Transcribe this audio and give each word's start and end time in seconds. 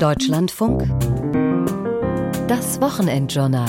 Deutschlandfunk 0.00 0.88
Das 2.48 2.80
Wochenendjournal 2.80 3.68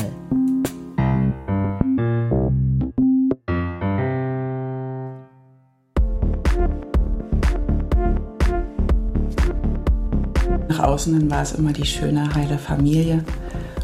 Nach 10.70 10.80
außen 10.80 11.18
hin 11.18 11.30
war 11.30 11.42
es 11.42 11.52
immer 11.52 11.74
die 11.74 11.86
schöne, 11.86 12.34
heile 12.34 12.58
Familie 12.58 13.26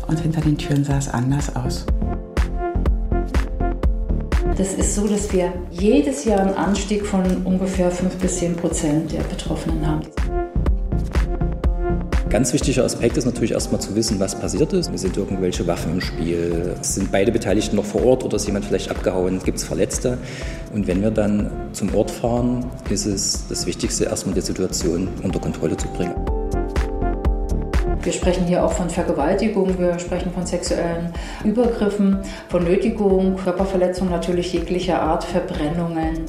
und 0.07 0.18
hinter 0.21 0.39
den 0.39 0.57
Türen 0.57 0.86
sah 0.86 1.00
es 1.00 1.09
anders 1.09 1.54
aus. 1.54 1.86
Das 4.57 4.73
ist 4.73 4.95
so, 4.95 5.05
dass 5.05 5.34
wir 5.34 5.52
jedes 5.70 6.23
Jahr 6.23 6.39
einen 6.39 6.55
Anstieg 6.55 7.05
von 7.05 7.43
ungefähr 7.43 7.91
5 7.91 8.16
bis 8.16 8.38
10 8.38 8.55
Prozent 8.55 9.11
der 9.11 9.23
Betroffenen 9.23 9.86
haben. 9.86 10.16
Ganz 12.29 12.51
wichtiger 12.51 12.83
Aspekt 12.83 13.15
ist 13.15 13.23
natürlich 13.23 13.54
erstmal 13.54 13.79
zu 13.79 13.95
wissen, 13.95 14.19
was 14.19 14.37
passiert 14.37 14.73
ist. 14.73 14.91
Sind 14.97 15.15
irgendwelche 15.15 15.65
Waffen 15.65 15.93
im 15.93 16.01
Spiel? 16.01 16.75
Sind 16.81 17.09
beide 17.09 17.31
Beteiligten 17.31 17.77
noch 17.77 17.85
vor 17.85 18.04
Ort 18.04 18.25
oder 18.25 18.35
ist 18.35 18.45
jemand 18.45 18.65
vielleicht 18.65 18.91
abgehauen? 18.91 19.39
Gibt 19.45 19.59
es 19.59 19.63
Verletzte? 19.63 20.18
Und 20.73 20.87
wenn 20.87 21.01
wir 21.01 21.09
dann 21.09 21.49
zum 21.71 21.95
Ort 21.95 22.11
fahren, 22.11 22.65
ist 22.89 23.05
es 23.05 23.47
das 23.47 23.65
Wichtigste, 23.65 24.05
erstmal 24.05 24.35
die 24.35 24.41
Situation 24.41 25.07
unter 25.23 25.39
Kontrolle 25.39 25.77
zu 25.77 25.87
bringen. 25.87 26.15
Wir 28.04 28.11
sprechen 28.11 28.46
hier 28.46 28.63
auch 28.63 28.73
von 28.73 28.89
Vergewaltigung, 28.89 29.79
wir 29.79 29.97
sprechen 29.97 30.32
von 30.33 30.46
sexuellen 30.46 31.13
Übergriffen, 31.46 32.19
von 32.49 32.66
Nötigung, 32.66 33.38
Körperverletzung 33.38 34.09
natürlich 34.09 34.52
jeglicher 34.52 35.02
Art, 35.02 35.23
Verbrennungen. 35.23 36.25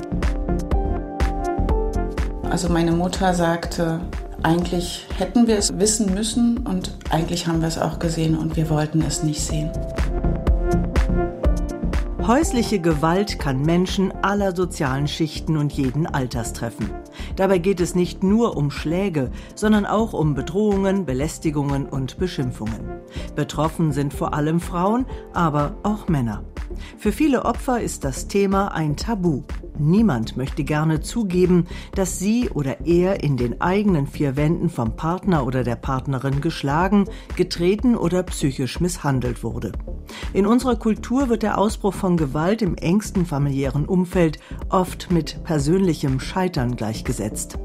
Also 2.48 2.69
meine 2.69 2.92
Mutter 2.92 3.34
sagte, 3.34 4.01
eigentlich 4.42 5.06
hätten 5.16 5.47
wir 5.47 5.59
es 5.59 5.78
wissen 5.78 6.15
müssen 6.15 6.59
und 6.59 6.97
eigentlich 7.10 7.47
haben 7.47 7.60
wir 7.60 7.69
es 7.69 7.78
auch 7.78 7.98
gesehen 7.98 8.37
und 8.37 8.56
wir 8.56 8.70
wollten 8.70 9.02
es 9.02 9.22
nicht 9.22 9.41
sehen. 9.41 9.70
Häusliche 12.27 12.78
Gewalt 12.78 13.39
kann 13.39 13.62
Menschen 13.62 14.12
aller 14.22 14.55
sozialen 14.55 15.08
Schichten 15.08 15.56
und 15.56 15.72
jeden 15.72 16.06
Alters 16.06 16.53
treffen. 16.53 16.91
Dabei 17.36 17.56
geht 17.56 17.80
es 17.80 17.95
nicht 17.95 18.22
nur 18.22 18.56
um 18.56 18.70
Schläge, 18.70 19.30
sondern 19.55 19.86
auch 19.86 20.12
um 20.12 20.34
Bedrohungen, 20.34 21.06
Belästigungen 21.06 21.86
und 21.86 22.19
Beschimpfungen. 22.19 22.80
Betroffen 23.34 23.92
sind 23.92 24.12
vor 24.12 24.34
allem 24.34 24.61
Frauen, 24.61 25.06
aber 25.33 25.77
auch 25.84 26.08
Männer. 26.08 26.45
Für 26.98 27.12
viele 27.12 27.45
Opfer 27.47 27.80
ist 27.80 28.05
das 28.05 28.28
Thema 28.28 28.75
ein 28.75 28.97
Tabu. 28.97 29.45
Niemand 29.79 30.37
möchte 30.37 30.65
gerne 30.65 31.01
zugeben, 31.01 31.67
dass 31.95 32.19
sie 32.19 32.51
oder 32.51 32.87
er 32.87 33.23
in 33.23 33.37
den 33.37 33.61
eigenen 33.61 34.07
vier 34.07 34.37
Wänden 34.37 34.69
vom 34.70 34.97
Partner 34.97 35.47
oder 35.47 35.62
der 35.62 35.77
Partnerin 35.77 36.41
geschlagen, 36.41 37.05
getreten 37.37 37.97
oder 37.97 38.23
psychisch 38.25 38.81
misshandelt 38.81 39.45
wurde. 39.45 39.73
In 40.33 40.47
unserer 40.47 40.77
Kultur 40.77 41.29
wird 41.29 41.43
der 41.43 41.59
Ausbruch 41.59 41.95
von 41.95 42.17
Gewalt 42.17 42.62
im 42.62 42.75
engsten 42.75 43.27
familiären 43.27 43.87
Umfeld 43.87 44.39
oft 44.69 45.11
mit 45.12 45.45
persönlichem 45.45 46.19
Scheitern 46.19 46.77
gleichgesetzt. 46.77 47.59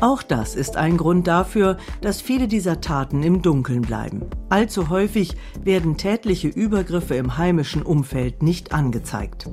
Auch 0.00 0.22
das 0.22 0.54
ist 0.54 0.76
ein 0.76 0.96
Grund 0.96 1.26
dafür, 1.26 1.76
dass 2.00 2.20
viele 2.20 2.48
dieser 2.48 2.80
Taten 2.80 3.22
im 3.22 3.42
Dunkeln 3.42 3.82
bleiben. 3.82 4.22
Allzu 4.48 4.88
häufig 4.88 5.36
werden 5.62 5.98
tätliche 5.98 6.48
Übergriffe 6.48 7.16
im 7.16 7.36
heimischen 7.36 7.82
Umfeld 7.82 8.42
nicht 8.42 8.72
angezeigt. 8.72 9.50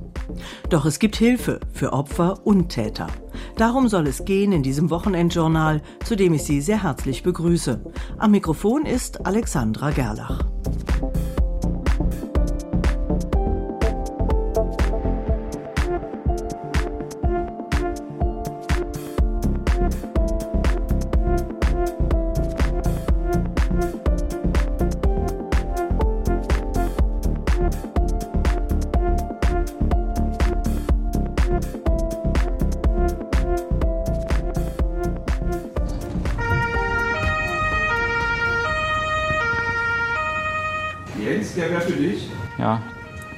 Doch 0.69 0.85
es 0.85 0.99
gibt 0.99 1.17
Hilfe 1.17 1.59
für 1.73 1.91
Opfer 1.91 2.04
und 2.43 2.69
Täter. 2.69 3.07
Darum 3.57 3.87
soll 3.87 4.07
es 4.07 4.25
gehen 4.25 4.51
in 4.51 4.63
diesem 4.63 4.89
Wochenendjournal, 4.89 5.81
zu 6.03 6.15
dem 6.15 6.33
ich 6.33 6.43
Sie 6.43 6.61
sehr 6.61 6.83
herzlich 6.83 7.23
begrüße. 7.23 7.83
Am 8.17 8.31
Mikrofon 8.31 8.85
ist 8.85 9.25
Alexandra 9.25 9.91
Gerlach. 9.91 10.45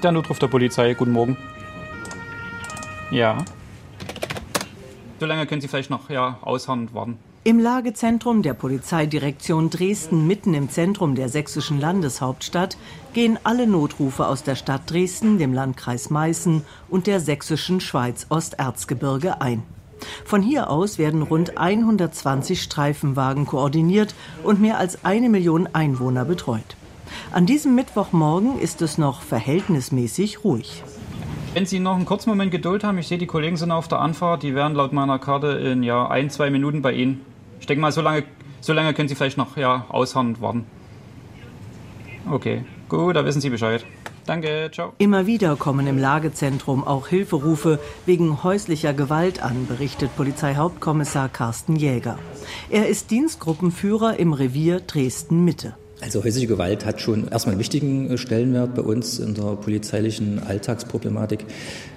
Der 0.04 0.12
Notruf 0.12 0.40
der 0.40 0.48
Polizei. 0.48 0.94
Guten 0.94 1.12
Morgen. 1.12 1.38
Ja. 3.12 3.38
So 5.20 5.26
lange 5.26 5.48
können 5.48 5.62
Sie 5.62 5.68
vielleicht 5.68 5.90
noch 5.90 6.10
ja, 6.10 6.38
ausharren 6.42 6.94
warten. 6.94 7.18
Im 7.44 7.60
Lagezentrum 7.60 8.42
der 8.42 8.54
Polizeidirektion 8.54 9.70
Dresden, 9.70 10.28
mitten 10.28 10.54
im 10.54 10.70
Zentrum 10.70 11.16
der 11.16 11.30
sächsischen 11.30 11.80
Landeshauptstadt, 11.80 12.78
gehen 13.14 13.40
alle 13.44 13.68
Notrufe 13.68 14.28
aus 14.28 14.44
der 14.44 14.56
Stadt 14.56 14.82
Dresden, 14.92 15.38
dem 15.38 15.54
Landkreis 15.54 16.10
Meißen 16.10 16.64
und 16.90 17.08
der 17.08 17.22
sächsischen 17.22 17.80
Schweiz 17.80 18.26
Osterzgebirge 18.30 19.40
ein. 19.40 19.64
Von 20.26 20.42
hier 20.42 20.70
aus 20.70 20.98
werden 20.98 21.22
rund 21.22 21.58
120 21.58 22.62
Streifenwagen 22.62 23.46
koordiniert 23.46 24.14
und 24.44 24.60
mehr 24.60 24.78
als 24.78 25.06
eine 25.06 25.30
Million 25.30 25.70
Einwohner 25.72 26.26
betreut. 26.26 26.76
An 27.32 27.46
diesem 27.46 27.76
Mittwochmorgen 27.76 28.58
ist 28.58 28.82
es 28.82 28.98
noch 28.98 29.22
verhältnismäßig 29.22 30.44
ruhig. 30.46 30.84
Wenn 31.54 31.66
Sie 31.66 31.80
noch 31.80 31.96
einen 31.96 32.06
kurzen 32.06 32.30
Moment 32.30 32.52
Geduld 32.52 32.84
haben, 32.84 32.98
ich 32.98 33.08
sehe, 33.08 33.18
die 33.18 33.26
Kollegen 33.26 33.58
sind 33.58 33.72
auf 33.72 33.88
der 33.88 34.00
Anfahrt, 34.00 34.44
die 34.44 34.56
wären 34.56 34.76
laut 34.76 34.94
meiner 34.94 35.20
Karte 35.20 35.48
in 35.48 35.84
ja, 35.84 36.08
ein, 36.08 36.30
zwei 36.30 36.50
Minuten 36.50 36.82
bei 36.82 36.94
Ihnen. 36.94 37.26
Ich 37.60 37.66
denke 37.66 37.82
mal, 37.82 37.92
so 37.92 38.02
lange, 38.02 38.24
so 38.62 38.74
lange 38.74 38.94
können 38.94 39.10
Sie 39.10 39.16
vielleicht 39.16 39.38
noch 39.38 39.58
ja, 39.58 39.86
ausharren 39.90 40.28
und 40.28 40.42
warten. 40.42 40.66
Okay, 42.30 42.64
gut, 42.88 43.16
da 43.16 43.26
wissen 43.26 43.42
Sie 43.42 43.50
Bescheid. 43.50 43.86
Danke, 44.26 44.70
ciao. 44.74 44.94
Immer 44.98 45.26
wieder 45.26 45.56
kommen 45.56 45.88
im 45.88 45.98
Lagezentrum 45.98 46.86
auch 46.86 47.08
Hilferufe 47.08 47.80
wegen 48.06 48.44
häuslicher 48.44 48.94
Gewalt 48.94 49.42
an, 49.42 49.68
berichtet 49.68 50.16
Polizeihauptkommissar 50.16 51.30
Carsten 51.30 51.76
Jäger. 51.76 52.20
Er 52.70 52.88
ist 52.88 53.12
Dienstgruppenführer 53.12 54.18
im 54.18 54.34
Revier 54.34 54.82
Dresden-Mitte. 54.82 55.76
Also 56.00 56.24
häusliche 56.24 56.48
Gewalt 56.48 56.86
hat 56.86 57.02
schon 57.02 57.28
erstmal 57.28 57.54
einen 57.54 57.60
wichtigen 57.60 58.18
Stellenwert 58.18 58.76
bei 58.76 58.84
uns 58.84 59.18
in 59.18 59.34
der 59.34 59.56
polizeilichen 59.56 60.40
Alltagsproblematik. 60.40 61.44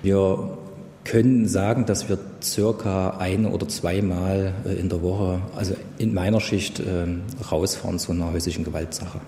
Wir 0.03 0.57
können 1.05 1.49
sagen, 1.49 1.87
dass 1.87 2.09
wir 2.09 2.19
circa 2.43 3.17
ein 3.19 3.47
oder 3.47 3.67
zweimal 3.69 4.53
in 4.79 4.91
der 4.91 5.03
Woche, 5.03 5.41
also 5.57 5.75
in 5.99 6.15
meiner 6.15 6.41
Schicht, 6.41 6.83
rausfahren 7.51 7.99
zu 7.99 8.13
einer 8.13 8.33
häuslichen 8.33 8.65
Gewaltsache. 8.65 9.21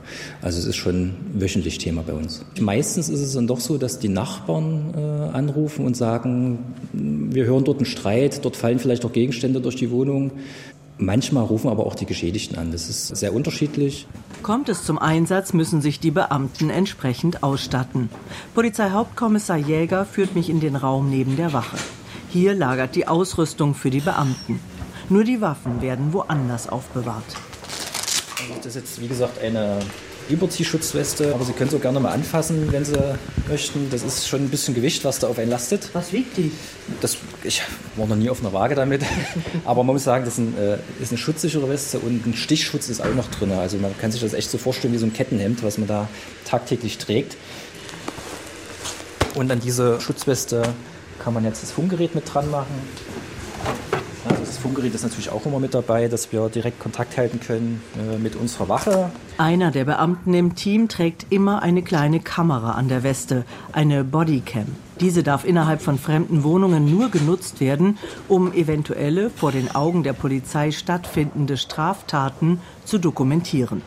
Also 0.42 0.58
es 0.58 0.66
ist 0.66 0.76
schon 0.76 1.14
wöchentlich 1.34 1.78
Thema 1.78 2.02
bei 2.02 2.12
uns. 2.12 2.44
Meistens 2.60 3.08
ist 3.08 3.20
es 3.20 3.32
dann 3.32 3.46
doch 3.46 3.60
so, 3.60 3.78
dass 3.78 3.98
die 3.98 4.08
Nachbarn 4.08 4.94
anrufen 5.32 5.86
und 5.86 5.96
sagen, 5.96 6.58
wir 6.92 7.46
hören 7.46 7.64
dort 7.64 7.78
einen 7.78 7.86
Streit, 7.86 8.44
dort 8.44 8.56
fallen 8.56 8.78
vielleicht 8.78 9.04
auch 9.04 9.12
Gegenstände 9.12 9.60
durch 9.60 9.76
die 9.76 9.90
Wohnung. 9.90 10.32
Manchmal 10.98 11.44
rufen 11.44 11.68
aber 11.68 11.86
auch 11.86 11.94
die 11.94 12.06
Geschädigten 12.06 12.58
an. 12.58 12.70
Das 12.70 12.88
ist 12.88 13.08
sehr 13.16 13.34
unterschiedlich. 13.34 14.06
Kommt 14.42 14.68
es 14.68 14.84
zum 14.84 14.98
Einsatz, 14.98 15.52
müssen 15.52 15.80
sich 15.80 16.00
die 16.00 16.10
Beamten 16.10 16.70
entsprechend 16.70 17.42
ausstatten. 17.42 18.08
Polizeihauptkommissar 18.54 19.56
Jäger 19.56 20.04
führt 20.04 20.34
mich 20.34 20.50
in 20.50 20.60
den 20.60 20.76
Raum 20.76 21.10
neben 21.10 21.36
der 21.36 21.52
Wache. 21.52 21.76
Hier 22.28 22.54
lagert 22.54 22.94
die 22.94 23.08
Ausrüstung 23.08 23.74
für 23.74 23.90
die 23.90 24.00
Beamten. 24.00 24.60
Nur 25.08 25.24
die 25.24 25.40
Waffen 25.40 25.80
werden 25.82 26.12
woanders 26.12 26.68
aufbewahrt. 26.68 27.24
Das 28.56 28.66
ist 28.66 28.74
jetzt, 28.74 29.00
wie 29.00 29.08
gesagt, 29.08 29.38
eine 29.40 29.78
Überziehschutzweste, 30.28 31.34
aber 31.34 31.44
Sie 31.44 31.52
können 31.52 31.70
sie 31.70 31.76
auch 31.76 31.80
gerne 31.80 32.00
mal 32.00 32.12
anfassen, 32.12 32.72
wenn 32.72 32.84
Sie 32.84 32.98
möchten. 33.48 33.90
Das 33.90 34.02
ist 34.02 34.28
schon 34.28 34.44
ein 34.44 34.48
bisschen 34.48 34.74
Gewicht, 34.74 35.04
was 35.04 35.18
da 35.18 35.28
auf 35.28 35.38
einen 35.38 35.50
lastet. 35.50 35.90
Was 35.92 36.12
wiegt 36.12 36.36
die? 36.36 36.50
Das, 37.00 37.16
ich 37.42 37.62
war 37.96 38.06
noch 38.06 38.16
nie 38.16 38.30
auf 38.30 38.40
einer 38.40 38.52
Waage 38.52 38.74
damit, 38.74 39.02
aber 39.64 39.84
man 39.84 39.94
muss 39.94 40.04
sagen, 40.04 40.24
das 40.24 40.34
ist, 40.34 40.38
ein, 40.38 40.58
äh, 40.58 40.78
ist 41.00 41.10
eine 41.10 41.18
schutzsichere 41.18 41.68
Weste 41.68 41.98
und 41.98 42.26
ein 42.26 42.34
Stichschutz 42.34 42.88
ist 42.88 43.00
auch 43.00 43.14
noch 43.14 43.28
drin. 43.30 43.52
Also 43.52 43.78
man 43.78 43.96
kann 43.98 44.12
sich 44.12 44.20
das 44.20 44.34
echt 44.34 44.50
so 44.50 44.58
vorstellen 44.58 44.92
wie 44.92 44.98
so 44.98 45.06
ein 45.06 45.12
Kettenhemd, 45.12 45.62
was 45.62 45.78
man 45.78 45.88
da 45.88 46.08
tagtäglich 46.44 46.98
trägt. 46.98 47.36
Und 49.34 49.50
an 49.50 49.60
diese 49.60 50.00
Schutzweste 50.00 50.62
kann 51.18 51.34
man 51.34 51.44
jetzt 51.44 51.62
das 51.62 51.70
Funkgerät 51.70 52.14
mit 52.14 52.32
dran 52.32 52.50
machen. 52.50 52.74
Das 54.62 54.68
Funkgerät 54.68 54.94
ist 54.94 55.02
natürlich 55.02 55.30
auch 55.30 55.44
immer 55.44 55.58
mit 55.58 55.74
dabei, 55.74 56.06
dass 56.06 56.30
wir 56.30 56.48
direkt 56.48 56.78
Kontakt 56.78 57.16
halten 57.16 57.40
können 57.40 57.82
äh, 57.98 58.16
mit 58.16 58.36
unserer 58.36 58.68
Wache. 58.68 59.10
Einer 59.36 59.72
der 59.72 59.84
Beamten 59.84 60.32
im 60.34 60.54
Team 60.54 60.86
trägt 60.86 61.26
immer 61.30 61.64
eine 61.64 61.82
kleine 61.82 62.20
Kamera 62.20 62.74
an 62.74 62.86
der 62.88 63.02
Weste, 63.02 63.44
eine 63.72 64.04
Bodycam. 64.04 64.66
Diese 65.00 65.24
darf 65.24 65.44
innerhalb 65.44 65.82
von 65.82 65.98
fremden 65.98 66.44
Wohnungen 66.44 66.88
nur 66.88 67.10
genutzt 67.10 67.58
werden, 67.58 67.98
um 68.28 68.52
eventuelle 68.52 69.30
vor 69.30 69.50
den 69.50 69.74
Augen 69.74 70.04
der 70.04 70.12
Polizei 70.12 70.70
stattfindende 70.70 71.56
Straftaten 71.56 72.60
zu 72.84 72.98
dokumentieren. 72.98 73.82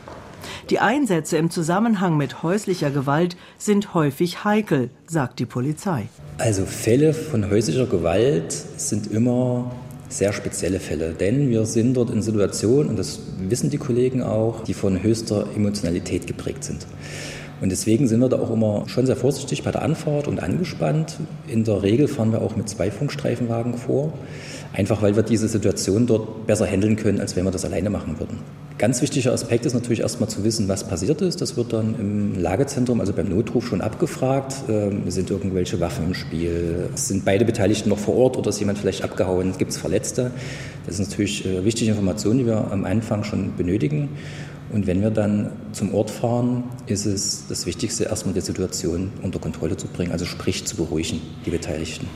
Die 0.70 0.80
Einsätze 0.80 1.38
im 1.38 1.52
Zusammenhang 1.52 2.18
mit 2.18 2.44
häuslicher 2.44 2.92
Gewalt 2.92 3.38
sind 3.58 3.94
häufig 3.94 4.44
heikel, 4.44 4.90
sagt 5.08 5.40
die 5.40 5.46
Polizei. 5.46 6.10
Also 6.38 6.66
Fälle 6.66 7.14
von 7.14 7.50
häuslicher 7.50 7.86
Gewalt 7.86 8.52
sind 8.52 9.10
immer 9.10 9.72
sehr 10.10 10.34
spezielle 10.34 10.80
Fälle, 10.80 11.14
denn 11.14 11.50
wir 11.50 11.66
sind 11.66 11.96
dort 11.96 12.10
in 12.10 12.22
Situationen, 12.22 12.90
und 12.90 13.00
das 13.00 13.20
wissen 13.40 13.70
die 13.70 13.78
Kollegen 13.78 14.22
auch, 14.22 14.64
die 14.64 14.74
von 14.74 15.02
höchster 15.02 15.48
Emotionalität 15.56 16.28
geprägt 16.28 16.64
sind. 16.64 16.86
Und 17.62 17.72
deswegen 17.72 18.08
sind 18.08 18.20
wir 18.20 18.30
da 18.30 18.38
auch 18.38 18.52
immer 18.52 18.84
schon 18.88 19.06
sehr 19.06 19.16
vorsichtig 19.16 19.64
bei 19.64 19.72
der 19.72 19.82
Anfahrt 19.82 20.28
und 20.28 20.44
angespannt. 20.44 21.18
In 21.48 21.64
der 21.64 21.84
Regel 21.84 22.08
fahren 22.08 22.32
wir 22.32 22.42
auch 22.42 22.56
mit 22.56 22.68
zwei 22.68 22.92
Funkstreifenwagen 22.92 23.76
vor, 23.76 24.14
einfach 24.74 25.02
weil 25.02 25.16
wir 25.16 25.24
diese 25.24 25.48
Situation 25.48 26.06
dort 26.06 26.48
besser 26.48 26.66
handeln 26.66 26.98
können, 26.98 27.22
als 27.22 27.36
wenn 27.36 27.46
wir 27.46 27.52
das 27.52 27.66
alleine 27.66 27.90
machen 27.90 28.20
würden. 28.20 28.40
Ganz 28.78 29.02
wichtiger 29.02 29.32
Aspekt 29.32 29.66
ist 29.66 29.74
natürlich 29.74 30.02
erstmal 30.02 30.28
zu 30.28 30.44
wissen, 30.44 30.68
was 30.68 30.86
passiert 30.86 31.22
ist. 31.22 31.40
Das 31.40 31.56
wird 31.56 31.72
dann 31.72 31.96
im 31.98 32.42
Lagezentrum, 32.42 33.00
also 33.00 33.14
beim 33.14 33.30
Notruf, 33.30 33.66
schon 33.68 33.80
abgefragt. 33.80 34.54
Ähm, 34.68 35.10
sind 35.10 35.30
irgendwelche 35.30 35.80
Waffen 35.80 36.08
im 36.08 36.14
Spiel? 36.14 36.90
Sind 36.96 37.24
beide 37.24 37.46
Beteiligten 37.46 37.88
noch 37.88 37.98
vor 37.98 38.18
Ort 38.18 38.36
oder 38.36 38.50
ist 38.50 38.60
jemand 38.60 38.78
vielleicht 38.78 39.02
abgehauen? 39.02 39.54
Gibt 39.58 39.72
es 39.72 39.78
Verletzte? 39.78 40.32
Das 40.86 40.98
sind 40.98 41.10
natürlich 41.10 41.46
äh, 41.46 41.64
wichtige 41.64 41.92
Informationen, 41.92 42.40
die 42.40 42.48
wir 42.48 42.70
am 42.70 42.84
Anfang 42.84 43.24
schon 43.24 43.56
benötigen. 43.56 44.10
Und 44.74 44.88
wenn 44.88 45.02
wir 45.02 45.10
dann 45.10 45.52
zum 45.72 45.94
Ort 45.94 46.10
fahren, 46.10 46.66
ist 46.86 47.06
es 47.06 47.46
das 47.48 47.66
Wichtigste, 47.66 48.04
erstmal 48.04 48.34
die 48.34 48.42
Situation 48.42 49.14
unter 49.22 49.40
Kontrolle 49.40 49.78
zu 49.78 49.88
bringen, 49.88 50.12
also 50.12 50.26
sprich 50.26 50.66
zu 50.66 50.76
beruhigen, 50.76 51.22
die 51.46 51.52
Beteiligten. 51.52 52.08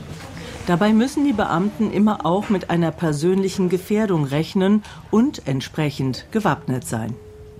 Dabei 0.70 0.92
müssen 0.92 1.24
die 1.24 1.32
Beamten 1.32 1.90
immer 1.90 2.24
auch 2.24 2.48
mit 2.48 2.70
einer 2.70 2.92
persönlichen 2.92 3.68
Gefährdung 3.68 4.22
rechnen 4.22 4.84
und 5.10 5.48
entsprechend 5.48 6.26
gewappnet 6.30 6.86
sein. 6.86 7.16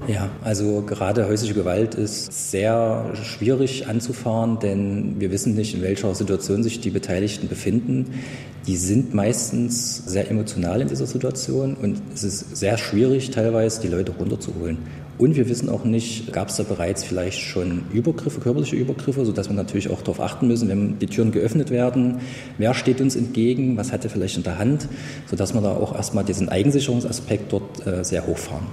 Ja, 0.06 0.28
also 0.44 0.82
gerade 0.82 1.26
häusliche 1.26 1.54
Gewalt 1.54 1.96
ist 1.96 2.52
sehr 2.52 3.10
schwierig 3.14 3.88
anzufahren, 3.88 4.60
denn 4.60 5.16
wir 5.18 5.32
wissen 5.32 5.56
nicht, 5.56 5.74
in 5.74 5.82
welcher 5.82 6.14
Situation 6.14 6.62
sich 6.62 6.80
die 6.80 6.90
Beteiligten 6.90 7.48
befinden. 7.48 8.14
Die 8.68 8.76
sind 8.76 9.12
meistens 9.12 10.04
sehr 10.06 10.30
emotional 10.30 10.80
in 10.80 10.86
dieser 10.86 11.06
Situation 11.06 11.74
und 11.74 12.00
es 12.14 12.22
ist 12.22 12.56
sehr 12.56 12.78
schwierig, 12.78 13.32
teilweise 13.32 13.80
die 13.80 13.88
Leute 13.88 14.12
runterzuholen. 14.12 14.78
Und 15.20 15.36
wir 15.36 15.50
wissen 15.50 15.68
auch 15.68 15.84
nicht, 15.84 16.32
gab 16.32 16.48
es 16.48 16.56
da 16.56 16.62
bereits 16.62 17.04
vielleicht 17.04 17.40
schon 17.40 17.82
Übergriffe, 17.92 18.40
körperliche 18.40 18.76
Übergriffe, 18.76 19.26
sodass 19.26 19.50
wir 19.50 19.54
natürlich 19.54 19.90
auch 19.90 20.00
darauf 20.00 20.18
achten 20.18 20.48
müssen, 20.48 20.70
wenn 20.70 20.98
die 20.98 21.08
Türen 21.08 21.30
geöffnet 21.30 21.68
werden, 21.68 22.22
wer 22.56 22.72
steht 22.72 23.02
uns 23.02 23.16
entgegen, 23.16 23.76
was 23.76 23.92
hat 23.92 24.02
er 24.02 24.08
vielleicht 24.08 24.38
in 24.38 24.44
der 24.44 24.58
Hand, 24.58 24.88
sodass 25.26 25.52
wir 25.52 25.60
da 25.60 25.72
auch 25.72 25.94
erstmal 25.94 26.24
diesen 26.24 26.48
Eigensicherungsaspekt 26.48 27.52
dort 27.52 27.86
äh, 27.86 28.02
sehr 28.02 28.26
hochfahren. 28.26 28.66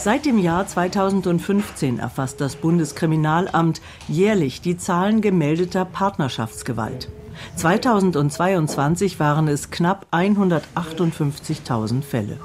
Seit 0.00 0.26
dem 0.26 0.40
Jahr 0.40 0.66
2015 0.66 2.00
erfasst 2.00 2.40
das 2.40 2.56
Bundeskriminalamt 2.56 3.80
jährlich 4.08 4.60
die 4.60 4.78
Zahlen 4.78 5.20
gemeldeter 5.20 5.84
Partnerschaftsgewalt. 5.84 7.08
2022 7.54 9.20
waren 9.20 9.46
es 9.46 9.70
knapp 9.70 10.08
158.000 10.10 12.02
Fälle. 12.02 12.38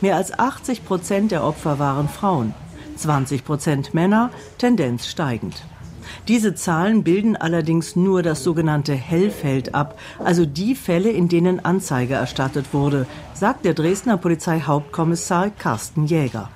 Mehr 0.00 0.16
als 0.16 0.36
80 0.36 0.84
Prozent 0.84 1.30
der 1.30 1.44
Opfer 1.44 1.78
waren 1.78 2.08
Frauen, 2.08 2.54
20 2.96 3.44
Prozent 3.44 3.94
Männer, 3.94 4.30
Tendenz 4.58 5.06
steigend. 5.06 5.62
Diese 6.28 6.54
Zahlen 6.54 7.02
bilden 7.02 7.36
allerdings 7.36 7.96
nur 7.96 8.22
das 8.22 8.44
sogenannte 8.44 8.94
Hellfeld 8.94 9.74
ab, 9.74 9.98
also 10.18 10.46
die 10.46 10.74
Fälle, 10.74 11.10
in 11.10 11.28
denen 11.28 11.64
Anzeige 11.64 12.14
erstattet 12.14 12.66
wurde, 12.72 13.06
sagt 13.34 13.64
der 13.64 13.74
Dresdner 13.74 14.16
Polizeihauptkommissar 14.16 15.50
Carsten 15.50 16.06
Jäger. 16.06 16.50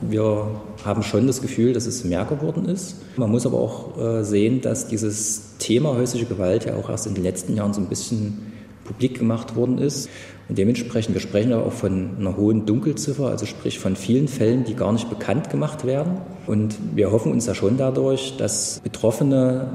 Wir 0.00 0.46
haben 0.84 1.02
schon 1.02 1.26
das 1.26 1.42
Gefühl, 1.42 1.72
dass 1.72 1.86
es 1.86 2.04
mehr 2.04 2.24
geworden 2.24 2.66
ist. 2.66 2.96
Man 3.16 3.30
muss 3.30 3.46
aber 3.46 3.58
auch 3.58 3.98
äh, 3.98 4.22
sehen, 4.22 4.60
dass 4.60 4.86
dieses 4.86 5.56
Thema 5.58 5.94
häusliche 5.94 6.26
Gewalt 6.26 6.66
ja 6.66 6.76
auch 6.76 6.88
erst 6.88 7.08
in 7.08 7.14
den 7.14 7.24
letzten 7.24 7.56
Jahren 7.56 7.74
so 7.74 7.80
ein 7.80 7.88
bisschen 7.88 8.52
publik 8.88 9.18
gemacht 9.18 9.54
worden 9.54 9.78
ist. 9.78 10.08
Und 10.48 10.56
dementsprechend, 10.56 11.14
wir 11.14 11.20
sprechen 11.20 11.52
aber 11.52 11.66
auch 11.66 11.72
von 11.72 12.16
einer 12.18 12.36
hohen 12.36 12.64
Dunkelziffer, 12.64 13.28
also 13.28 13.44
sprich 13.44 13.78
von 13.78 13.96
vielen 13.96 14.28
Fällen, 14.28 14.64
die 14.64 14.74
gar 14.74 14.92
nicht 14.92 15.10
bekannt 15.10 15.50
gemacht 15.50 15.84
werden. 15.84 16.18
Und 16.46 16.76
wir 16.94 17.12
hoffen 17.12 17.30
uns 17.32 17.46
ja 17.46 17.54
schon 17.54 17.76
dadurch, 17.76 18.36
dass 18.38 18.80
Betroffene, 18.82 19.70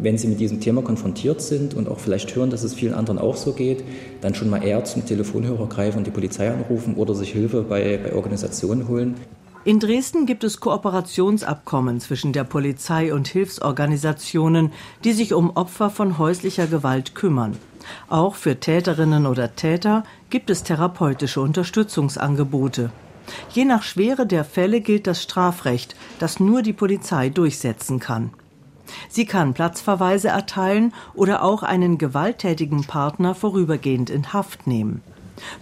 wenn 0.00 0.16
sie 0.16 0.28
mit 0.28 0.40
diesem 0.40 0.60
Thema 0.60 0.80
konfrontiert 0.80 1.42
sind 1.42 1.74
und 1.74 1.88
auch 1.88 1.98
vielleicht 1.98 2.34
hören, 2.34 2.48
dass 2.48 2.64
es 2.64 2.72
vielen 2.72 2.94
anderen 2.94 3.18
auch 3.18 3.36
so 3.36 3.52
geht, 3.52 3.84
dann 4.22 4.34
schon 4.34 4.48
mal 4.48 4.64
eher 4.64 4.82
zum 4.84 5.04
Telefonhörer 5.04 5.68
greifen 5.68 5.98
und 5.98 6.06
die 6.06 6.10
Polizei 6.10 6.50
anrufen 6.50 6.94
oder 6.94 7.14
sich 7.14 7.30
Hilfe 7.32 7.62
bei, 7.62 8.00
bei 8.02 8.14
Organisationen 8.14 8.88
holen. 8.88 9.16
In 9.66 9.80
Dresden 9.80 10.26
gibt 10.26 10.44
es 10.44 10.60
Kooperationsabkommen 10.60 11.98
zwischen 11.98 12.34
der 12.34 12.44
Polizei 12.44 13.14
und 13.14 13.28
Hilfsorganisationen, 13.28 14.72
die 15.04 15.12
sich 15.12 15.32
um 15.32 15.56
Opfer 15.56 15.88
von 15.88 16.18
häuslicher 16.18 16.66
Gewalt 16.66 17.14
kümmern. 17.14 17.56
Auch 18.08 18.34
für 18.34 18.60
Täterinnen 18.60 19.26
oder 19.26 19.54
Täter 19.54 20.04
gibt 20.30 20.50
es 20.50 20.62
therapeutische 20.62 21.40
Unterstützungsangebote. 21.40 22.90
Je 23.50 23.64
nach 23.64 23.82
Schwere 23.82 24.26
der 24.26 24.44
Fälle 24.44 24.80
gilt 24.80 25.06
das 25.06 25.22
Strafrecht, 25.22 25.96
das 26.18 26.40
nur 26.40 26.62
die 26.62 26.72
Polizei 26.72 27.28
durchsetzen 27.30 27.98
kann. 27.98 28.30
Sie 29.08 29.24
kann 29.24 29.54
Platzverweise 29.54 30.28
erteilen 30.28 30.92
oder 31.14 31.42
auch 31.42 31.62
einen 31.62 31.98
gewalttätigen 31.98 32.84
Partner 32.84 33.34
vorübergehend 33.34 34.10
in 34.10 34.32
Haft 34.32 34.66
nehmen. 34.66 35.02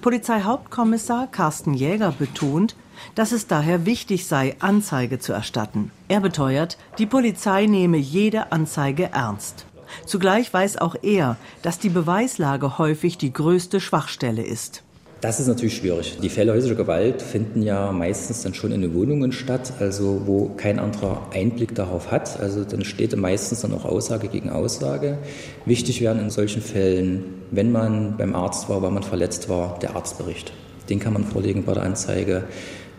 Polizeihauptkommissar 0.00 1.28
Carsten 1.28 1.74
Jäger 1.74 2.12
betont, 2.12 2.76
dass 3.14 3.32
es 3.32 3.46
daher 3.46 3.86
wichtig 3.86 4.26
sei, 4.26 4.56
Anzeige 4.58 5.18
zu 5.18 5.32
erstatten. 5.32 5.90
Er 6.08 6.20
beteuert, 6.20 6.78
die 6.98 7.06
Polizei 7.06 7.66
nehme 7.66 7.96
jede 7.96 8.52
Anzeige 8.52 9.10
ernst. 9.12 9.66
Zugleich 10.06 10.52
weiß 10.52 10.78
auch 10.78 10.96
er, 11.02 11.36
dass 11.62 11.78
die 11.78 11.88
Beweislage 11.88 12.78
häufig 12.78 13.18
die 13.18 13.32
größte 13.32 13.80
Schwachstelle 13.80 14.42
ist. 14.42 14.82
Das 15.22 15.38
ist 15.38 15.46
natürlich 15.46 15.76
schwierig. 15.76 16.18
Die 16.20 16.28
Fälle 16.28 16.52
häuslicher 16.52 16.74
Gewalt 16.74 17.22
finden 17.22 17.62
ja 17.62 17.92
meistens 17.92 18.42
dann 18.42 18.54
schon 18.54 18.72
in 18.72 18.82
den 18.82 18.92
Wohnungen 18.92 19.30
statt, 19.30 19.72
also 19.78 20.22
wo 20.26 20.48
kein 20.56 20.80
anderer 20.80 21.28
Einblick 21.32 21.76
darauf 21.76 22.10
hat. 22.10 22.40
Also 22.40 22.64
dann 22.64 22.84
steht 22.84 23.16
meistens 23.16 23.60
dann 23.60 23.72
auch 23.72 23.84
Aussage 23.84 24.26
gegen 24.26 24.50
Aussage. 24.50 25.18
Wichtig 25.64 26.00
wären 26.00 26.18
in 26.18 26.30
solchen 26.30 26.60
Fällen, 26.60 27.22
wenn 27.52 27.70
man 27.70 28.16
beim 28.16 28.34
Arzt 28.34 28.68
war, 28.68 28.82
weil 28.82 28.90
man 28.90 29.04
verletzt 29.04 29.48
war, 29.48 29.78
der 29.78 29.94
Arztbericht. 29.94 30.52
Den 30.90 30.98
kann 30.98 31.12
man 31.12 31.22
vorlegen 31.22 31.64
bei 31.64 31.74
der 31.74 31.84
Anzeige 31.84 32.42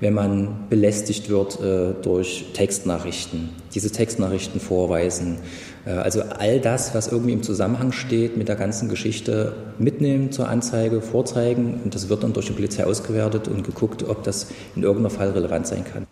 wenn 0.03 0.13
man 0.13 0.67
belästigt 0.69 1.29
wird 1.29 1.61
äh, 1.61 1.93
durch 2.01 2.47
Textnachrichten, 2.53 3.51
diese 3.73 3.89
Textnachrichten 3.89 4.59
vorweisen. 4.59 5.37
Äh, 5.85 5.91
also 5.91 6.21
all 6.21 6.59
das, 6.59 6.95
was 6.95 7.07
irgendwie 7.07 7.33
im 7.33 7.43
Zusammenhang 7.43 7.91
steht 7.91 8.37
mit 8.37 8.47
der 8.47 8.55
ganzen 8.55 8.89
Geschichte, 8.89 9.53
mitnehmen 9.79 10.31
zur 10.31 10.49
Anzeige, 10.49 11.01
vorzeigen 11.01 11.81
und 11.83 11.95
das 11.95 12.09
wird 12.09 12.23
dann 12.23 12.33
durch 12.33 12.47
die 12.47 12.53
Polizei 12.53 12.85
ausgewertet 12.85 13.47
und 13.47 13.63
geguckt, 13.63 14.03
ob 14.03 14.23
das 14.23 14.47
in 14.75 14.83
irgendeiner 14.83 15.09
Fall 15.09 15.31
relevant 15.31 15.67
sein 15.67 15.83
kann. 15.83 16.05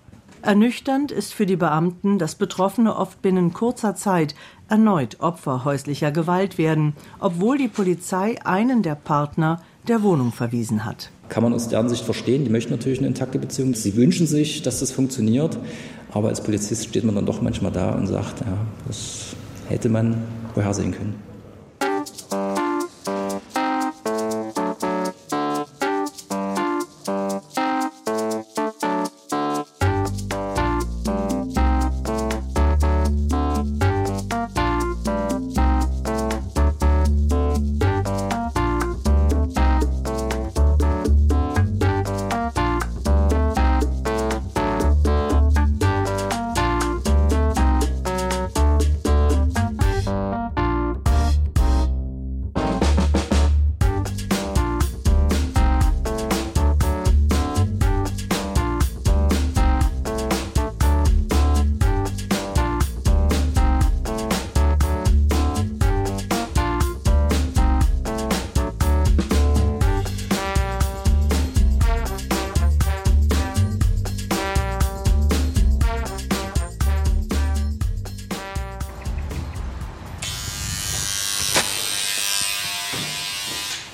Ernüchternd 0.43 1.11
ist 1.11 1.35
für 1.35 1.45
die 1.45 1.55
Beamten, 1.55 2.17
dass 2.17 2.33
Betroffene 2.33 2.95
oft 2.95 3.21
binnen 3.21 3.53
kurzer 3.53 3.95
Zeit 3.95 4.33
erneut 4.69 5.19
Opfer 5.19 5.65
häuslicher 5.65 6.11
Gewalt 6.11 6.57
werden, 6.57 6.93
obwohl 7.19 7.59
die 7.59 7.67
Polizei 7.67 8.37
einen 8.43 8.81
der 8.81 8.95
Partner 8.95 9.61
der 9.87 10.01
Wohnung 10.01 10.31
verwiesen 10.31 10.85
hat 10.85 11.11
kann 11.31 11.43
man 11.43 11.53
aus 11.53 11.69
deren 11.69 11.87
Sicht 11.87 12.03
verstehen. 12.03 12.43
Die 12.43 12.51
möchten 12.51 12.71
natürlich 12.71 12.99
eine 12.99 13.07
intakte 13.07 13.39
Beziehung. 13.39 13.73
Sie 13.73 13.95
wünschen 13.95 14.27
sich, 14.27 14.61
dass 14.63 14.81
das 14.81 14.91
funktioniert. 14.91 15.57
Aber 16.11 16.27
als 16.27 16.43
Polizist 16.43 16.89
steht 16.89 17.05
man 17.05 17.15
dann 17.15 17.25
doch 17.25 17.41
manchmal 17.41 17.71
da 17.71 17.91
und 17.95 18.05
sagt, 18.05 18.41
ja, 18.41 18.57
das 18.85 19.30
hätte 19.71 19.89
man 19.89 20.15
vorhersehen 20.53 20.91
können. 20.91 21.30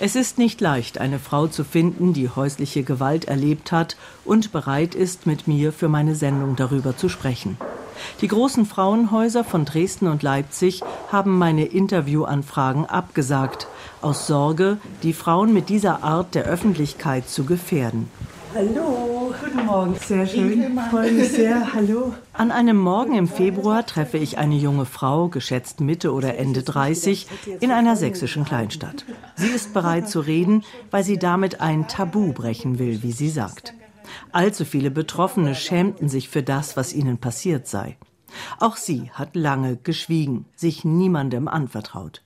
Es 0.07 0.15
ist 0.15 0.37
nicht 0.37 0.61
leicht, 0.61 0.99
eine 0.99 1.19
Frau 1.19 1.47
zu 1.47 1.65
finden, 1.65 2.13
die 2.13 2.29
häusliche 2.29 2.83
Gewalt 2.83 3.25
erlebt 3.25 3.73
hat 3.73 3.97
und 4.23 4.53
bereit 4.53 4.95
ist, 4.95 5.27
mit 5.27 5.49
mir 5.49 5.73
für 5.73 5.89
meine 5.89 6.15
Sendung 6.15 6.55
darüber 6.55 6.95
zu 6.95 7.09
sprechen. 7.09 7.57
Die 8.21 8.29
großen 8.29 8.65
Frauenhäuser 8.65 9.43
von 9.43 9.65
Dresden 9.65 10.07
und 10.07 10.23
Leipzig 10.23 10.81
haben 11.11 11.37
meine 11.37 11.65
Interviewanfragen 11.65 12.85
abgesagt, 12.85 13.67
aus 14.01 14.27
Sorge, 14.27 14.77
die 15.03 15.11
Frauen 15.11 15.51
mit 15.53 15.67
dieser 15.67 16.05
Art 16.05 16.35
der 16.35 16.45
Öffentlichkeit 16.45 17.27
zu 17.27 17.43
gefährden. 17.43 18.09
Hallo, 18.53 19.33
guten 19.43 19.65
Morgen. 19.65 19.95
Sehr 19.95 20.25
schön. 20.25 20.79
Freue 20.89 21.11
mich 21.11 21.29
sehr. 21.29 21.73
Hallo. 21.73 22.13
An 22.33 22.51
einem 22.51 22.77
Morgen 22.77 23.15
im 23.15 23.27
Februar 23.27 23.85
treffe 23.85 24.17
ich 24.17 24.37
eine 24.37 24.55
junge 24.55 24.85
Frau, 24.85 25.27
geschätzt 25.27 25.81
Mitte 25.81 26.13
oder 26.13 26.37
Ende 26.37 26.63
30, 26.63 27.27
in 27.59 27.71
einer 27.71 27.95
sächsischen 27.95 28.45
Kleinstadt. 28.45 29.05
Sie 29.35 29.49
ist 29.49 29.73
bereit 29.73 30.09
zu 30.09 30.21
reden, 30.21 30.63
weil 30.91 31.03
sie 31.03 31.17
damit 31.17 31.61
ein 31.61 31.87
Tabu 31.87 32.31
brechen 32.33 32.79
will, 32.79 33.03
wie 33.03 33.11
sie 33.11 33.29
sagt. 33.29 33.73
Allzu 34.31 34.65
viele 34.65 34.91
Betroffene 34.91 35.53
schämten 35.53 36.09
sich 36.09 36.29
für 36.29 36.43
das, 36.43 36.77
was 36.77 36.93
ihnen 36.93 37.17
passiert 37.17 37.67
sei. 37.67 37.97
Auch 38.59 38.77
sie 38.77 39.11
hat 39.11 39.35
lange 39.35 39.77
geschwiegen, 39.77 40.45
sich 40.55 40.85
niemandem 40.85 41.47
anvertraut. 41.47 42.21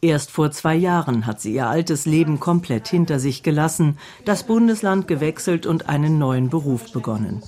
Erst 0.00 0.30
vor 0.30 0.52
zwei 0.52 0.76
Jahren 0.76 1.26
hat 1.26 1.40
sie 1.40 1.54
ihr 1.54 1.66
altes 1.66 2.06
Leben 2.06 2.38
komplett 2.38 2.86
hinter 2.86 3.18
sich 3.18 3.42
gelassen, 3.42 3.98
das 4.24 4.44
Bundesland 4.44 5.08
gewechselt 5.08 5.66
und 5.66 5.88
einen 5.88 6.18
neuen 6.18 6.50
Beruf 6.50 6.92
begonnen. 6.92 7.42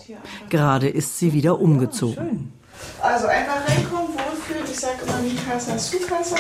Gerade 0.49 0.89
ist 0.89 1.19
sie 1.19 1.33
wieder 1.33 1.61
umgezogen. 1.61 2.53
Also 3.01 3.29
einfach 3.29 3.69
reinkommen, 3.69 4.09
wohlfühlen. 4.15 4.65
Ich 4.65 4.81
sage 4.81 4.95
immer 5.07 5.23
wie 5.23 5.37
Casa 5.37 5.79
su 5.79 5.99
Casa. 6.01 6.37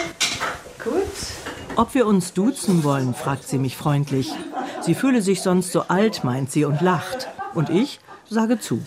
Gut. 0.83 1.76
Ob 1.76 1.95
wir 1.95 2.07
uns 2.07 2.33
duzen 2.33 2.83
wollen, 2.83 3.14
fragt 3.14 3.47
sie 3.47 3.59
mich 3.59 3.76
freundlich. 3.76 4.33
Sie 4.81 4.95
fühle 4.95 5.23
sich 5.23 5.43
sonst 5.43 5.71
so 5.71 5.83
alt, 5.83 6.25
meint 6.25 6.50
sie 6.50 6.64
und 6.64 6.81
lacht. 6.81 7.29
Und 7.55 7.71
ich 7.71 8.00
sage 8.29 8.59
zu. 8.59 8.83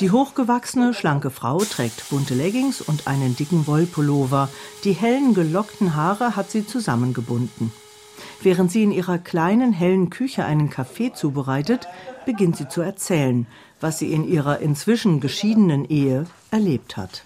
Die 0.00 0.10
hochgewachsene, 0.10 0.94
schlanke 0.94 1.28
Frau 1.28 1.58
trägt 1.58 2.08
bunte 2.08 2.34
Leggings 2.34 2.80
und 2.80 3.06
einen 3.06 3.36
dicken 3.36 3.66
Wollpullover. 3.66 4.48
Die 4.82 4.94
hellen, 4.94 5.34
gelockten 5.34 5.94
Haare 5.94 6.36
hat 6.36 6.50
sie 6.50 6.66
zusammengebunden. 6.66 7.70
Während 8.42 8.72
sie 8.72 8.82
in 8.82 8.92
ihrer 8.92 9.18
kleinen, 9.18 9.74
hellen 9.74 10.08
Küche 10.08 10.46
einen 10.46 10.70
Kaffee 10.70 11.12
zubereitet, 11.12 11.86
beginnt 12.24 12.56
sie 12.56 12.66
zu 12.66 12.80
erzählen, 12.80 13.46
was 13.78 13.98
sie 13.98 14.10
in 14.10 14.26
ihrer 14.26 14.60
inzwischen 14.60 15.20
geschiedenen 15.20 15.84
Ehe 15.84 16.24
erlebt 16.50 16.96
hat. 16.96 17.22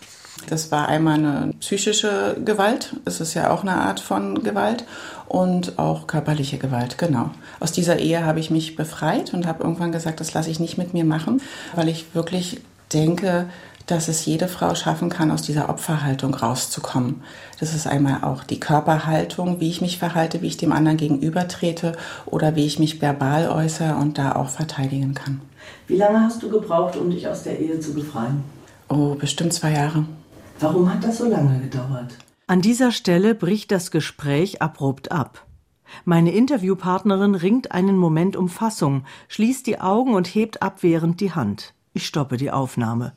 Das 0.48 0.70
war 0.70 0.88
einmal 0.88 1.14
eine 1.14 1.54
psychische 1.60 2.36
Gewalt, 2.44 2.96
es 3.04 3.20
ist 3.20 3.34
ja 3.34 3.50
auch 3.50 3.62
eine 3.62 3.76
Art 3.76 4.00
von 4.00 4.42
Gewalt 4.42 4.84
und 5.26 5.78
auch 5.78 6.06
körperliche 6.06 6.58
Gewalt, 6.58 6.98
genau. 6.98 7.30
Aus 7.60 7.72
dieser 7.72 7.98
Ehe 7.98 8.24
habe 8.24 8.40
ich 8.40 8.50
mich 8.50 8.76
befreit 8.76 9.32
und 9.34 9.46
habe 9.46 9.62
irgendwann 9.62 9.92
gesagt, 9.92 10.20
das 10.20 10.34
lasse 10.34 10.50
ich 10.50 10.60
nicht 10.60 10.78
mit 10.78 10.94
mir 10.94 11.04
machen, 11.04 11.40
weil 11.74 11.88
ich 11.88 12.14
wirklich 12.14 12.60
denke, 12.92 13.46
dass 13.86 14.08
es 14.08 14.24
jede 14.24 14.48
Frau 14.48 14.74
schaffen 14.74 15.10
kann, 15.10 15.30
aus 15.30 15.42
dieser 15.42 15.68
Opferhaltung 15.68 16.34
rauszukommen. 16.34 17.22
Das 17.60 17.74
ist 17.74 17.86
einmal 17.86 18.24
auch 18.24 18.44
die 18.44 18.60
Körperhaltung, 18.60 19.60
wie 19.60 19.68
ich 19.68 19.80
mich 19.80 19.98
verhalte, 19.98 20.40
wie 20.42 20.46
ich 20.46 20.56
dem 20.56 20.72
anderen 20.72 20.96
gegenübertrete 20.96 21.92
oder 22.26 22.56
wie 22.56 22.64
ich 22.64 22.78
mich 22.78 23.02
verbal 23.02 23.48
äußere 23.48 23.96
und 23.96 24.16
da 24.16 24.36
auch 24.36 24.48
verteidigen 24.48 25.14
kann. 25.14 25.40
Wie 25.86 25.96
lange 25.96 26.20
hast 26.20 26.42
du 26.42 26.48
gebraucht, 26.48 26.96
um 26.96 27.10
dich 27.10 27.28
aus 27.28 27.42
der 27.42 27.58
Ehe 27.58 27.78
zu 27.80 27.92
befreien? 27.92 28.42
Oh, 28.88 29.14
bestimmt 29.14 29.52
zwei 29.52 29.72
Jahre. 29.72 30.04
Warum 30.60 30.92
hat 30.92 31.04
das 31.04 31.18
so 31.18 31.28
lange 31.28 31.60
gedauert? 31.60 32.16
An 32.46 32.60
dieser 32.60 32.92
Stelle 32.92 33.34
bricht 33.34 33.72
das 33.72 33.90
Gespräch 33.90 34.62
abrupt 34.62 35.10
ab. 35.10 35.46
Meine 36.04 36.32
Interviewpartnerin 36.32 37.34
ringt 37.34 37.72
einen 37.72 37.96
Moment 37.96 38.36
um 38.36 38.48
Fassung, 38.48 39.04
schließt 39.28 39.66
die 39.66 39.80
Augen 39.80 40.14
und 40.14 40.26
hebt 40.26 40.62
abwehrend 40.62 41.20
die 41.20 41.32
Hand. 41.32 41.74
Ich 41.92 42.06
stoppe 42.06 42.36
die 42.36 42.50
Aufnahme. 42.50 43.12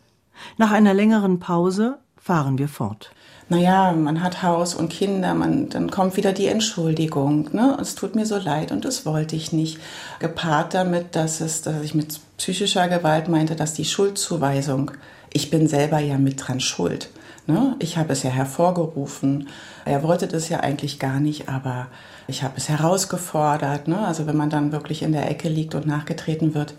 Nach 0.58 0.72
einer 0.72 0.94
längeren 0.94 1.39
Pause 1.39 1.98
fahren 2.15 2.58
wir 2.58 2.67
fort. 2.67 3.12
Naja, 3.50 3.94
man 3.94 4.22
hat 4.22 4.44
Haus 4.44 4.75
und 4.75 4.89
Kinder, 4.89 5.34
man, 5.34 5.70
dann 5.70 5.89
kommt 5.89 6.17
wieder 6.17 6.34
die 6.34 6.48
Entschuldigung. 6.48 7.50
Ne? 7.53 7.77
Es 7.79 7.96
tut 7.96 8.13
mir 8.13 8.25
so 8.25 8.38
leid 8.38 8.74
und 8.74 8.84
das 8.84 9.06
wollte 9.06 9.38
ich 9.38 9.53
nicht. 9.53 9.79
Gepaart 10.20 10.74
damit, 10.74 11.15
dass, 11.15 11.39
es, 11.39 11.62
dass 11.62 11.82
ich 11.82 11.96
mit 11.96 12.20
psychischer 12.38 12.89
Gewalt 12.89 13.29
meinte, 13.29 13.56
dass 13.56 13.74
die 13.74 13.86
Schuldzuweisung, 13.86 14.91
ich 15.32 15.50
bin 15.50 15.67
selber 15.67 16.00
ja 16.00 16.17
mit 16.17 16.46
dran 16.46 16.60
schuld. 16.60 17.10
Ne? 17.48 17.75
Ich 17.80 17.98
habe 17.98 18.12
es 18.12 18.24
ja 18.24 18.30
hervorgerufen. 18.30 19.48
Er 19.86 20.04
wollte 20.04 20.27
das 20.27 20.50
ja 20.50 20.60
eigentlich 20.60 21.00
gar 21.00 21.22
nicht, 21.22 21.48
aber 21.48 21.88
ich 22.27 22.44
habe 22.44 22.56
es 22.58 22.68
herausgefordert. 22.68 23.88
Ne? 23.88 24.06
Also 24.06 24.27
wenn 24.27 24.36
man 24.36 24.50
dann 24.50 24.74
wirklich 24.74 25.01
in 25.01 25.13
der 25.13 25.32
Ecke 25.32 25.48
liegt 25.48 25.74
und 25.74 25.88
nachgetreten 25.88 26.54
wird, 26.54 26.75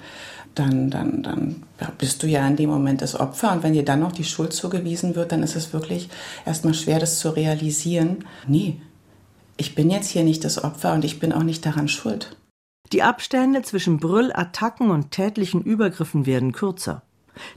dann, 0.55 0.91
dann, 0.91 1.23
dann 1.23 1.65
bist 1.97 2.23
du 2.23 2.27
ja 2.27 2.47
in 2.47 2.57
dem 2.57 2.69
Moment 2.69 3.01
das 3.01 3.19
Opfer. 3.19 3.53
Und 3.53 3.63
wenn 3.63 3.73
dir 3.73 3.85
dann 3.85 4.01
noch 4.01 4.13
die 4.13 4.25
Schuld 4.25 4.53
zugewiesen 4.53 5.15
wird, 5.15 5.33
dann 5.33 5.43
ist 5.43 5.57
es 5.57 5.73
wirklich 5.73 6.11
erstmal 6.45 6.75
schwer, 6.75 6.99
das 6.99 7.19
zu 7.19 7.31
realisieren. 7.31 8.27
Nee, 8.47 8.81
ich 9.57 9.75
bin 9.75 9.91
jetzt 9.91 10.11
hier 10.11 10.25
nicht 10.25 10.45
das 10.45 10.63
Opfer 10.63 10.93
und 10.93 11.05
ich 11.05 11.19
bin 11.19 11.33
auch 11.33 11.43
nicht 11.43 11.65
daran 11.65 11.89
schuld. 11.89 12.37
Die 12.93 13.03
Abstände 13.03 13.63
zwischen 13.63 13.99
Brüllattacken 13.99 14.91
und 14.91 15.11
tätlichen 15.11 15.63
Übergriffen 15.63 16.27
werden 16.27 16.53
kürzer. 16.53 17.03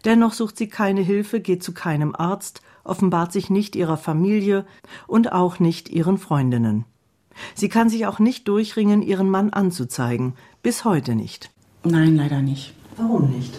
Dennoch 0.05 0.33
sucht 0.33 0.57
sie 0.57 0.67
keine 0.67 1.01
Hilfe, 1.01 1.39
geht 1.39 1.63
zu 1.63 1.73
keinem 1.73 2.15
Arzt, 2.15 2.61
offenbart 2.83 3.31
sich 3.31 3.49
nicht 3.49 3.75
ihrer 3.75 3.97
Familie 3.97 4.65
und 5.07 5.31
auch 5.31 5.59
nicht 5.59 5.89
ihren 5.89 6.17
Freundinnen. 6.17 6.85
Sie 7.55 7.69
kann 7.69 7.89
sich 7.89 8.05
auch 8.05 8.19
nicht 8.19 8.47
durchringen, 8.47 9.01
ihren 9.01 9.29
Mann 9.29 9.51
anzuzeigen, 9.51 10.33
bis 10.63 10.85
heute 10.85 11.15
nicht. 11.15 11.51
Nein, 11.83 12.15
leider 12.15 12.41
nicht. 12.41 12.73
Warum 12.97 13.31
nicht? 13.31 13.53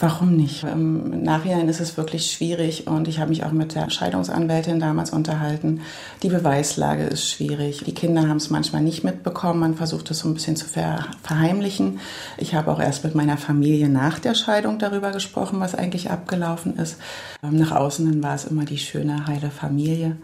Warum 0.00 0.36
nicht? 0.36 0.62
Im 0.62 1.24
Nachhinein 1.24 1.68
ist 1.68 1.80
es 1.80 1.96
wirklich 1.96 2.30
schwierig 2.30 2.86
und 2.86 3.08
ich 3.08 3.18
habe 3.18 3.30
mich 3.30 3.42
auch 3.42 3.50
mit 3.50 3.74
der 3.74 3.90
Scheidungsanwältin 3.90 4.78
damals 4.78 5.10
unterhalten. 5.10 5.80
Die 6.22 6.28
Beweislage 6.28 7.02
ist 7.02 7.28
schwierig. 7.28 7.82
Die 7.84 7.94
Kinder 7.94 8.28
haben 8.28 8.36
es 8.36 8.48
manchmal 8.48 8.82
nicht 8.82 9.02
mitbekommen. 9.02 9.58
Man 9.58 9.74
versucht 9.74 10.08
es 10.12 10.20
so 10.20 10.28
ein 10.28 10.34
bisschen 10.34 10.54
zu 10.54 10.66
verheimlichen. 10.66 11.98
Ich 12.36 12.54
habe 12.54 12.70
auch 12.70 12.78
erst 12.78 13.02
mit 13.02 13.16
meiner 13.16 13.38
Familie 13.38 13.88
nach 13.88 14.20
der 14.20 14.34
Scheidung 14.34 14.78
darüber 14.78 15.10
gesprochen, 15.10 15.58
was 15.58 15.74
eigentlich 15.74 16.12
abgelaufen 16.12 16.76
ist. 16.76 16.98
Nach 17.42 17.72
außen 17.72 18.08
hin 18.08 18.22
war 18.22 18.36
es 18.36 18.44
immer 18.44 18.66
die 18.66 18.78
schöne, 18.78 19.26
heile 19.26 19.50
Familie 19.50 20.16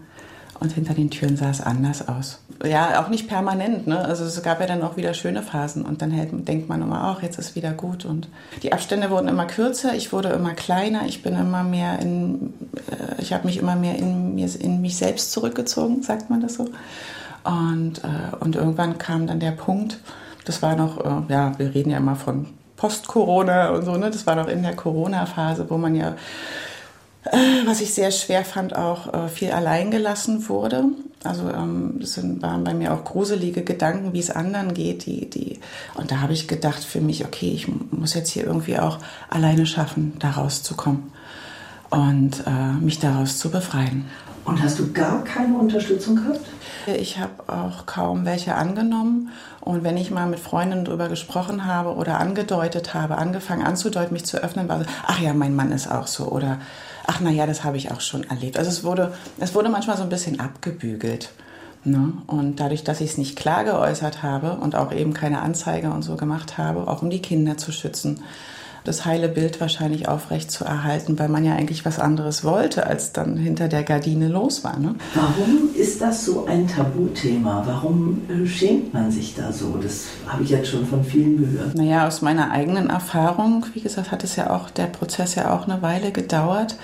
und 0.61 0.73
hinter 0.73 0.94
den 0.94 1.11
Türen 1.11 1.37
sah 1.37 1.50
es 1.50 1.61
anders 1.61 2.08
aus. 2.08 2.40
Ja, 2.64 3.02
auch 3.02 3.08
nicht 3.08 3.28
permanent. 3.28 3.87
Ne? 3.87 3.99
Also 3.99 4.25
es 4.25 4.42
gab 4.42 4.61
ja 4.61 4.66
dann 4.66 4.82
auch 4.82 4.96
wieder 4.96 5.12
schöne 5.14 5.42
Phasen 5.42 5.84
und 5.84 6.00
dann 6.00 6.11
hält, 6.11 6.30
denkt 6.49 6.68
man 6.68 6.82
immer, 6.82 7.02
ach, 7.02 7.23
jetzt 7.23 7.38
ist 7.38 7.56
wieder 7.56 7.73
gut. 7.73 8.04
Und 8.04 8.28
die 8.62 8.73
Abstände 8.73 9.11
wurden 9.11 9.28
immer 9.28 9.46
kürzer, 9.46 9.94
ich 9.94 10.12
wurde 10.12 10.28
immer 10.28 10.54
kleiner, 10.54 11.06
ich 11.06 11.23
bin 11.23 11.34
immer 11.38 11.64
mehr 11.64 11.99
in, 11.99 12.54
äh, 12.90 13.20
ich 13.20 13.32
habe 13.32 13.46
mich 13.46 13.58
immer 13.58 13.76
mehr 13.76 13.96
in, 13.96 14.38
in 14.38 14.80
mich 14.80 14.96
selbst 14.96 15.32
zurückgezogen, 15.32 16.02
sagt 16.02 16.30
man 16.30 16.40
das 16.40 16.54
so. 16.54 16.70
Und, 17.44 18.02
äh, 18.04 18.37
und 18.40 18.56
irgendwann 18.56 18.96
kam 18.99 19.26
dann 19.26 19.40
der 19.40 19.50
Punkt, 19.50 19.99
das 20.44 20.62
war 20.62 20.76
noch, 20.76 20.99
äh, 21.04 21.32
ja, 21.32 21.52
wir 21.58 21.75
reden 21.75 21.90
ja 21.90 21.99
immer 21.99 22.16
von 22.16 22.46
Post-Corona 22.76 23.70
und 23.70 23.84
so, 23.84 23.96
ne? 23.96 24.11
das 24.11 24.26
war 24.26 24.34
noch 24.34 24.49
in 24.49 24.62
der 24.62 24.75
Corona-Phase, 24.75 25.66
wo 25.68 25.78
man 25.78 25.94
ja 25.94 26.16
was 27.66 27.81
ich 27.81 27.95
sehr 27.95 28.11
schwer 28.11 28.45
fand, 28.45 28.76
auch 28.76 29.12
äh, 29.12 29.28
viel 29.28 29.50
allein 29.50 29.90
gelassen 29.90 30.49
wurde. 30.49 30.85
Also 31.23 31.49
ähm, 31.49 31.97
das 32.00 32.19
waren 32.43 32.64
bei 32.64 32.75
mir 32.75 32.93
auch 32.93 33.02
gruselige 33.02 33.62
Gedanken, 33.62 34.12
wie 34.12 34.21
es 34.21 34.31
anderen 34.31 34.75
geht. 34.75 35.07
Die, 35.07 35.28
die, 35.31 35.59
und 35.95 36.11
da 36.11 36.21
habe 36.21 36.35
ich 36.35 36.49
gedacht 36.49 36.85
für 36.85 37.00
mich, 37.00 37.25
okay, 37.25 37.50
ich 37.50 37.66
muss 37.90 38.14
jetzt 38.14 38.31
hier 38.31 38.45
irgendwie 38.45 38.78
auch 38.78 38.99
alleine 39.31 39.66
schaffen, 39.66 40.14
da 40.19 40.33
rauszukommen 40.33 41.12
und 41.90 42.45
äh, 42.47 42.73
mich 42.81 42.99
daraus 42.99 43.38
zu 43.38 43.50
befreien. 43.50 44.04
Und 44.45 44.62
hast 44.62 44.78
du 44.78 44.93
gar 44.93 45.25
keine 45.25 45.57
Unterstützung 45.57 46.16
gehabt? 46.16 46.40
Ich 46.87 47.19
habe 47.19 47.33
auch 47.47 47.87
kaum 47.87 48.26
welche 48.26 48.54
angenommen. 48.54 49.31
Und 49.62 49.85
wenn 49.85 49.97
ich 49.97 50.11
mal 50.11 50.26
mit 50.26 50.38
Freundinnen 50.38 50.85
darüber 50.85 51.09
gesprochen 51.09 51.64
habe 51.64 51.95
oder 51.95 52.21
angedeutet 52.21 52.93
habe, 52.93 53.16
angefangen 53.16 53.62
anzudeuten, 53.62 54.12
mich 54.12 54.26
zu 54.26 54.37
öffnen, 54.37 54.69
war 54.69 54.81
so, 54.81 54.85
ach 55.07 55.19
ja, 55.19 55.33
mein 55.33 55.57
Mann 55.57 55.73
ist 55.73 55.90
auch 55.90 56.07
so. 56.07 56.26
Oder 56.26 56.59
ach 57.06 57.20
na 57.20 57.30
ja, 57.30 57.46
das 57.46 57.64
habe 57.64 57.76
ich 57.76 57.90
auch 57.90 58.00
schon 58.00 58.25
erlebt. 58.25 58.58
Also 58.58 58.70
es 58.70 58.84
wurde, 58.84 59.14
es 59.38 59.54
wurde 59.54 59.68
manchmal 59.68 59.96
so 59.96 60.02
ein 60.02 60.08
bisschen 60.08 60.40
abgebügelt. 60.40 61.30
Ne? 61.84 62.12
Und 62.26 62.61
dadurch, 62.61 62.82
dass 62.82 63.00
ich 63.00 63.11
es 63.11 63.18
nicht 63.18 63.37
klar 63.37 63.64
geäußert 63.64 64.23
habe 64.23 64.54
und 64.54 64.75
auch 64.75 64.90
eben 64.90 65.12
keine 65.12 65.42
Anzeige 65.42 65.90
und 65.90 66.02
so 66.02 66.16
gemacht 66.16 66.56
habe, 66.56 66.88
auch 66.88 67.02
um 67.02 67.11
die 67.11 67.20
Kinder 67.20 67.58
zu 67.58 67.73
schützen, 67.73 68.23
das 68.85 69.07
heile 69.07 69.29
Bild 69.29 69.61
wahrscheinlich 69.61 70.09
aufrecht 70.09 70.50
zu 70.50 70.64
erhalten, 70.64 71.19
weil 71.19 71.29
man 71.29 71.45
ja 71.45 71.55
eigentlich 71.55 71.85
was 71.85 71.99
anderes 71.99 72.45
wollte, 72.45 72.87
als 72.87 73.12
dann 73.12 73.37
hinter 73.37 73.69
der 73.69 73.83
Gardine 73.83 74.29
los 74.29 74.62
war. 74.62 74.79
Ne? 74.79 74.95
Warum 75.14 75.71
ist 75.75 76.00
das 76.00 76.25
so 76.25 76.45
ein 76.47 76.69
Tabuthema? 76.69 77.62
Warum 77.67 78.23
äh, 78.29 78.47
schämt 78.47 78.93
man 78.93 79.11
sich 79.11 79.35
da 79.35 79.53
so? 79.53 79.79
Das 79.83 80.05
habe 80.26 80.43
ich 80.43 80.50
jetzt 80.50 80.69
schon 80.69 80.87
von 80.87 81.03
vielen 81.03 81.38
gehört. 81.38 81.75
Naja, 81.75 82.07
aus 82.07 82.23
meiner 82.23 82.50
eigenen 82.50 82.91
Erfahrung, 82.91 83.67
wie 83.73 83.81
gesagt, 83.81 84.12
hat 84.12 84.23
es 84.23 84.37
ja 84.37 84.50
auch, 84.50 84.71
der 84.71 84.87
Prozess 84.87 85.35
ja 85.35 85.55
auch 85.55 85.67
eine 85.67 85.83
Weile 85.83 86.12
gedauert 86.12 86.76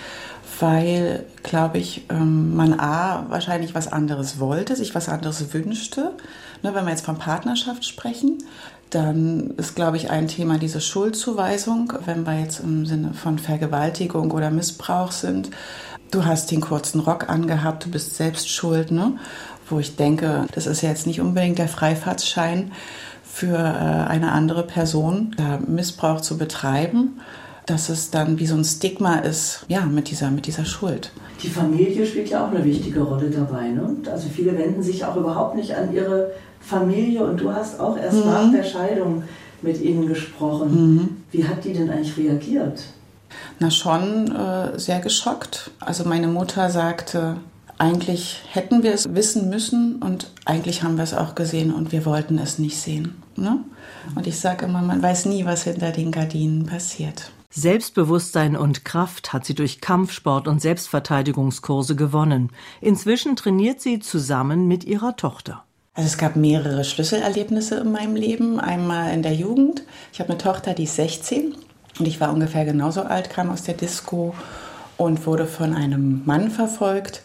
weil, 0.61 1.25
glaube 1.43 1.79
ich, 1.79 2.05
ähm, 2.11 2.55
man 2.55 2.79
A, 2.79 3.25
wahrscheinlich 3.29 3.75
was 3.75 3.91
anderes 3.91 4.39
wollte, 4.39 4.77
sich 4.77 4.95
was 4.95 5.09
anderes 5.09 5.53
wünschte. 5.55 6.13
Ne, 6.63 6.75
wenn 6.75 6.85
wir 6.85 6.91
jetzt 6.91 7.07
von 7.07 7.17
Partnerschaft 7.17 7.87
sprechen, 7.87 8.39
dann 8.91 9.51
ist, 9.57 9.77
glaube 9.77 9.97
ich, 9.97 10.11
ein 10.11 10.29
Thema 10.29 10.59
diese 10.59 10.81
Schuldzuweisung, 10.81 11.93
wenn 12.05 12.27
wir 12.27 12.41
jetzt 12.41 12.61
im 12.61 12.87
Sinne 12.87 13.15
von 13.15 13.39
Vergewaltigung 13.39 14.31
oder 14.33 14.51
Missbrauch 14.51 15.13
sind. 15.13 15.51
Du 16.11 16.25
hast 16.25 16.51
den 16.51 16.61
kurzen 16.61 17.01
Rock 17.01 17.29
angehabt, 17.29 17.85
du 17.87 17.91
bist 17.91 18.17
selbst 18.17 18.49
schuld, 18.49 18.91
ne? 18.91 19.17
Wo 19.69 19.79
ich 19.79 19.95
denke, 19.95 20.47
das 20.53 20.67
ist 20.67 20.83
ja 20.83 20.89
jetzt 20.89 21.07
nicht 21.07 21.21
unbedingt 21.21 21.59
der 21.59 21.69
Freifahrtsschein 21.69 22.73
für 23.23 23.57
äh, 23.57 24.09
eine 24.09 24.33
andere 24.33 24.65
Person, 24.65 25.35
da 25.37 25.61
Missbrauch 25.65 26.21
zu 26.21 26.37
betreiben, 26.37 27.21
dass 27.67 27.89
es 27.89 28.11
dann 28.11 28.41
wie 28.41 28.47
so 28.47 28.57
ein 28.57 28.65
Stigma 28.65 29.17
ist, 29.17 29.65
ja, 29.69 29.87
mit 29.87 30.11
dieser, 30.11 30.33
mit 30.33 30.47
dieser 30.47 30.65
Schuld. 30.65 31.13
Die 31.43 31.49
Familie 31.49 32.07
spielt 32.07 32.29
ja 32.29 32.45
auch 32.45 32.51
eine 32.51 32.65
wichtige 32.65 33.01
Rolle 33.01 33.31
dabei. 33.31 33.69
Ne? 33.69 33.97
Also 34.11 34.29
viele 34.29 34.57
wenden 34.59 34.83
sich 34.83 35.05
auch 35.05 35.17
überhaupt 35.17 35.57
nicht 35.57 35.75
an 35.75 35.93
ihre 35.93 36.33
Familie 36.61 37.25
und 37.25 37.41
du 37.41 37.53
hast 37.53 37.81
auch 37.81 37.97
erst 37.97 38.25
mhm. 38.25 38.31
nach 38.31 38.53
der 38.53 38.65
Scheidung 38.65 39.23
mit 39.63 39.81
ihnen 39.81 40.07
gesprochen. 40.07 40.95
Mhm. 40.95 41.09
Wie 41.33 41.47
hat 41.47 41.65
die 41.65 41.73
denn 41.73 41.91
eigentlich 41.91 42.17
reagiert? 42.17 42.83
Na 43.59 43.71
schon 43.71 44.35
äh, 44.35 44.79
sehr 44.79 45.01
geschockt. 45.01 45.71
Also 45.81 46.05
meine 46.05 46.29
Mutter 46.29 46.71
sagte, 46.71 47.37
eigentlich 47.79 48.43
hätten 48.51 48.83
wir 48.83 48.93
es 48.93 49.15
wissen 49.15 49.49
müssen 49.49 49.97
und 49.97 50.31
eigentlich 50.45 50.83
haben 50.83 50.97
wir 50.97 51.05
es 51.05 51.15
auch 51.15 51.35
gesehen 51.35 51.73
und 51.73 51.93
wir 51.93 52.05
wollten 52.05 52.39
es 52.39 52.59
nicht 52.59 52.79
sehen. 52.79 53.23
Ne? 53.37 53.59
Und 54.15 54.27
ich 54.27 54.39
sage 54.39 54.67
immer, 54.67 54.83
man 54.83 55.03
weiß 55.03 55.27
nie, 55.27 55.47
was 55.47 55.65
hinter 55.65 55.91
den 55.91 56.11
Gardinen 56.11 56.67
passiert. 56.67 57.31
Selbstbewusstsein 57.53 58.57
und 58.57 58.85
Kraft 58.85 59.33
hat 59.33 59.45
sie 59.45 59.57
durch 59.57 59.81
Kampfsport 59.81 60.47
und 60.47 60.63
Selbstverteidigungskurse 60.63 61.97
gewonnen. 61.97 62.53
Inzwischen 62.81 63.35
trainiert 63.35 63.81
sie 63.81 63.99
zusammen 63.99 64.69
mit 64.69 64.85
ihrer 64.85 65.17
Tochter. 65.17 65.65
Also 65.95 66.07
es 66.07 66.17
gab 66.17 66.37
mehrere 66.37 66.85
Schlüsselerlebnisse 66.85 67.81
in 67.81 67.91
meinem 67.91 68.15
Leben. 68.15 68.61
Einmal 68.61 69.13
in 69.13 69.23
der 69.23 69.35
Jugend. 69.35 69.83
Ich 70.13 70.21
habe 70.21 70.31
eine 70.31 70.39
Tochter, 70.39 70.75
die 70.75 70.85
ist 70.85 70.95
16 70.95 71.57
und 71.99 72.07
ich 72.07 72.21
war 72.21 72.33
ungefähr 72.33 72.65
genauso 72.65 73.03
alt, 73.03 73.31
kam 73.31 73.51
aus 73.51 73.65
der 73.65 73.75
Disco 73.75 74.33
und 74.97 75.27
wurde 75.27 75.47
von 75.47 75.75
einem 75.75 76.23
Mann 76.25 76.53
verfolgt 76.53 77.23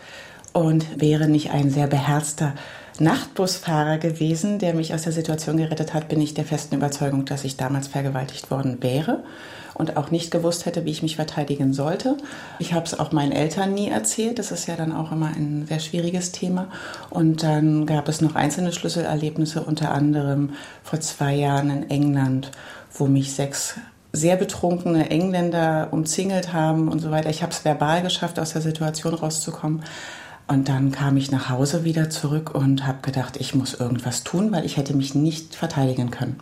und 0.53 0.99
wäre 0.99 1.27
nicht 1.27 1.51
ein 1.51 1.69
sehr 1.69 1.85
beherzter 1.85 2.55
Nachtbusfahrer 2.97 3.99
gewesen, 3.99 4.57
der 4.57 4.73
mich 4.73 4.93
aus 4.93 5.03
der 5.03 5.11
Situation 5.11 5.57
gerettet 5.57 5.93
hat, 5.93 6.07
bin 6.07 6.19
ich 6.19 6.33
der 6.33 6.45
festen 6.45 6.75
Überzeugung, 6.75 7.25
dass 7.25 7.43
ich 7.43 7.57
damals 7.57 7.87
vergewaltigt 7.87 8.49
worden 8.49 8.81
wäre 8.81 9.23
und 9.75 9.97
auch 9.97 10.09
nicht 10.09 10.31
gewusst 10.31 10.65
hätte, 10.65 10.85
wie 10.85 10.91
ich 10.91 11.03
mich 11.03 11.17
verteidigen 11.17 11.73
sollte. 11.73 12.17
Ich 12.59 12.73
habe 12.73 12.85
es 12.85 12.97
auch 12.97 13.11
meinen 13.11 13.33
Eltern 13.33 13.73
nie 13.73 13.89
erzählt. 13.89 14.39
Das 14.39 14.51
ist 14.51 14.67
ja 14.67 14.75
dann 14.75 14.91
auch 14.91 15.11
immer 15.11 15.27
ein 15.27 15.65
sehr 15.67 15.79
schwieriges 15.79 16.31
Thema. 16.31 16.69
Und 17.09 17.43
dann 17.43 17.85
gab 17.85 18.07
es 18.07 18.21
noch 18.21 18.35
einzelne 18.35 18.71
Schlüsselerlebnisse, 18.71 19.61
unter 19.61 19.91
anderem 19.91 20.51
vor 20.81 21.01
zwei 21.01 21.35
Jahren 21.35 21.69
in 21.69 21.89
England, 21.89 22.51
wo 22.93 23.05
mich 23.05 23.33
sechs 23.33 23.75
sehr 24.13 24.37
betrunkene 24.37 25.09
Engländer 25.09 25.89
umzingelt 25.91 26.53
haben 26.53 26.87
und 26.87 26.99
so 26.99 27.11
weiter. 27.11 27.29
Ich 27.29 27.43
habe 27.43 27.51
es 27.51 27.65
verbal 27.65 28.01
geschafft, 28.01 28.39
aus 28.39 28.53
der 28.53 28.61
Situation 28.61 29.13
rauszukommen. 29.13 29.83
Und 30.47 30.69
dann 30.69 30.91
kam 30.91 31.17
ich 31.17 31.31
nach 31.31 31.49
Hause 31.49 31.83
wieder 31.83 32.09
zurück 32.09 32.53
und 32.53 32.85
habe 32.85 32.99
gedacht, 33.01 33.35
ich 33.37 33.55
muss 33.55 33.73
irgendwas 33.73 34.23
tun, 34.23 34.51
weil 34.51 34.63
ich 34.63 34.77
hätte 34.77 34.95
mich 34.95 35.15
nicht 35.15 35.55
verteidigen 35.55 36.11
können. 36.11 36.39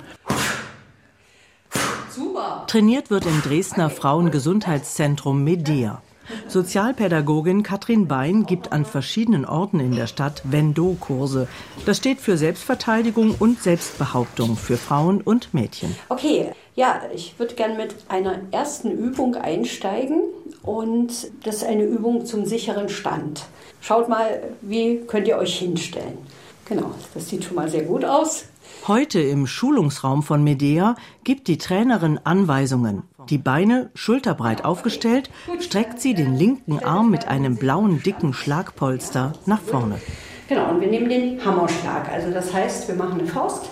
Super. 2.16 2.66
Trainiert 2.68 3.10
wird 3.10 3.26
im 3.26 3.42
Dresdner 3.42 3.90
Frauengesundheitszentrum 3.90 5.44
Medea. 5.44 6.02
Sozialpädagogin 6.48 7.64
Katrin 7.64 8.08
Bein 8.08 8.46
gibt 8.46 8.72
an 8.72 8.86
verschiedenen 8.86 9.46
Orten 9.46 9.80
in 9.80 9.96
der 9.96 10.08
Stadt 10.08 10.42
Vendo-Kurse. 10.46 11.48
Das 11.86 11.98
steht 11.98 12.22
für 12.22 12.38
Selbstverteidigung 12.38 13.36
und 13.40 13.62
Selbstbehauptung 13.62 14.56
für 14.56 14.78
Frauen 14.78 15.22
und 15.22 15.54
Mädchen. 15.54 15.96
Okay, 16.10 16.52
ja, 16.76 17.02
ich 17.14 17.38
würde 17.40 17.56
gerne 17.56 17.76
mit 17.76 17.96
einer 18.10 18.42
ersten 18.52 18.92
Übung 18.92 19.36
einsteigen 19.36 20.22
und 20.62 21.32
das 21.44 21.58
ist 21.58 21.66
eine 21.66 21.84
Übung 21.84 22.26
zum 22.26 22.46
sicheren 22.46 22.90
Stand. 22.90 23.46
Schaut 23.82 24.08
mal, 24.08 24.44
wie 24.62 25.02
könnt 25.08 25.28
ihr 25.28 25.38
euch 25.38 25.58
hinstellen. 25.58 26.18
Genau, 26.66 26.92
das 27.14 27.28
sieht 27.28 27.44
schon 27.44 27.56
mal 27.56 27.70
sehr 27.70 27.84
gut 27.84 28.06
aus. 28.06 28.46
Heute 28.86 29.22
im 29.22 29.48
Schulungsraum 29.48 30.24
von 30.24 30.44
Medea 30.44 30.96
gibt 31.24 31.48
die 31.48 31.58
Trainerin 31.58 32.20
Anweisungen. 32.26 33.04
Die 33.30 33.38
Beine 33.38 33.90
schulterbreit 33.94 34.66
aufgestellt, 34.66 35.30
streckt 35.62 36.02
sie 36.02 36.14
den 36.14 36.36
linken 36.36 36.84
Arm 36.84 37.10
mit 37.10 37.30
einem 37.30 37.56
blauen 37.56 38.04
dicken 38.04 38.34
Schlagpolster 38.34 39.32
nach 39.46 39.62
vorne. 39.62 40.02
Genau, 40.50 40.70
und 40.70 40.82
wir 40.82 40.90
nehmen 40.90 41.08
den 41.08 41.46
Hammerschlag. 41.46 42.10
Also 42.12 42.32
das 42.32 42.54
heißt, 42.54 42.90
wir 42.90 42.96
machen 42.96 43.22
eine 43.22 43.30
Faust. 43.30 43.70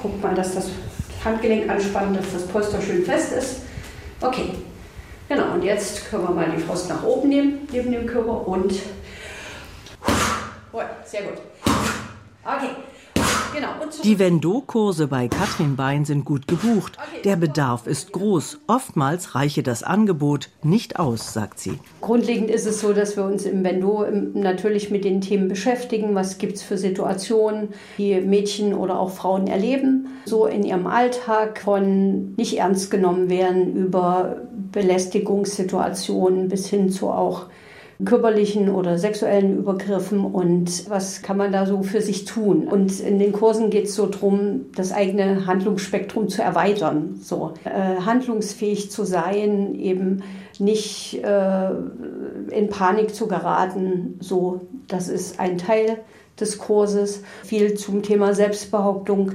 Guckt 0.00 0.22
mal, 0.22 0.34
dass 0.34 0.54
das 0.54 0.70
Handgelenk 1.22 1.68
anspannen, 1.68 2.14
dass 2.14 2.32
das 2.32 2.46
Polster 2.48 2.80
schön 2.80 3.04
fest 3.04 3.32
ist. 3.32 3.60
Okay, 4.22 4.54
genau. 5.28 5.52
Und 5.52 5.62
jetzt 5.62 6.08
können 6.08 6.22
wir 6.22 6.30
mal 6.30 6.50
die 6.56 6.62
Faust 6.62 6.88
nach 6.88 7.02
oben 7.02 7.28
nehmen, 7.28 7.68
neben 7.70 7.92
dem 7.92 8.06
Körper 8.06 8.48
und 8.48 8.72
sehr 11.04 11.22
gut. 11.24 11.42
Okay. 12.44 12.70
Genau. 13.52 13.68
Die 14.02 14.18
Vendo-Kurse 14.18 15.06
bei 15.06 15.28
Katrin 15.28 15.76
Bein 15.76 16.04
sind 16.04 16.24
gut 16.24 16.48
gebucht. 16.48 16.96
Der 17.24 17.36
Bedarf 17.36 17.86
ist 17.86 18.12
groß. 18.12 18.60
Oftmals 18.66 19.34
reiche 19.34 19.62
das 19.62 19.82
Angebot 19.82 20.48
nicht 20.62 20.98
aus, 20.98 21.32
sagt 21.32 21.58
sie. 21.60 21.78
Grundlegend 22.00 22.50
ist 22.50 22.66
es 22.66 22.80
so, 22.80 22.92
dass 22.92 23.16
wir 23.16 23.24
uns 23.24 23.44
im 23.44 23.62
Vendo 23.62 24.06
natürlich 24.34 24.90
mit 24.90 25.04
den 25.04 25.20
Themen 25.20 25.48
beschäftigen. 25.48 26.14
Was 26.14 26.38
gibt 26.38 26.54
es 26.54 26.62
für 26.62 26.78
Situationen, 26.78 27.68
die 27.98 28.20
Mädchen 28.20 28.74
oder 28.74 28.98
auch 28.98 29.10
Frauen 29.10 29.46
erleben, 29.46 30.08
so 30.24 30.46
in 30.46 30.64
ihrem 30.64 30.86
Alltag 30.86 31.60
von 31.60 32.34
nicht 32.36 32.58
ernst 32.58 32.90
genommen 32.90 33.28
werden 33.28 33.76
über 33.76 34.42
Belästigungssituationen 34.72 36.48
bis 36.48 36.66
hin 36.66 36.90
zu 36.90 37.10
auch 37.10 37.46
körperlichen 38.04 38.68
oder 38.68 38.98
sexuellen 38.98 39.58
Übergriffen 39.58 40.24
und 40.24 40.90
was 40.90 41.22
kann 41.22 41.36
man 41.36 41.52
da 41.52 41.66
so 41.66 41.82
für 41.82 42.00
sich 42.00 42.24
tun. 42.24 42.66
Und 42.66 43.00
in 43.00 43.18
den 43.18 43.32
Kursen 43.32 43.70
geht 43.70 43.86
es 43.86 43.94
so 43.94 44.06
darum, 44.06 44.66
das 44.74 44.92
eigene 44.92 45.46
Handlungsspektrum 45.46 46.28
zu 46.28 46.42
erweitern, 46.42 47.20
so 47.22 47.54
äh, 47.64 48.00
handlungsfähig 48.04 48.90
zu 48.90 49.04
sein, 49.04 49.74
eben 49.74 50.22
nicht 50.58 51.22
äh, 51.22 51.70
in 52.50 52.68
Panik 52.70 53.14
zu 53.14 53.26
geraten. 53.26 54.16
So, 54.20 54.62
das 54.88 55.08
ist 55.08 55.38
ein 55.38 55.58
Teil 55.58 55.98
des 56.38 56.58
Kurses. 56.58 57.22
Viel 57.44 57.74
zum 57.74 58.02
Thema 58.02 58.34
Selbstbehauptung. 58.34 59.32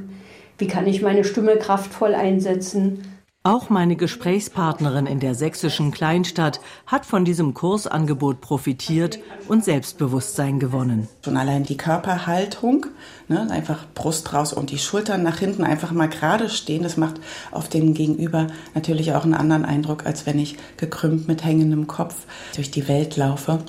Wie 0.57 0.67
kann 0.67 0.87
ich 0.87 1.01
meine 1.01 1.23
Stimme 1.23 1.57
kraftvoll 1.57 2.15
einsetzen? 2.15 3.03
Auch 3.47 3.69
meine 3.69 3.95
Gesprächspartnerin 3.95 5.05
in 5.05 5.21
der 5.21 5.33
sächsischen 5.33 5.91
Kleinstadt 5.91 6.59
hat 6.85 7.05
von 7.05 7.23
diesem 7.23 7.53
Kursangebot 7.53 8.41
profitiert 8.41 9.19
und 9.47 9.63
Selbstbewusstsein 9.63 10.59
gewonnen. 10.59 11.07
Schon 11.23 11.37
allein 11.37 11.63
die 11.63 11.77
Körperhaltung, 11.77 12.87
ne, 13.29 13.49
einfach 13.49 13.85
Brust 13.93 14.33
raus 14.33 14.51
und 14.51 14.71
die 14.71 14.77
Schultern 14.77 15.23
nach 15.23 15.37
hinten 15.37 15.63
einfach 15.63 15.93
mal 15.93 16.09
gerade 16.09 16.49
stehen, 16.49 16.83
das 16.83 16.97
macht 16.97 17.21
auf 17.51 17.69
dem 17.69 17.93
Gegenüber 17.93 18.47
natürlich 18.75 19.13
auch 19.13 19.23
einen 19.23 19.33
anderen 19.33 19.63
Eindruck, 19.63 20.05
als 20.05 20.25
wenn 20.25 20.39
ich 20.39 20.57
gekrümmt 20.75 21.29
mit 21.29 21.45
hängendem 21.45 21.87
Kopf 21.87 22.25
durch 22.53 22.69
die 22.69 22.89
Welt 22.89 23.15
laufe. 23.15 23.59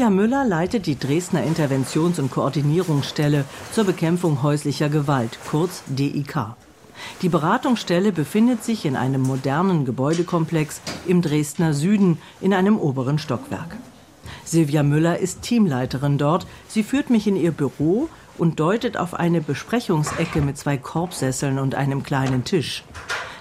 Silvia 0.00 0.16
Müller 0.16 0.46
leitet 0.46 0.86
die 0.86 0.98
Dresdner 0.98 1.42
Interventions- 1.42 2.18
und 2.18 2.30
Koordinierungsstelle 2.30 3.44
zur 3.70 3.84
Bekämpfung 3.84 4.42
häuslicher 4.42 4.88
Gewalt, 4.88 5.38
kurz 5.50 5.82
DIK. 5.88 6.54
Die 7.20 7.28
Beratungsstelle 7.28 8.10
befindet 8.10 8.64
sich 8.64 8.86
in 8.86 8.96
einem 8.96 9.20
modernen 9.20 9.84
Gebäudekomplex 9.84 10.80
im 11.06 11.20
Dresdner 11.20 11.74
Süden 11.74 12.16
in 12.40 12.54
einem 12.54 12.78
oberen 12.78 13.18
Stockwerk. 13.18 13.76
Silvia 14.42 14.82
Müller 14.82 15.18
ist 15.18 15.42
Teamleiterin 15.42 16.16
dort. 16.16 16.46
Sie 16.66 16.82
führt 16.82 17.10
mich 17.10 17.26
in 17.26 17.36
ihr 17.36 17.52
Büro 17.52 18.08
und 18.38 18.58
deutet 18.58 18.96
auf 18.96 19.12
eine 19.12 19.42
Besprechungsecke 19.42 20.40
mit 20.40 20.56
zwei 20.56 20.78
Korbsesseln 20.78 21.58
und 21.58 21.74
einem 21.74 22.02
kleinen 22.02 22.44
Tisch. 22.44 22.84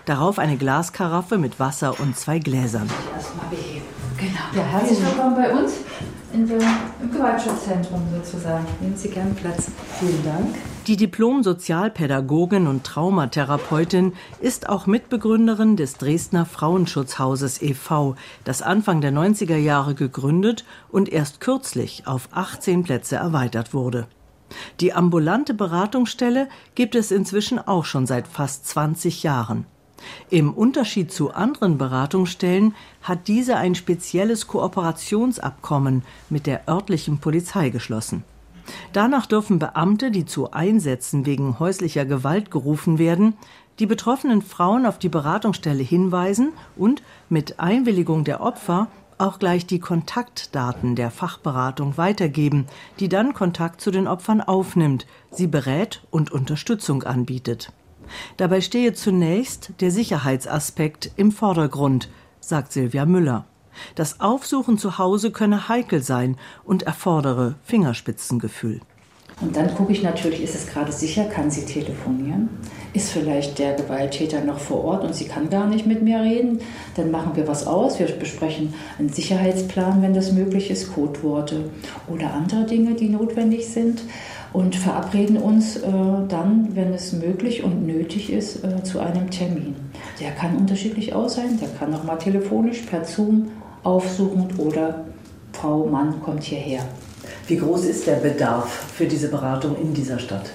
Darauf 0.04 0.38
eine 0.38 0.58
Glaskaraffe 0.58 1.38
mit 1.38 1.58
Wasser 1.58 1.98
und 2.02 2.18
zwei 2.18 2.40
Gläsern. 2.40 2.90
Genau. 4.18 4.34
Ja, 4.54 4.64
herzlich 4.64 5.00
willkommen 5.02 5.36
bei 5.36 5.58
uns 5.58 5.72
in 6.34 6.48
der, 6.48 6.60
im 7.02 7.12
Gewaltschutzzentrum 7.12 8.02
sozusagen. 8.14 8.66
Nehmen 8.82 8.96
Sie 8.96 9.10
gerne 9.10 9.32
Platz. 9.32 9.72
Vielen 10.00 10.24
Dank. 10.24 10.56
Die 10.88 10.98
Diplom-Sozialpädagogin 10.98 12.68
und 12.68 12.84
Traumatherapeutin 12.84 14.14
ist 14.40 14.70
auch 14.70 14.88
Mitbegründerin 14.88 15.76
des 15.76 15.96
Dresdner 15.96 16.46
Frauenschutzhauses 16.46 17.62
e.V., 17.62 18.16
das 18.44 18.62
Anfang 18.62 19.02
der 19.02 19.12
90er 19.12 19.58
Jahre 19.58 19.94
gegründet 19.94 20.66
und 20.90 21.10
erst 21.10 21.42
kürzlich 21.42 22.08
auf 22.08 22.30
18 22.32 22.84
Plätze 22.84 23.18
erweitert 23.18 23.74
wurde. 23.74 24.08
Die 24.80 24.94
ambulante 24.94 25.54
Beratungsstelle 25.54 26.48
gibt 26.74 26.96
es 26.96 27.12
inzwischen 27.12 27.60
auch 27.60 27.86
schon 27.86 28.08
seit 28.08 28.28
fast 28.28 28.68
20 28.68 29.22
Jahren. 29.24 29.66
Im 30.30 30.54
Unterschied 30.54 31.12
zu 31.12 31.34
anderen 31.34 31.78
Beratungsstellen 31.78 32.76
hat 33.02 33.28
diese 33.28 33.58
ein 33.58 33.76
spezielles 33.76 34.48
Kooperationsabkommen 34.48 36.04
mit 36.30 36.46
der 36.46 36.68
örtlichen 36.68 37.20
Polizei 37.20 37.70
geschlossen. 37.70 38.24
Danach 38.94 39.26
dürfen 39.26 39.60
Beamte, 39.60 40.12
die 40.12 40.26
zu 40.26 40.52
Einsätzen 40.52 41.26
wegen 41.26 41.60
häuslicher 41.60 42.06
Gewalt 42.06 42.52
gerufen 42.52 43.00
werden, 43.00 43.34
die 43.80 43.86
betroffenen 43.86 44.42
Frauen 44.42 44.86
auf 44.86 45.00
die 45.00 45.10
Beratungsstelle 45.10 45.84
hinweisen 45.84 46.54
und 46.76 47.02
mit 47.30 47.60
Einwilligung 47.60 48.24
der 48.24 48.42
Opfer 48.42 48.88
auch 49.18 49.40
gleich 49.40 49.66
die 49.66 49.80
Kontaktdaten 49.80 50.96
der 50.96 51.12
Fachberatung 51.12 51.98
weitergeben, 51.98 52.68
die 53.00 53.10
dann 53.10 53.34
Kontakt 53.34 53.82
zu 53.82 53.92
den 53.92 54.08
Opfern 54.08 54.42
aufnimmt, 54.42 55.06
sie 55.32 55.48
berät 55.48 56.02
und 56.10 56.32
Unterstützung 56.32 57.04
anbietet. 57.04 57.72
Dabei 58.38 58.62
stehe 58.62 58.94
zunächst 58.94 59.72
der 59.80 59.92
Sicherheitsaspekt 59.92 61.12
im 61.16 61.32
Vordergrund, 61.32 62.10
sagt 62.40 62.72
Silvia 62.72 63.06
Müller. 63.06 63.46
Das 63.96 64.20
Aufsuchen 64.20 64.78
zu 64.78 64.98
Hause 64.98 65.32
könne 65.32 65.70
heikel 65.70 66.02
sein 66.02 66.38
und 66.64 66.84
erfordere 66.84 67.56
Fingerspitzengefühl. 67.64 68.82
Und 69.42 69.56
dann 69.56 69.74
gucke 69.74 69.94
ich 69.94 70.04
natürlich, 70.04 70.44
ist 70.44 70.56
es 70.56 70.68
gerade 70.68 70.92
sicher, 70.92 71.24
kann 71.24 71.50
sie 71.50 71.64
telefonieren? 71.64 72.50
Ist 72.94 73.12
vielleicht 73.12 73.58
der 73.58 73.76
Gewalttäter 73.76 74.42
noch 74.42 74.60
vor 74.60 74.84
Ort 74.84 75.04
und 75.06 75.16
sie 75.16 75.26
kann 75.26 75.50
gar 75.50 75.66
nicht 75.68 75.86
mit 75.86 76.02
mir 76.02 76.20
reden? 76.20 76.60
Dann 76.96 77.10
machen 77.10 77.36
wir 77.36 77.48
was 77.48 77.66
aus. 77.66 78.00
Wir 78.00 78.08
besprechen 78.08 78.74
einen 78.98 79.10
Sicherheitsplan, 79.10 80.02
wenn 80.02 80.14
das 80.14 80.34
möglich 80.34 80.70
ist, 80.70 80.94
Codeworte 80.94 81.70
oder 82.10 82.34
andere 82.34 82.66
Dinge, 82.66 82.96
die 82.96 83.08
notwendig 83.08 83.68
sind 83.68 84.02
und 84.54 84.76
verabreden 84.76 85.38
uns 85.38 85.78
äh, 85.78 85.82
dann, 86.28 86.70
wenn 86.76 86.94
es 86.94 87.14
möglich 87.14 87.64
und 87.64 87.86
nötig 87.86 88.32
ist, 88.32 88.64
äh, 88.64 88.84
zu 88.84 89.00
einem 89.00 89.30
Termin. 89.30 89.76
Der 90.20 90.32
kann 90.32 90.58
unterschiedlich 90.58 91.14
aussehen, 91.14 91.60
der 91.60 91.70
kann 91.70 91.94
auch 91.94 92.04
mal 92.04 92.18
telefonisch 92.18 92.82
per 92.82 93.06
Zoom 93.06 93.52
aufsuchend 93.84 94.60
oder 94.60 95.06
Frau 95.54 95.86
Mann 95.86 96.22
kommt 96.22 96.44
hierher. 96.44 96.84
Wie 97.48 97.58
groß 97.58 97.86
ist 97.86 98.08
der 98.08 98.16
Bedarf 98.16 98.70
für 98.96 99.06
diese 99.06 99.30
Beratung 99.30 99.76
in 99.82 99.94
dieser 99.94 100.20
Stadt? 100.20 100.50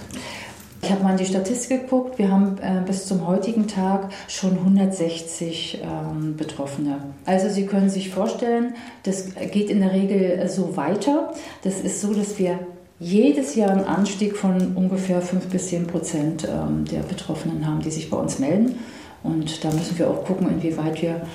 Ich 0.84 0.92
habe 0.92 1.02
mal 1.02 1.12
in 1.12 1.16
die 1.16 1.24
Statistik 1.24 1.82
geguckt. 1.82 2.18
Wir 2.18 2.30
haben 2.30 2.58
äh, 2.58 2.82
bis 2.84 3.06
zum 3.06 3.26
heutigen 3.26 3.66
Tag 3.66 4.10
schon 4.28 4.50
160 4.50 5.80
ähm, 5.82 6.36
Betroffene. 6.36 6.98
Also 7.24 7.48
Sie 7.48 7.64
können 7.64 7.88
sich 7.88 8.10
vorstellen, 8.10 8.74
das 9.02 9.34
geht 9.50 9.70
in 9.70 9.80
der 9.80 9.92
Regel 9.92 10.46
so 10.48 10.76
weiter. 10.76 11.32
Das 11.62 11.80
ist 11.80 12.02
so, 12.02 12.12
dass 12.12 12.38
wir 12.38 12.58
jedes 12.98 13.54
Jahr 13.54 13.70
einen 13.70 13.84
Anstieg 13.84 14.36
von 14.36 14.76
ungefähr 14.76 15.20
5 15.20 15.46
bis 15.46 15.68
10 15.68 15.86
Prozent 15.86 16.48
ähm, 16.48 16.84
der 16.84 17.00
Betroffenen 17.00 17.66
haben, 17.66 17.80
die 17.80 17.90
sich 17.90 18.10
bei 18.10 18.16
uns 18.16 18.38
melden. 18.38 18.78
Und 19.22 19.64
da 19.64 19.72
müssen 19.72 19.98
wir 19.98 20.08
auch 20.08 20.24
gucken, 20.24 20.48
inwieweit 20.48 21.02
wir 21.02 21.26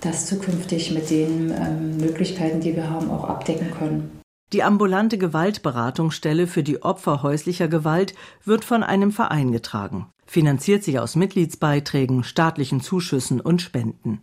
das 0.00 0.26
zukünftig 0.26 0.92
mit 0.92 1.10
den 1.10 1.50
ähm, 1.50 1.96
Möglichkeiten, 1.98 2.60
die 2.60 2.74
wir 2.74 2.90
haben, 2.90 3.10
auch 3.10 3.24
abdecken 3.24 3.70
können. 3.70 4.22
Die 4.52 4.62
ambulante 4.62 5.16
Gewaltberatungsstelle 5.16 6.46
für 6.46 6.62
die 6.62 6.82
Opfer 6.82 7.22
häuslicher 7.22 7.68
Gewalt 7.68 8.14
wird 8.44 8.64
von 8.64 8.82
einem 8.82 9.10
Verein 9.10 9.50
getragen, 9.50 10.08
finanziert 10.26 10.84
sich 10.84 10.98
aus 10.98 11.16
Mitgliedsbeiträgen, 11.16 12.22
staatlichen 12.22 12.80
Zuschüssen 12.82 13.40
und 13.40 13.62
Spenden. 13.62 14.20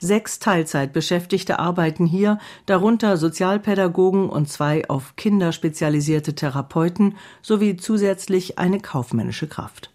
Sechs 0.00 0.38
Teilzeitbeschäftigte 0.38 1.58
arbeiten 1.58 2.06
hier, 2.06 2.38
darunter 2.66 3.16
Sozialpädagogen 3.16 4.28
und 4.28 4.48
zwei 4.48 4.88
auf 4.88 5.16
Kinder 5.16 5.52
spezialisierte 5.52 6.34
Therapeuten 6.34 7.16
sowie 7.42 7.76
zusätzlich 7.76 8.58
eine 8.58 8.80
kaufmännische 8.80 9.48
Kraft. 9.48 9.90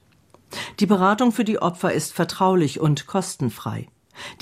Die 0.79 0.85
Beratung 0.85 1.31
für 1.31 1.43
die 1.43 1.61
Opfer 1.61 1.93
ist 1.93 2.13
vertraulich 2.13 2.79
und 2.79 3.07
kostenfrei. 3.07 3.87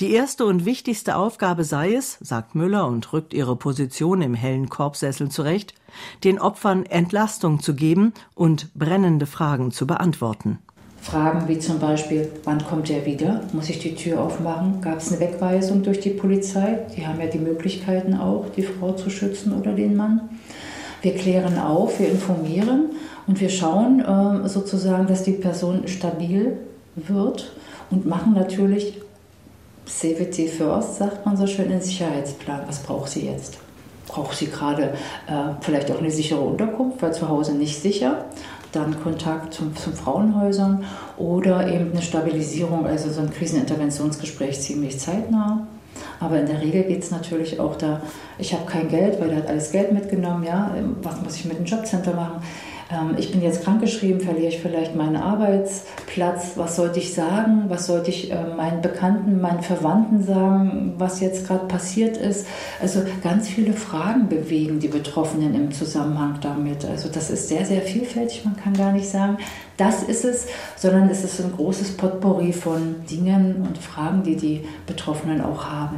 Die 0.00 0.12
erste 0.12 0.44
und 0.44 0.64
wichtigste 0.64 1.16
Aufgabe 1.16 1.64
sei 1.64 1.94
es, 1.94 2.18
sagt 2.20 2.54
Müller 2.54 2.86
und 2.86 3.12
rückt 3.12 3.32
ihre 3.32 3.56
Position 3.56 4.22
im 4.22 4.34
hellen 4.34 4.68
Korbsessel 4.68 5.30
zurecht, 5.30 5.74
den 6.24 6.40
Opfern 6.40 6.84
Entlastung 6.84 7.60
zu 7.60 7.74
geben 7.74 8.12
und 8.34 8.74
brennende 8.74 9.26
Fragen 9.26 9.70
zu 9.70 9.86
beantworten. 9.86 10.58
Fragen 11.00 11.48
wie 11.48 11.58
zum 11.58 11.78
Beispiel, 11.78 12.30
wann 12.44 12.64
kommt 12.64 12.90
er 12.90 13.06
wieder? 13.06 13.42
Muss 13.52 13.70
ich 13.70 13.78
die 13.78 13.94
Tür 13.94 14.20
aufmachen? 14.20 14.80
Gab 14.80 14.98
es 14.98 15.10
eine 15.10 15.20
Wegweisung 15.20 15.82
durch 15.82 16.00
die 16.00 16.10
Polizei? 16.10 16.80
Die 16.96 17.06
haben 17.06 17.20
ja 17.20 17.26
die 17.26 17.38
Möglichkeiten 17.38 18.14
auch, 18.14 18.46
die 18.56 18.62
Frau 18.62 18.92
zu 18.92 19.08
schützen 19.08 19.58
oder 19.58 19.72
den 19.72 19.96
Mann. 19.96 20.28
Wir 21.00 21.14
klären 21.14 21.58
auf, 21.58 22.00
wir 22.00 22.10
informieren 22.10 22.90
und 23.26 23.40
wir 23.40 23.48
schauen 23.48 24.00
äh, 24.00 24.48
sozusagen, 24.48 25.06
dass 25.06 25.22
die 25.22 25.32
Person 25.32 25.86
stabil 25.86 26.56
wird 26.96 27.52
und 27.90 28.04
machen 28.04 28.34
natürlich 28.34 29.00
Safety 29.86 30.48
First, 30.48 30.96
sagt 30.96 31.24
man 31.24 31.36
so 31.36 31.46
schön, 31.46 31.70
einen 31.70 31.80
Sicherheitsplan. 31.80 32.62
Was 32.66 32.82
braucht 32.82 33.10
sie 33.10 33.26
jetzt? 33.26 33.58
Braucht 34.06 34.36
sie 34.36 34.46
gerade 34.46 34.94
äh, 35.26 35.54
vielleicht 35.60 35.90
auch 35.90 35.98
eine 35.98 36.10
sichere 36.10 36.40
Unterkunft, 36.40 37.00
weil 37.00 37.14
zu 37.14 37.28
Hause 37.28 37.52
nicht 37.54 37.80
sicher? 37.80 38.24
Dann 38.72 39.02
Kontakt 39.02 39.54
zum, 39.54 39.74
zum 39.76 39.94
Frauenhäusern 39.94 40.84
oder 41.16 41.66
eben 41.68 41.92
eine 41.92 42.02
Stabilisierung, 42.02 42.86
also 42.86 43.10
so 43.10 43.20
ein 43.20 43.30
Kriseninterventionsgespräch 43.30 44.60
ziemlich 44.60 44.98
zeitnah. 44.98 45.66
Aber 46.20 46.38
in 46.38 46.46
der 46.46 46.60
Regel 46.60 46.84
geht 46.84 47.02
es 47.02 47.10
natürlich 47.10 47.58
auch 47.58 47.76
da, 47.76 48.02
ich 48.38 48.52
habe 48.52 48.66
kein 48.66 48.88
Geld, 48.88 49.20
weil 49.20 49.28
der 49.28 49.38
hat 49.38 49.48
alles 49.48 49.72
Geld 49.72 49.92
mitgenommen, 49.92 50.44
ja, 50.44 50.74
was 51.02 51.20
muss 51.22 51.36
ich 51.36 51.44
mit 51.44 51.58
dem 51.58 51.64
Jobcenter 51.64 52.14
machen? 52.14 52.42
Ähm, 52.90 53.16
ich 53.18 53.30
bin 53.30 53.42
jetzt 53.42 53.64
krankgeschrieben, 53.64 54.20
verliere 54.20 54.48
ich 54.48 54.60
vielleicht 54.60 54.94
meinen 54.94 55.16
Arbeitsplatz, 55.16 56.52
was 56.56 56.76
sollte 56.76 56.98
ich 56.98 57.14
sagen, 57.14 57.64
was 57.68 57.86
sollte 57.86 58.10
ich 58.10 58.30
äh, 58.30 58.54
meinen 58.56 58.80
Bekannten, 58.80 59.40
meinen 59.40 59.62
Verwandten 59.62 60.22
sagen, 60.22 60.94
was 60.96 61.20
jetzt 61.20 61.46
gerade 61.46 61.66
passiert 61.66 62.16
ist. 62.16 62.46
Also 62.80 63.02
ganz 63.22 63.48
viele 63.48 63.72
Fragen 63.72 64.28
bewegen 64.28 64.80
die 64.80 64.88
Betroffenen 64.88 65.54
im 65.54 65.72
Zusammenhang 65.72 66.38
damit. 66.40 66.84
Also 66.84 67.08
das 67.08 67.30
ist 67.30 67.48
sehr, 67.48 67.64
sehr 67.64 67.82
vielfältig, 67.82 68.44
man 68.44 68.56
kann 68.56 68.74
gar 68.74 68.92
nicht 68.92 69.08
sagen, 69.08 69.38
das 69.76 70.02
ist 70.02 70.24
es, 70.24 70.46
sondern 70.76 71.08
es 71.08 71.22
ist 71.22 71.40
ein 71.40 71.52
großes 71.52 71.96
Potpourri 71.96 72.52
von 72.52 73.06
Dingen 73.08 73.64
und 73.66 73.78
Fragen, 73.78 74.22
die 74.22 74.36
die 74.36 74.64
Betroffenen 74.86 75.40
auch 75.40 75.66
haben. 75.66 75.96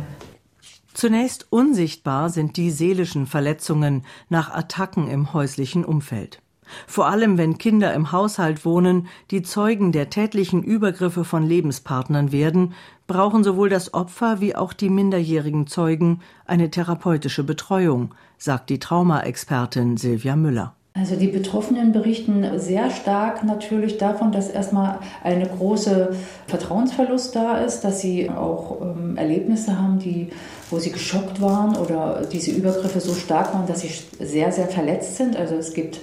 Zunächst 0.92 1.46
unsichtbar 1.50 2.28
sind 2.28 2.56
die 2.56 2.70
seelischen 2.70 3.26
Verletzungen 3.26 4.04
nach 4.28 4.52
Attacken 4.52 5.08
im 5.08 5.32
häuslichen 5.32 5.84
Umfeld. 5.84 6.42
Vor 6.86 7.06
allem, 7.06 7.38
wenn 7.38 7.58
Kinder 7.58 7.94
im 7.94 8.12
Haushalt 8.12 8.64
wohnen, 8.64 9.08
die 9.30 9.42
Zeugen 9.42 9.92
der 9.92 10.10
tätlichen 10.10 10.62
Übergriffe 10.62 11.24
von 11.24 11.42
Lebenspartnern 11.42 12.32
werden, 12.32 12.74
brauchen 13.06 13.42
sowohl 13.42 13.68
das 13.68 13.92
Opfer 13.92 14.40
wie 14.40 14.54
auch 14.54 14.72
die 14.72 14.90
minderjährigen 14.90 15.66
Zeugen 15.66 16.20
eine 16.46 16.70
therapeutische 16.70 17.44
Betreuung, 17.44 18.14
sagt 18.38 18.70
die 18.70 18.78
Traumaexpertin 18.78 19.96
Silvia 19.96 20.36
Müller. 20.36 20.74
Also 20.92 21.14
die 21.14 21.28
Betroffenen 21.28 21.92
berichten 21.92 22.58
sehr 22.58 22.90
stark 22.90 23.44
natürlich 23.44 23.96
davon, 23.98 24.32
dass 24.32 24.48
erstmal 24.48 24.98
eine 25.22 25.46
große 25.46 26.10
Vertrauensverlust 26.48 27.34
da 27.36 27.58
ist, 27.58 27.82
dass 27.82 28.00
sie 28.00 28.28
auch 28.28 28.80
ähm, 28.80 29.16
Erlebnisse 29.16 29.80
haben, 29.80 30.00
die, 30.00 30.30
wo 30.68 30.80
sie 30.80 30.90
geschockt 30.90 31.40
waren 31.40 31.76
oder 31.76 32.22
diese 32.30 32.50
Übergriffe 32.50 33.00
so 33.00 33.14
stark 33.14 33.54
waren, 33.54 33.68
dass 33.68 33.82
sie 33.82 33.92
sehr, 34.18 34.50
sehr 34.50 34.66
verletzt 34.66 35.16
sind. 35.16 35.36
Also 35.36 35.54
es 35.54 35.74
gibt 35.74 36.00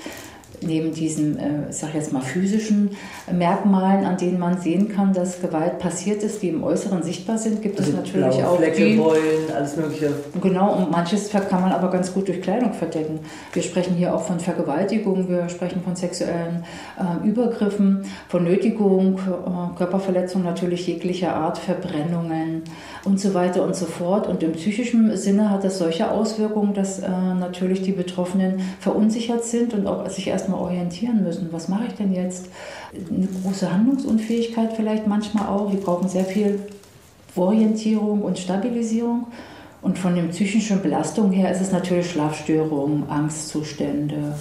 neben 0.61 0.93
diesen, 0.93 1.37
äh, 1.37 1.71
sag 1.71 1.93
jetzt 1.93 2.11
mal, 2.11 2.21
physischen 2.21 2.91
Merkmalen, 3.31 4.05
an 4.05 4.17
denen 4.17 4.39
man 4.39 4.59
sehen 4.59 4.89
kann, 4.89 5.13
dass 5.13 5.41
Gewalt 5.41 5.79
passiert 5.79 6.23
ist, 6.23 6.41
die 6.41 6.49
im 6.49 6.63
Äußeren 6.63 7.03
sichtbar 7.03 7.37
sind, 7.37 7.61
gibt 7.61 7.79
also 7.79 7.91
es 7.91 7.97
natürlich 7.97 8.43
auch 8.43 8.57
Flecke, 8.57 8.85
die, 8.85 8.95
Beulen, 8.97 9.51
alles 9.55 9.77
Mögliche. 9.77 10.11
Genau, 10.41 10.73
und 10.75 10.91
manches 10.91 11.29
kann 11.29 11.61
man 11.61 11.71
aber 11.71 11.89
ganz 11.89 12.13
gut 12.13 12.27
durch 12.27 12.41
Kleidung 12.41 12.73
verdecken. 12.73 13.19
Wir 13.53 13.61
sprechen 13.61 13.95
hier 13.95 14.13
auch 14.13 14.23
von 14.23 14.39
Vergewaltigung, 14.39 15.29
wir 15.29 15.49
sprechen 15.49 15.81
von 15.83 15.95
sexuellen 15.95 16.63
äh, 16.97 17.27
Übergriffen, 17.27 18.03
von 18.27 18.43
Nötigung, 18.43 19.17
äh, 19.17 19.77
Körperverletzung 19.77 20.43
natürlich 20.43 20.87
jeglicher 20.87 21.35
Art, 21.35 21.57
Verbrennungen 21.57 22.63
und 23.03 23.19
so 23.19 23.33
weiter 23.33 23.63
und 23.63 23.75
so 23.75 23.85
fort. 23.85 24.27
Und 24.27 24.43
im 24.43 24.53
psychischen 24.53 25.15
Sinne 25.17 25.49
hat 25.49 25.63
das 25.63 25.77
solche 25.77 26.11
Auswirkungen, 26.11 26.73
dass 26.73 26.99
äh, 26.99 27.09
natürlich 27.09 27.81
die 27.81 27.91
Betroffenen 27.91 28.61
verunsichert 28.79 29.43
sind 29.43 29.73
und 29.73 29.87
auch 29.87 30.09
sich 30.09 30.27
erstmal 30.47 30.61
orientieren 30.61 31.23
müssen. 31.23 31.49
Was 31.51 31.67
mache 31.67 31.85
ich 31.87 31.93
denn 31.93 32.13
jetzt? 32.13 32.47
Eine 32.93 33.27
große 33.43 33.71
Handlungsunfähigkeit 33.71 34.73
vielleicht 34.73 35.07
manchmal 35.07 35.47
auch. 35.47 35.69
Die 35.71 35.77
brauchen 35.77 36.07
sehr 36.07 36.25
viel 36.25 36.59
Orientierung 37.35 38.21
und 38.21 38.39
Stabilisierung. 38.39 39.27
Und 39.81 39.99
von 39.99 40.15
den 40.15 40.29
psychischen 40.29 40.81
Belastungen 40.81 41.31
her 41.31 41.51
ist 41.51 41.61
es 41.61 41.71
natürlich 41.71 42.09
Schlafstörungen, 42.09 43.09
Angstzustände, 43.09 44.35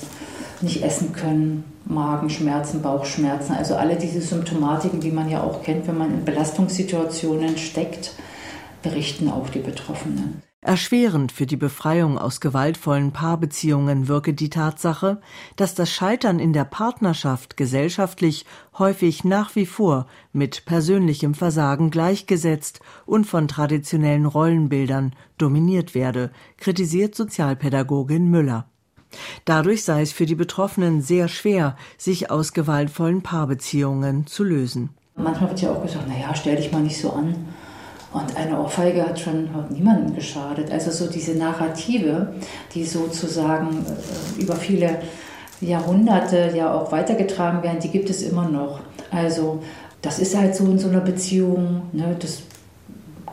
nicht 0.62 0.83
essen 0.83 1.12
können, 1.12 1.64
Magenschmerzen, 1.85 2.81
Bauchschmerzen, 2.81 3.53
also 3.53 3.77
alle 3.77 3.97
diese 3.97 4.23
Symptomatiken, 4.23 5.01
die 5.01 5.11
man 5.11 5.31
ja 5.31 5.42
auch 5.42 5.62
kennt, 5.62 5.87
wenn 5.87 5.99
man 5.99 6.11
in 6.11 6.25
Belastungssituationen 6.25 7.59
steckt, 7.59 8.12
berichten 8.83 9.29
auch 9.29 9.51
die 9.51 9.59
Betroffenen. 9.59 10.46
Erschwerend 10.66 11.31
für 11.31 11.46
die 11.46 11.57
Befreiung 11.57 12.18
aus 12.18 12.40
gewaltvollen 12.40 13.12
Paarbeziehungen 13.12 14.09
wirke 14.09 14.35
die 14.35 14.50
Tatsache, 14.50 15.20
dass 15.55 15.76
das 15.76 15.92
Scheitern 15.92 16.40
in 16.40 16.52
der 16.52 16.64
Partnerschaft 16.64 17.57
gesellschaftlich 17.57 18.44
häufig 18.76 19.22
nach 19.22 19.55
wie 19.55 19.64
vor 19.64 20.09
mit 20.33 20.64
persönlichem 20.64 21.35
Versagen 21.35 21.92
gleichgesetzt 21.92 22.81
und 23.05 23.29
von 23.29 23.46
traditionellen 23.46 24.26
Rollenbildern 24.26 25.12
dominiert 25.38 25.94
werde, 25.94 26.33
kritisiert 26.57 27.14
Sozialpädagogin 27.14 28.29
Müller. 28.29 28.66
Dadurch 29.44 29.85
sei 29.85 30.02
es 30.02 30.11
für 30.11 30.26
die 30.26 30.35
Betroffenen 30.35 31.00
sehr 31.00 31.29
schwer, 31.29 31.76
sich 31.96 32.33
aus 32.33 32.52
gewaltvollen 32.55 33.22
Paarbeziehungen 33.22 34.26
zu 34.26 34.42
lösen. 34.42 34.90
Manchmal 35.14 35.50
wird 35.50 35.62
ja 35.62 35.70
auch 35.70 35.83
gesagt, 35.83 36.09
naja, 36.09 36.35
stell 36.35 36.57
dich 36.57 36.72
mal 36.72 36.83
nicht 36.83 37.00
so 37.00 37.12
an. 37.12 37.37
Und 38.16 38.35
eine 38.35 38.59
Ohrfeige 38.59 39.07
hat 39.07 39.20
schon 39.20 39.50
niemandem 39.68 40.14
geschadet. 40.14 40.72
Also 40.72 40.90
so 40.90 41.07
diese 41.07 41.35
Narrative, 41.35 42.33
die 42.74 42.83
sozusagen 42.83 43.85
äh, 43.85 44.42
über 44.42 44.57
viele 44.57 45.00
Jahrhunderte 45.61 46.52
ja 46.57 46.72
auch 46.72 46.92
weitergetragen 46.92 47.62
werden, 47.62 47.79
die 47.81 47.90
gibt 47.90 48.09
es 48.09 48.22
immer 48.22 48.48
noch. 48.48 48.81
Also 49.11 49.62
das 50.00 50.18
ist 50.18 50.35
halt 50.35 50.57
so 50.57 50.64
in 50.64 50.79
so 50.79 50.88
einer 50.88 51.00
Beziehung, 51.00 51.83
ne, 51.92 52.16
das 52.18 52.40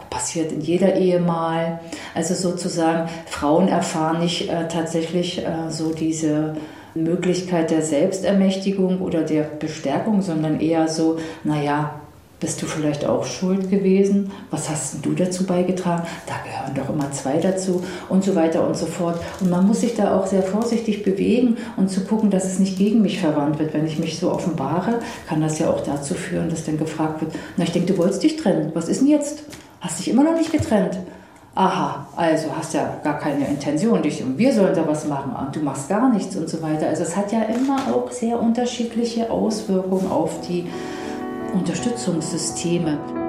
passiert 0.09 0.51
in 0.51 0.59
jeder 0.59 0.95
Ehe 0.95 1.21
mal. 1.21 1.79
Also 2.13 2.33
sozusagen, 2.33 3.09
Frauen 3.25 3.69
erfahren 3.69 4.19
nicht 4.19 4.49
äh, 4.49 4.67
tatsächlich 4.67 5.45
äh, 5.45 5.69
so 5.69 5.93
diese 5.93 6.55
Möglichkeit 6.93 7.71
der 7.71 7.83
Selbstermächtigung 7.83 8.99
oder 8.99 9.21
der 9.23 9.43
Bestärkung, 9.43 10.21
sondern 10.21 10.59
eher 10.59 10.89
so, 10.89 11.19
naja, 11.45 12.01
bist 12.43 12.61
du 12.61 12.65
vielleicht 12.65 13.05
auch 13.05 13.23
schuld 13.23 13.69
gewesen? 13.69 14.29
Was 14.51 14.69
hast 14.69 14.97
du 15.01 15.13
dazu 15.13 15.45
beigetragen? 15.45 16.03
Da 16.27 16.33
gehören 16.43 16.75
doch 16.75 16.93
immer 16.93 17.09
zwei 17.13 17.37
dazu 17.37 17.81
und 18.09 18.21
so 18.25 18.35
weiter 18.35 18.67
und 18.67 18.75
so 18.75 18.85
fort. 18.85 19.17
Und 19.39 19.49
man 19.49 19.65
muss 19.65 19.79
sich 19.79 19.95
da 19.95 20.13
auch 20.13 20.27
sehr 20.27 20.43
vorsichtig 20.43 21.03
bewegen 21.03 21.55
und 21.77 21.89
zu 21.89 22.01
gucken, 22.01 22.31
dass 22.31 22.43
es 22.43 22.59
nicht 22.59 22.77
gegen 22.77 23.01
mich 23.01 23.21
verwandt 23.21 23.59
wird. 23.59 23.73
Wenn 23.73 23.87
ich 23.87 23.97
mich 23.97 24.19
so 24.19 24.29
offenbare, 24.29 24.99
kann 25.25 25.39
das 25.39 25.57
ja 25.59 25.69
auch 25.69 25.79
dazu 25.85 26.15
führen, 26.15 26.49
dass 26.49 26.65
dann 26.65 26.77
gefragt 26.77 27.21
wird, 27.21 27.31
na, 27.55 27.63
ich 27.63 27.71
denke, 27.71 27.93
du 27.93 27.97
wolltest 27.97 28.23
dich 28.23 28.35
trennen. 28.35 28.71
Was 28.73 28.89
ist 28.89 28.99
denn 28.99 29.07
jetzt? 29.07 29.43
Hast 29.79 29.99
dich 29.99 30.09
immer 30.09 30.25
noch 30.25 30.35
nicht 30.35 30.51
getrennt? 30.51 30.99
Aha, 31.55 32.07
also 32.17 32.47
hast 32.57 32.73
ja 32.73 32.99
gar 33.05 33.19
keine 33.19 33.47
Intention, 33.47 34.01
dich 34.01 34.21
und 34.21 34.37
wir 34.37 34.51
sollen 34.51 34.75
da 34.75 34.85
was 34.85 35.07
machen 35.07 35.33
und 35.39 35.55
du 35.55 35.61
machst 35.61 35.87
gar 35.87 36.11
nichts 36.11 36.35
und 36.35 36.49
so 36.49 36.61
weiter. 36.61 36.87
Also 36.87 37.03
es 37.03 37.15
hat 37.15 37.31
ja 37.31 37.43
immer 37.43 37.77
auch 37.93 38.11
sehr 38.11 38.37
unterschiedliche 38.41 39.29
Auswirkungen 39.31 40.11
auf 40.11 40.41
die 40.41 40.65
Unterstützungssysteme. 41.53 43.22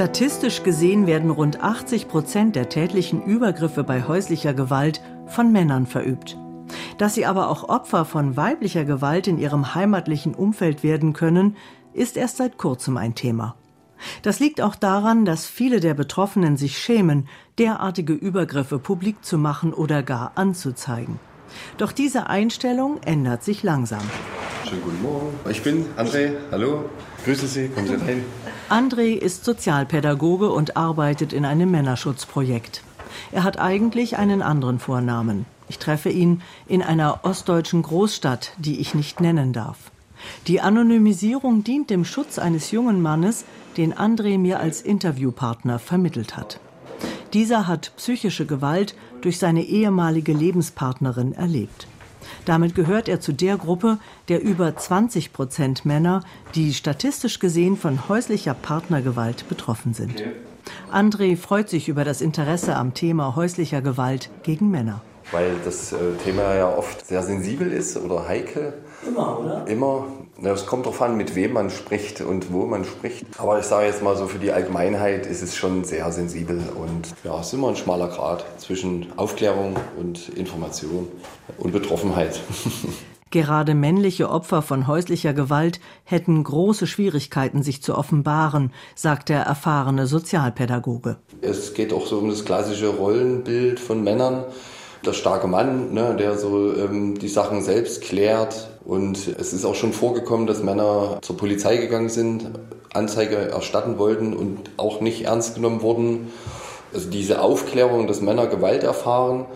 Statistisch 0.00 0.62
gesehen 0.62 1.06
werden 1.06 1.28
rund 1.28 1.62
80 1.62 2.08
Prozent 2.08 2.56
der 2.56 2.70
tätlichen 2.70 3.22
Übergriffe 3.22 3.84
bei 3.84 4.02
häuslicher 4.02 4.54
Gewalt 4.54 5.02
von 5.26 5.52
Männern 5.52 5.84
verübt. 5.84 6.38
Dass 6.96 7.14
sie 7.14 7.26
aber 7.26 7.50
auch 7.50 7.68
Opfer 7.68 8.06
von 8.06 8.34
weiblicher 8.34 8.86
Gewalt 8.86 9.26
in 9.26 9.36
ihrem 9.36 9.74
heimatlichen 9.74 10.34
Umfeld 10.34 10.82
werden 10.82 11.12
können, 11.12 11.54
ist 11.92 12.16
erst 12.16 12.38
seit 12.38 12.56
kurzem 12.56 12.96
ein 12.96 13.14
Thema. 13.14 13.56
Das 14.22 14.40
liegt 14.40 14.62
auch 14.62 14.74
daran, 14.74 15.26
dass 15.26 15.44
viele 15.44 15.80
der 15.80 15.92
Betroffenen 15.92 16.56
sich 16.56 16.78
schämen, 16.78 17.28
derartige 17.58 18.14
Übergriffe 18.14 18.78
publik 18.78 19.22
zu 19.22 19.36
machen 19.36 19.74
oder 19.74 20.02
gar 20.02 20.32
anzuzeigen. 20.36 21.20
Doch 21.76 21.92
diese 21.92 22.26
Einstellung 22.26 23.02
ändert 23.02 23.44
sich 23.44 23.62
langsam. 23.62 24.08
Schönen 24.70 24.82
guten 24.84 25.02
Morgen. 25.02 25.50
Ich 25.50 25.62
bin 25.64 25.84
André. 25.96 26.30
Hallo. 26.52 26.84
Grüße 27.24 27.48
Sie. 27.48 27.66
Kommen 27.70 27.88
Sie 27.88 27.94
rein. 27.94 28.24
André 28.68 29.16
ist 29.16 29.44
Sozialpädagoge 29.44 30.48
und 30.48 30.76
arbeitet 30.76 31.32
in 31.32 31.44
einem 31.44 31.72
Männerschutzprojekt. 31.72 32.84
Er 33.32 33.42
hat 33.42 33.58
eigentlich 33.58 34.16
einen 34.16 34.42
anderen 34.42 34.78
Vornamen. 34.78 35.44
Ich 35.68 35.80
treffe 35.80 36.08
ihn 36.08 36.42
in 36.68 36.82
einer 36.82 37.24
ostdeutschen 37.24 37.82
Großstadt, 37.82 38.52
die 38.58 38.78
ich 38.78 38.94
nicht 38.94 39.20
nennen 39.20 39.52
darf. 39.52 39.90
Die 40.46 40.60
Anonymisierung 40.60 41.64
dient 41.64 41.90
dem 41.90 42.04
Schutz 42.04 42.38
eines 42.38 42.70
jungen 42.70 43.02
Mannes, 43.02 43.46
den 43.76 43.92
André 43.92 44.38
mir 44.38 44.60
als 44.60 44.82
Interviewpartner 44.82 45.80
vermittelt 45.80 46.36
hat. 46.36 46.60
Dieser 47.32 47.66
hat 47.66 47.90
psychische 47.96 48.46
Gewalt 48.46 48.94
durch 49.20 49.40
seine 49.40 49.64
ehemalige 49.64 50.32
Lebenspartnerin 50.32 51.32
erlebt. 51.32 51.88
Damit 52.44 52.74
gehört 52.74 53.08
er 53.08 53.20
zu 53.20 53.32
der 53.32 53.56
Gruppe 53.56 53.98
der 54.28 54.42
über 54.42 54.76
20 54.76 55.32
Prozent 55.32 55.84
Männer, 55.84 56.22
die 56.54 56.74
statistisch 56.74 57.38
gesehen 57.38 57.76
von 57.76 58.08
häuslicher 58.08 58.54
Partnergewalt 58.54 59.48
betroffen 59.48 59.94
sind. 59.94 60.22
André 60.92 61.36
freut 61.36 61.68
sich 61.68 61.88
über 61.88 62.04
das 62.04 62.20
Interesse 62.20 62.76
am 62.76 62.94
Thema 62.94 63.36
häuslicher 63.36 63.82
Gewalt 63.82 64.30
gegen 64.42 64.70
Männer. 64.70 65.02
Weil 65.32 65.54
das 65.64 65.92
äh, 65.92 65.96
Thema 66.24 66.54
ja 66.54 66.68
oft 66.68 67.06
sehr 67.06 67.22
sensibel 67.22 67.72
ist 67.72 67.96
oder 67.96 68.26
heikel. 68.26 68.74
Immer, 69.06 69.38
oder? 69.38 69.66
Immer. 69.68 70.06
Es 70.42 70.64
kommt 70.64 70.86
darauf 70.86 71.02
an, 71.02 71.16
mit 71.16 71.34
wem 71.34 71.52
man 71.52 71.68
spricht 71.68 72.22
und 72.22 72.50
wo 72.50 72.64
man 72.64 72.84
spricht. 72.84 73.26
Aber 73.38 73.58
ich 73.58 73.66
sage 73.66 73.86
jetzt 73.86 74.02
mal 74.02 74.16
so, 74.16 74.26
für 74.26 74.38
die 74.38 74.52
Allgemeinheit 74.52 75.26
ist 75.26 75.42
es 75.42 75.54
schon 75.54 75.84
sehr 75.84 76.10
sensibel 76.12 76.62
und 76.74 77.14
ja, 77.24 77.38
es 77.40 77.48
ist 77.48 77.52
immer 77.52 77.68
ein 77.68 77.76
schmaler 77.76 78.08
Grad 78.08 78.44
zwischen 78.58 79.06
Aufklärung 79.16 79.76
und 79.98 80.30
Information 80.30 81.08
und 81.58 81.72
Betroffenheit. 81.72 82.40
Gerade 83.30 83.74
männliche 83.74 84.28
Opfer 84.28 84.60
von 84.60 84.88
häuslicher 84.88 85.32
Gewalt 85.32 85.78
hätten 86.04 86.42
große 86.42 86.88
Schwierigkeiten, 86.88 87.62
sich 87.62 87.80
zu 87.80 87.96
offenbaren, 87.96 88.72
sagt 88.96 89.28
der 89.28 89.42
erfahrene 89.42 90.06
Sozialpädagoge. 90.06 91.18
Es 91.40 91.74
geht 91.74 91.92
auch 91.92 92.06
so 92.06 92.18
um 92.18 92.28
das 92.28 92.44
klassische 92.44 92.88
Rollenbild 92.88 93.78
von 93.78 94.02
Männern 94.02 94.44
der 95.04 95.12
starke 95.12 95.46
Mann, 95.46 95.94
ne, 95.94 96.14
der 96.18 96.36
so 96.36 96.74
ähm, 96.74 97.18
die 97.18 97.28
Sachen 97.28 97.62
selbst 97.62 98.02
klärt. 98.02 98.68
Und 98.84 99.28
es 99.28 99.52
ist 99.52 99.64
auch 99.64 99.74
schon 99.74 99.92
vorgekommen, 99.92 100.46
dass 100.46 100.62
Männer 100.62 101.18
zur 101.22 101.36
Polizei 101.36 101.76
gegangen 101.76 102.08
sind, 102.08 102.50
Anzeige 102.92 103.36
erstatten 103.36 103.98
wollten 103.98 104.34
und 104.34 104.70
auch 104.76 105.00
nicht 105.00 105.24
ernst 105.24 105.54
genommen 105.54 105.82
wurden. 105.82 106.32
Also 106.92 107.08
diese 107.08 107.40
Aufklärung, 107.40 108.06
dass 108.08 108.20
Männer 108.20 108.46
Gewalt 108.46 108.82
erfahren, 108.82 109.46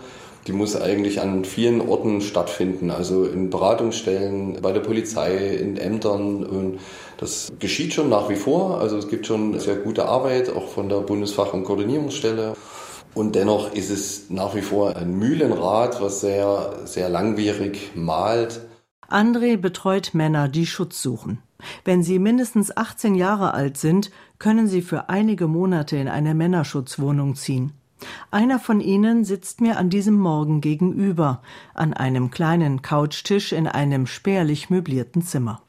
die 0.47 0.53
muss 0.53 0.79
eigentlich 0.79 1.21
an 1.21 1.43
vielen 1.43 1.81
Orten 1.81 2.21
stattfinden. 2.21 2.91
Also 2.91 3.25
in 3.25 3.49
Beratungsstellen, 3.49 4.59
bei 4.61 4.71
der 4.71 4.79
Polizei, 4.79 5.35
in 5.37 5.77
Ämtern. 5.77 6.43
Und 6.43 6.79
das 7.17 7.51
geschieht 7.59 7.93
schon 7.93 8.09
nach 8.09 8.29
wie 8.29 8.35
vor. 8.35 8.79
Also 8.79 8.97
es 8.97 9.07
gibt 9.07 9.25
schon 9.25 9.59
sehr 9.59 9.75
gute 9.75 10.05
Arbeit, 10.05 10.55
auch 10.55 10.69
von 10.69 10.87
der 10.87 10.97
Bundesfach- 10.97 11.53
und 11.53 11.63
Koordinierungsstelle. 11.63 12.53
Und 13.15 13.35
dennoch 13.35 13.73
ist 13.73 13.89
es 13.89 14.29
nach 14.29 14.55
wie 14.55 14.61
vor 14.61 14.95
ein 14.97 15.17
Mühlenrad, 15.17 16.01
was 16.01 16.19
sehr, 16.19 16.79
sehr 16.83 17.07
langwierig 17.09 17.93
malt. 17.95 18.59
André 19.09 19.55
betreut 19.55 20.13
Männer, 20.13 20.49
die 20.49 20.65
Schutz 20.65 21.01
suchen. 21.01 21.41
Wenn 21.85 22.03
sie 22.03 22.19
mindestens 22.19 22.75
18 22.75 23.15
Jahre 23.15 23.53
alt 23.53 23.77
sind, 23.77 24.11
können 24.37 24.67
sie 24.67 24.81
für 24.81 25.09
einige 25.09 25.47
Monate 25.47 25.95
in 25.95 26.09
eine 26.09 26.35
Männerschutzwohnung 26.35 27.35
ziehen. 27.35 27.71
Einer 28.31 28.59
von 28.59 28.81
ihnen 28.81 29.23
sitzt 29.23 29.61
mir 29.61 29.77
an 29.77 29.89
diesem 29.89 30.15
Morgen 30.15 30.59
gegenüber, 30.59 31.41
an 31.73 31.93
einem 31.93 32.29
kleinen 32.31 32.81
Couchtisch 32.81 33.53
in 33.53 33.67
einem 33.67 34.07
spärlich 34.07 34.69
möblierten 34.69 35.21
Zimmer. 35.21 35.61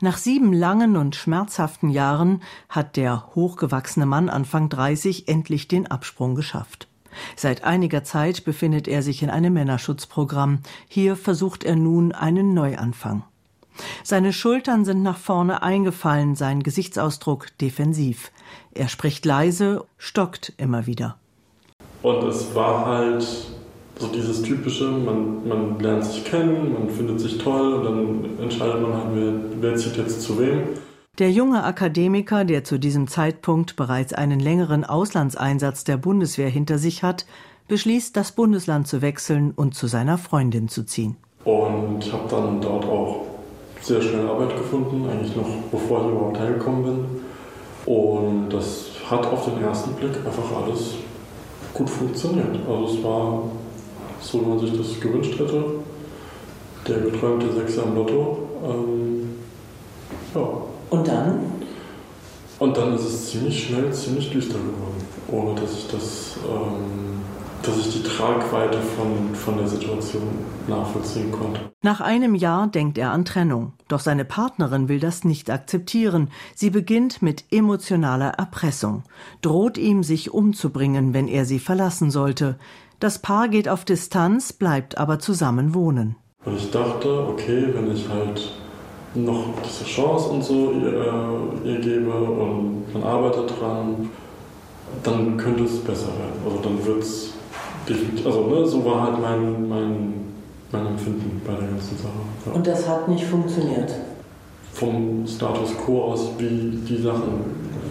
Nach 0.00 0.16
sieben 0.16 0.52
langen 0.52 0.96
und 0.96 1.14
schmerzhaften 1.14 1.90
Jahren 1.90 2.42
hat 2.68 2.96
der 2.96 3.34
hochgewachsene 3.34 4.06
Mann 4.06 4.28
Anfang 4.28 4.68
30 4.68 5.28
endlich 5.28 5.68
den 5.68 5.86
Absprung 5.86 6.34
geschafft. 6.34 6.87
Seit 7.36 7.64
einiger 7.64 8.04
Zeit 8.04 8.44
befindet 8.44 8.88
er 8.88 9.02
sich 9.02 9.22
in 9.22 9.30
einem 9.30 9.54
Männerschutzprogramm. 9.54 10.60
Hier 10.88 11.16
versucht 11.16 11.64
er 11.64 11.76
nun 11.76 12.12
einen 12.12 12.54
Neuanfang. 12.54 13.24
Seine 14.02 14.32
Schultern 14.32 14.84
sind 14.84 15.02
nach 15.02 15.18
vorne 15.18 15.62
eingefallen, 15.62 16.34
sein 16.34 16.62
Gesichtsausdruck 16.62 17.56
defensiv. 17.58 18.32
Er 18.74 18.88
spricht 18.88 19.24
leise, 19.24 19.84
stockt 19.98 20.52
immer 20.56 20.86
wieder. 20.86 21.16
Und 22.02 22.24
es 22.24 22.54
war 22.54 22.86
halt 22.86 23.26
so 23.98 24.06
dieses 24.08 24.42
typische, 24.42 24.84
man, 24.84 25.48
man 25.48 25.80
lernt 25.80 26.04
sich 26.04 26.24
kennen, 26.24 26.72
man 26.72 26.88
findet 26.88 27.20
sich 27.20 27.38
toll 27.38 27.74
und 27.74 27.84
dann 27.84 28.42
entscheidet 28.42 28.80
man 28.80 28.92
wer, 29.14 29.32
wer 29.60 29.76
zieht 29.76 29.96
jetzt 29.96 30.22
zu 30.22 30.38
wem. 30.38 30.60
Der 31.18 31.32
junge 31.32 31.64
Akademiker, 31.64 32.44
der 32.44 32.62
zu 32.62 32.78
diesem 32.78 33.08
Zeitpunkt 33.08 33.74
bereits 33.74 34.12
einen 34.12 34.38
längeren 34.38 34.84
Auslandseinsatz 34.84 35.82
der 35.82 35.96
Bundeswehr 35.96 36.48
hinter 36.48 36.78
sich 36.78 37.02
hat, 37.02 37.26
beschließt, 37.66 38.16
das 38.16 38.30
Bundesland 38.30 38.86
zu 38.86 39.02
wechseln 39.02 39.50
und 39.50 39.74
zu 39.74 39.88
seiner 39.88 40.16
Freundin 40.16 40.68
zu 40.68 40.86
ziehen. 40.86 41.16
Und 41.44 42.12
habe 42.12 42.28
dann 42.30 42.60
dort 42.60 42.84
auch 42.84 43.26
sehr 43.80 44.00
schnell 44.00 44.28
Arbeit 44.28 44.56
gefunden, 44.56 45.08
eigentlich 45.10 45.34
noch 45.34 45.48
bevor 45.72 46.04
ich 46.04 46.12
überhaupt 46.12 46.38
hergekommen 46.38 46.84
bin. 46.84 47.92
Und 47.92 48.50
das 48.50 48.90
hat 49.10 49.26
auf 49.26 49.44
den 49.44 49.60
ersten 49.60 49.94
Blick 49.94 50.16
einfach 50.24 50.62
alles 50.62 50.94
gut 51.74 51.90
funktioniert. 51.90 52.60
Also 52.68 52.96
es 52.96 53.02
war 53.02 53.42
so, 54.20 54.40
wie 54.40 54.46
man 54.50 54.58
sich 54.60 54.78
das 54.78 55.00
gewünscht 55.00 55.36
hätte. 55.36 55.64
Der 56.86 56.98
geträumte 57.00 57.52
Sechser 57.54 57.86
im 57.86 57.96
Lotto. 57.96 58.38
Ähm, 58.64 59.30
ja. 60.32 60.77
Und 60.90 61.06
dann? 61.06 61.40
Und 62.58 62.76
dann 62.76 62.94
ist 62.94 63.04
es 63.04 63.30
ziemlich 63.30 63.66
schnell, 63.66 63.92
ziemlich 63.92 64.30
düster 64.30 64.58
geworden, 64.58 65.06
ohne 65.28 65.60
dass 65.60 65.72
ich 65.74 65.88
das, 65.88 66.36
ähm, 66.44 67.20
dass 67.62 67.78
ich 67.78 67.92
die 67.92 68.02
Tragweite 68.02 68.78
von, 68.80 69.34
von 69.34 69.58
der 69.58 69.68
Situation 69.68 70.22
nachvollziehen 70.66 71.30
konnte. 71.30 71.60
Nach 71.82 72.00
einem 72.00 72.34
Jahr 72.34 72.66
denkt 72.66 72.98
er 72.98 73.12
an 73.12 73.24
Trennung. 73.24 73.74
Doch 73.86 74.00
seine 74.00 74.24
Partnerin 74.24 74.88
will 74.88 74.98
das 74.98 75.22
nicht 75.22 75.50
akzeptieren. 75.50 76.30
Sie 76.56 76.70
beginnt 76.70 77.22
mit 77.22 77.44
emotionaler 77.52 78.30
Erpressung, 78.30 79.04
droht 79.40 79.78
ihm, 79.78 80.02
sich 80.02 80.34
umzubringen, 80.34 81.14
wenn 81.14 81.28
er 81.28 81.44
sie 81.44 81.60
verlassen 81.60 82.10
sollte. 82.10 82.58
Das 82.98 83.20
Paar 83.20 83.48
geht 83.48 83.68
auf 83.68 83.84
Distanz, 83.84 84.52
bleibt 84.52 84.98
aber 84.98 85.20
zusammen 85.20 85.74
wohnen. 85.74 86.16
Und 86.44 86.56
ich 86.56 86.70
dachte, 86.72 87.28
okay, 87.28 87.68
wenn 87.72 87.94
ich 87.94 88.08
halt 88.08 88.52
noch 89.14 89.44
diese 89.64 89.84
Chance 89.84 90.28
und 90.30 90.44
so 90.44 90.72
ihr, 90.72 91.72
ihr 91.72 91.80
gebe 91.80 92.12
und 92.12 92.92
man 92.92 93.02
arbeitet 93.02 93.50
dran, 93.58 94.10
dann 95.02 95.36
könnte 95.36 95.64
es 95.64 95.78
besser 95.78 96.08
werden. 96.08 96.40
Also 96.44 96.58
dann 96.62 96.84
wird 96.84 97.02
es 97.02 97.32
definitiv, 97.88 98.26
also 98.26 98.44
ne, 98.44 98.66
so 98.66 98.84
war 98.84 99.02
halt 99.02 99.20
mein, 99.20 99.68
mein, 99.68 100.14
mein 100.70 100.86
Empfinden 100.86 101.40
bei 101.46 101.54
der 101.54 101.68
ganzen 101.68 101.96
Sache. 101.96 102.12
Ja. 102.46 102.52
Und 102.52 102.66
das 102.66 102.88
hat 102.88 103.08
nicht 103.08 103.24
funktioniert? 103.24 103.92
Vom 104.72 105.26
Status 105.26 105.76
quo 105.84 106.04
aus, 106.04 106.30
wie 106.38 106.78
die 106.88 107.02
Sachen 107.02 107.44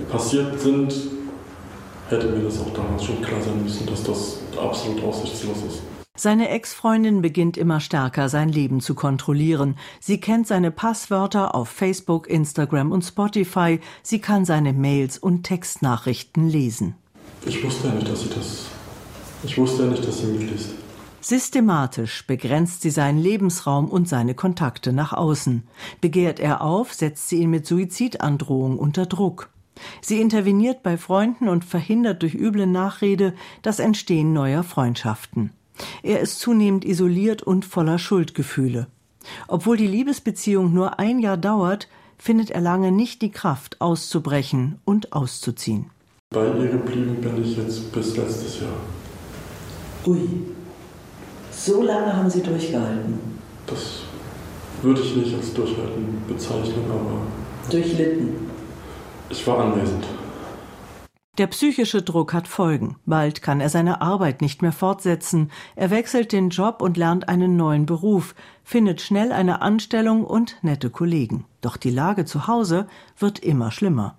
passiert 0.10 0.60
sind, 0.60 0.94
hätte 2.10 2.28
mir 2.28 2.44
das 2.44 2.60
auch 2.62 2.74
damals 2.74 3.04
schon 3.04 3.22
klar 3.22 3.42
sein 3.42 3.62
müssen, 3.62 3.86
dass 3.88 4.04
das 4.04 4.38
absolut 4.62 5.04
aussichtslos 5.04 5.58
ist. 5.68 5.82
Seine 6.20 6.50
Ex-Freundin 6.50 7.22
beginnt 7.22 7.58
immer 7.58 7.80
stärker 7.80 8.28
sein 8.28 8.50
Leben 8.50 8.82
zu 8.82 8.96
kontrollieren. 8.96 9.76
Sie 10.00 10.20
kennt 10.20 10.48
seine 10.48 10.72
Passwörter 10.72 11.54
auf 11.54 11.70
Facebook, 11.70 12.28
Instagram 12.28 12.92
und 12.92 13.04
Spotify. 13.04 13.80
Sie 14.02 14.20
kann 14.20 14.44
seine 14.44 14.74
Mails 14.74 15.20
und 15.20 15.44
Textnachrichten 15.44 16.50
lesen. 16.50 16.96
Ich 17.46 17.64
wusste 17.64 17.90
ja 17.90 17.94
nicht, 17.94 18.10
dass 18.10 18.22
sie 18.22 18.30
das. 18.30 18.66
Ich 19.44 19.60
wusste 19.60 19.84
ja 19.84 19.92
nicht, 19.92 20.08
dass 20.08 20.18
sie 20.18 20.26
mitliest. 20.26 20.72
Systematisch 21.22 22.26
begrenzt 22.26 22.82
sie 22.82 22.90
seinen 22.90 23.20
Lebensraum 23.20 23.88
und 23.88 24.10
seine 24.10 24.34
Kontakte 24.34 24.94
nach 24.94 25.14
außen. 25.14 25.68
Begehrt 26.02 26.40
er 26.40 26.62
auf, 26.62 26.94
setzt 26.94 27.30
sie 27.30 27.42
ihn 27.42 27.52
mit 27.52 27.68
Suizidandrohung 27.68 28.80
unter 28.80 29.06
Druck. 29.06 29.52
Sie 30.02 30.20
interveniert 30.20 30.82
bei 30.82 30.98
Freunden 30.98 31.48
und 31.48 31.64
verhindert 31.64 32.24
durch 32.24 32.34
üble 32.34 32.66
Nachrede 32.66 33.36
das 33.62 33.78
Entstehen 33.78 34.34
neuer 34.34 34.64
Freundschaften. 34.64 35.52
Er 36.04 36.20
ist 36.20 36.40
zunehmend 36.40 36.86
isoliert 36.86 37.44
und 37.44 37.66
voller 37.66 38.00
Schuldgefühle. 38.00 38.88
Obwohl 39.48 39.78
die 39.78 39.88
Liebesbeziehung 39.88 40.74
nur 40.74 41.00
ein 41.00 41.20
Jahr 41.20 41.38
dauert, 41.38 41.88
findet 42.18 42.52
er 42.52 42.62
lange 42.62 42.92
nicht 42.92 43.22
die 43.22 43.32
Kraft, 43.32 43.80
auszubrechen 43.82 44.80
und 44.86 45.14
auszuziehen. 45.14 45.92
Bei 46.30 46.46
ihr 46.46 46.68
geblieben 46.68 47.22
bin 47.22 47.44
ich 47.44 47.56
jetzt 47.58 47.92
bis 47.92 48.18
letztes 48.18 48.62
Jahr. 48.62 48.80
Ui, 50.06 50.28
so 51.52 51.84
lange 51.84 52.16
haben 52.16 52.30
Sie 52.30 52.42
durchgehalten? 52.42 53.20
Das 53.66 54.02
würde 54.82 55.02
ich 55.02 55.16
nicht 55.16 55.36
als 55.36 55.54
Durchhalten 55.54 56.22
bezeichnen, 56.28 56.86
aber. 56.90 57.22
Durchlitten. 57.70 58.30
Ich 59.30 59.46
war 59.46 59.60
anwesend. 59.60 60.06
Der 61.38 61.46
psychische 61.46 62.02
Druck 62.02 62.34
hat 62.34 62.48
Folgen. 62.48 62.96
Bald 63.06 63.44
kann 63.44 63.62
er 63.62 63.70
seine 63.70 64.02
Arbeit 64.02 64.42
nicht 64.42 64.64
mehr 64.64 64.72
fortsetzen. 64.72 65.52
Er 65.76 65.92
wechselt 65.92 66.32
den 66.32 66.50
Job 66.50 66.82
und 66.82 66.98
lernt 66.98 67.30
einen 67.30 67.56
neuen 67.56 67.86
Beruf, 67.86 68.34
findet 68.64 69.02
schnell 69.02 69.32
eine 69.32 69.62
Anstellung 69.62 70.24
und 70.24 70.58
nette 70.64 70.90
Kollegen. 70.90 71.46
Doch 71.62 71.78
die 71.78 71.92
Lage 71.92 72.26
zu 72.26 72.48
Hause 72.48 72.88
wird 73.20 73.38
immer 73.38 73.70
schlimmer. 73.70 74.18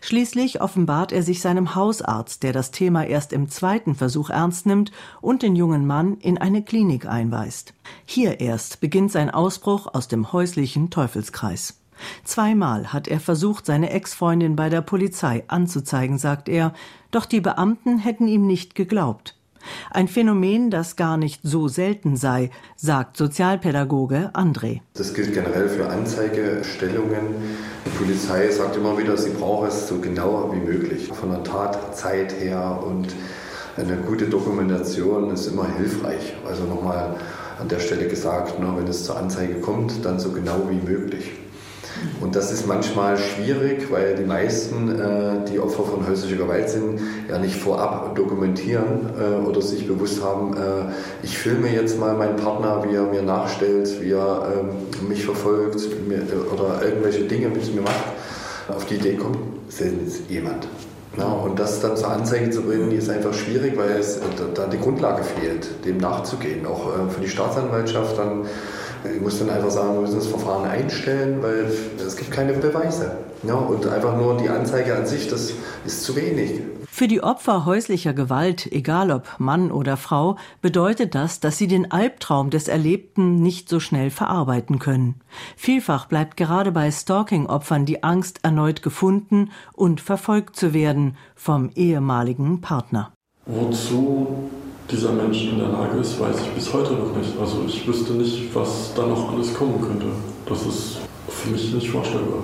Schließlich 0.00 0.60
offenbart 0.60 1.12
er 1.12 1.22
sich 1.22 1.40
seinem 1.40 1.76
Hausarzt, 1.76 2.42
der 2.42 2.52
das 2.52 2.72
Thema 2.72 3.06
erst 3.06 3.32
im 3.32 3.48
zweiten 3.48 3.94
Versuch 3.94 4.30
ernst 4.30 4.66
nimmt 4.66 4.90
und 5.20 5.42
den 5.42 5.54
jungen 5.54 5.86
Mann 5.86 6.16
in 6.16 6.36
eine 6.36 6.64
Klinik 6.64 7.06
einweist. 7.06 7.74
Hier 8.04 8.40
erst 8.40 8.80
beginnt 8.80 9.12
sein 9.12 9.30
Ausbruch 9.30 9.86
aus 9.94 10.08
dem 10.08 10.32
häuslichen 10.32 10.90
Teufelskreis. 10.90 11.78
Zweimal 12.24 12.92
hat 12.92 13.08
er 13.08 13.20
versucht, 13.20 13.66
seine 13.66 13.90
Ex-Freundin 13.90 14.56
bei 14.56 14.68
der 14.68 14.82
Polizei 14.82 15.44
anzuzeigen, 15.48 16.18
sagt 16.18 16.48
er, 16.48 16.72
doch 17.10 17.24
die 17.24 17.40
Beamten 17.40 17.98
hätten 17.98 18.28
ihm 18.28 18.46
nicht 18.46 18.74
geglaubt. 18.74 19.36
Ein 19.90 20.08
Phänomen, 20.08 20.70
das 20.70 20.96
gar 20.96 21.16
nicht 21.16 21.40
so 21.42 21.68
selten 21.68 22.16
sei, 22.16 22.50
sagt 22.76 23.16
Sozialpädagoge 23.16 24.30
André. 24.34 24.80
Das 24.94 25.14
gilt 25.14 25.34
generell 25.34 25.68
für 25.68 25.88
Anzeigestellungen. 25.88 27.34
Die 27.84 27.90
Polizei 27.90 28.50
sagt 28.50 28.76
immer 28.76 28.96
wieder, 28.98 29.16
sie 29.16 29.30
braucht 29.30 29.68
es 29.68 29.88
so 29.88 29.98
genau 29.98 30.52
wie 30.52 30.60
möglich. 30.60 31.08
Von 31.08 31.30
der 31.30 31.42
Tatzeit 31.42 32.32
her 32.40 32.80
und 32.86 33.14
eine 33.76 33.96
gute 33.96 34.26
Dokumentation 34.26 35.30
ist 35.30 35.46
immer 35.48 35.66
hilfreich. 35.76 36.34
Also 36.46 36.64
nochmal 36.64 37.16
an 37.58 37.68
der 37.68 37.80
Stelle 37.80 38.08
gesagt, 38.08 38.58
nur 38.60 38.76
wenn 38.76 38.86
es 38.86 39.04
zur 39.04 39.18
Anzeige 39.18 39.60
kommt, 39.60 40.04
dann 40.04 40.18
so 40.18 40.30
genau 40.30 40.68
wie 40.68 40.76
möglich. 40.76 41.32
Und 42.20 42.34
das 42.34 42.50
ist 42.52 42.66
manchmal 42.66 43.16
schwierig, 43.16 43.90
weil 43.90 44.14
die 44.14 44.24
meisten, 44.24 44.98
äh, 44.98 45.50
die 45.50 45.58
Opfer 45.60 45.84
von 45.84 46.06
häuslicher 46.06 46.36
Gewalt 46.36 46.68
sind, 46.68 47.00
ja 47.28 47.38
nicht 47.38 47.56
vorab 47.56 48.14
dokumentieren 48.14 49.10
äh, 49.18 49.46
oder 49.46 49.60
sich 49.62 49.86
bewusst 49.86 50.22
haben, 50.22 50.54
äh, 50.54 50.92
ich 51.22 51.36
filme 51.36 51.68
jetzt 51.68 51.98
mal 51.98 52.14
meinen 52.14 52.36
Partner, 52.36 52.84
wie 52.88 52.94
er 52.94 53.04
mir 53.04 53.22
nachstellt, 53.22 54.00
wie 54.00 54.12
er 54.12 54.48
ähm, 54.56 55.08
mich 55.08 55.24
verfolgt 55.24 55.76
oder 56.52 56.82
irgendwelche 56.82 57.24
Dinge 57.24 57.48
mit 57.48 57.74
mir 57.74 57.82
macht. 57.82 58.04
Auf 58.68 58.86
die 58.86 58.94
Idee 58.94 59.14
kommt 59.14 59.38
selten 59.68 60.10
jemand. 60.28 60.66
Ja, 61.16 61.24
und 61.24 61.58
das 61.58 61.80
dann 61.80 61.96
zur 61.96 62.10
Anzeige 62.10 62.50
zu 62.50 62.62
bringen, 62.62 62.90
ist 62.90 63.08
einfach 63.08 63.32
schwierig, 63.32 63.76
weil 63.76 63.90
es 63.92 64.20
da 64.54 64.66
die 64.66 64.78
Grundlage 64.78 65.22
fehlt, 65.22 65.84
dem 65.86 65.96
nachzugehen. 65.96 66.66
Auch 66.66 66.88
äh, 66.88 67.10
für 67.10 67.20
die 67.20 67.28
Staatsanwaltschaft 67.28 68.18
dann 68.18 68.42
ich 69.14 69.20
muss 69.20 69.38
dann 69.38 69.50
einfach 69.50 69.70
sagen, 69.70 69.94
wir 69.94 70.00
müssen 70.02 70.16
das 70.16 70.26
Verfahren 70.26 70.68
einstellen, 70.68 71.42
weil 71.42 71.70
es 71.98 72.16
gibt 72.16 72.30
keine 72.30 72.52
Beweise. 72.52 73.18
Ja, 73.42 73.54
und 73.54 73.86
einfach 73.86 74.16
nur 74.16 74.36
die 74.36 74.48
Anzeige 74.48 74.96
an 74.96 75.06
sich, 75.06 75.28
das 75.28 75.52
ist 75.84 76.04
zu 76.04 76.16
wenig. 76.16 76.60
Für 76.88 77.08
die 77.08 77.22
Opfer 77.22 77.66
häuslicher 77.66 78.14
Gewalt, 78.14 78.72
egal 78.72 79.10
ob 79.10 79.26
Mann 79.38 79.70
oder 79.70 79.96
Frau, 79.96 80.36
bedeutet 80.62 81.14
das, 81.14 81.40
dass 81.40 81.58
sie 81.58 81.66
den 81.66 81.90
Albtraum 81.90 82.48
des 82.48 82.68
Erlebten 82.68 83.42
nicht 83.42 83.68
so 83.68 83.80
schnell 83.80 84.10
verarbeiten 84.10 84.78
können. 84.78 85.20
Vielfach 85.56 86.06
bleibt 86.06 86.36
gerade 86.38 86.72
bei 86.72 86.90
Stalking-Opfern 86.90 87.84
die 87.84 88.02
Angst, 88.02 88.40
erneut 88.44 88.82
gefunden 88.82 89.50
und 89.74 90.00
verfolgt 90.00 90.56
zu 90.56 90.72
werden 90.72 91.16
vom 91.34 91.70
ehemaligen 91.74 92.62
Partner. 92.62 93.12
Wozu 93.46 94.26
dieser 94.90 95.12
Mensch 95.12 95.44
in 95.44 95.58
der 95.60 95.68
Lage 95.68 95.98
ist, 95.98 96.18
weiß 96.18 96.34
ich 96.40 96.48
bis 96.48 96.72
heute 96.74 96.94
noch 96.94 97.16
nicht. 97.16 97.38
Also 97.40 97.62
ich 97.64 97.86
wüsste 97.86 98.14
nicht, 98.14 98.52
was 98.52 98.92
da 98.94 99.06
noch 99.06 99.32
alles 99.32 99.54
kommen 99.54 99.80
könnte. 99.80 100.06
Das 100.46 100.66
ist 100.66 100.98
für 101.28 101.50
mich 101.50 101.72
nicht 101.72 101.88
vorstellbar. 101.88 102.42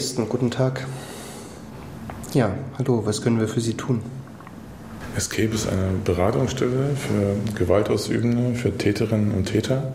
Dresden. 0.00 0.30
Guten 0.30 0.50
Tag. 0.50 0.86
Ja, 2.32 2.54
hallo, 2.78 3.02
was 3.04 3.20
können 3.20 3.38
wir 3.38 3.48
für 3.48 3.60
Sie 3.60 3.74
tun? 3.74 4.00
Escape 5.14 5.54
ist 5.54 5.68
eine 5.68 5.98
Beratungsstelle 6.02 6.96
für 6.96 7.36
Gewaltausübende, 7.54 8.54
für 8.54 8.74
Täterinnen 8.78 9.32
und 9.32 9.44
Täter, 9.44 9.92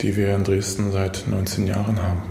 die 0.00 0.16
wir 0.16 0.34
in 0.34 0.44
Dresden 0.44 0.92
seit 0.92 1.24
19 1.28 1.66
Jahren 1.66 2.02
haben. 2.02 2.22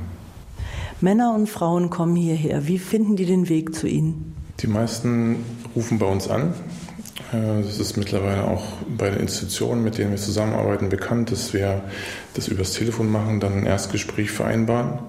Männer 1.02 1.36
und 1.36 1.48
Frauen 1.48 1.92
kommen 1.92 2.16
hierher. 2.16 2.66
Wie 2.68 2.80
finden 2.80 3.16
die 3.16 3.28
den 3.28 3.48
Weg 3.48 3.76
zu 3.76 3.86
Ihnen? 3.86 4.34
Die 4.62 4.68
meisten 4.68 5.36
rufen 5.76 6.00
bei 6.00 6.08
uns 6.08 6.28
an. 6.28 6.56
Es 7.68 7.80
ist 7.80 7.98
mittlerweile 7.98 8.46
auch 8.46 8.64
bei 8.98 9.10
den 9.10 9.20
Institutionen, 9.20 9.84
mit 9.84 9.98
denen 9.98 10.12
wir 10.12 10.18
zusammenarbeiten, 10.18 10.90
bekannt, 10.90 11.32
dass 11.32 11.54
wir 11.54 11.84
das 12.36 12.48
übers 12.48 12.74
Telefon 12.74 13.12
machen, 13.12 13.40
dann 13.40 13.60
ein 13.60 13.66
Erstgespräch 13.66 14.32
vereinbaren. 14.32 15.00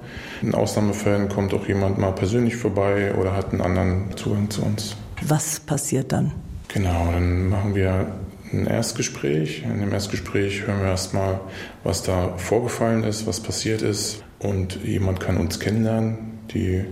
In 0.41 0.55
Ausnahmefällen 0.55 1.29
kommt 1.29 1.53
auch 1.53 1.69
jemand 1.69 1.99
mal 1.99 2.13
persönlich 2.13 2.57
vorbei 2.57 3.15
oder 3.15 3.37
hat 3.37 3.53
einen 3.53 3.61
anderen 3.61 4.17
Zugang 4.17 4.49
zu 4.51 4.63
uns. 4.63 4.97
Was 5.27 5.61
passiert 5.61 6.13
dann? 6.13 6.33
Genau, 6.69 7.11
dann 7.13 7.49
machen 7.49 7.75
wir 7.75 8.07
ein 8.53 8.67
Erstgespräch. 8.67 9.63
In 9.63 9.81
dem 9.81 9.93
Erstgespräch 9.93 10.67
hören 10.67 10.81
wir 10.81 10.89
erstmal, 10.89 11.41
was 11.83 12.03
da 12.03 12.35
vorgefallen 12.37 13.05
ist, 13.05 13.27
was 13.27 13.41
passiert 13.41 13.83
ist. 13.83 14.23
Und 14.39 14.83
jemand 14.85 15.21
kann 15.21 15.37
uns 15.37 15.61
kennenlernen, 15.61 16.39
die 16.53 16.85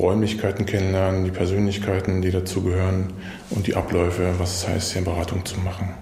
Räumlichkeiten 0.00 0.66
kennenlernen, 0.66 1.24
die 1.24 1.30
Persönlichkeiten, 1.30 2.22
die 2.22 2.30
dazugehören 2.30 3.12
und 3.50 3.66
die 3.66 3.76
Abläufe, 3.76 4.34
was 4.38 4.56
es 4.56 4.68
heißt, 4.68 4.92
hier 4.92 5.04
Beratung 5.04 5.44
zu 5.44 5.58
machen. 5.60 5.94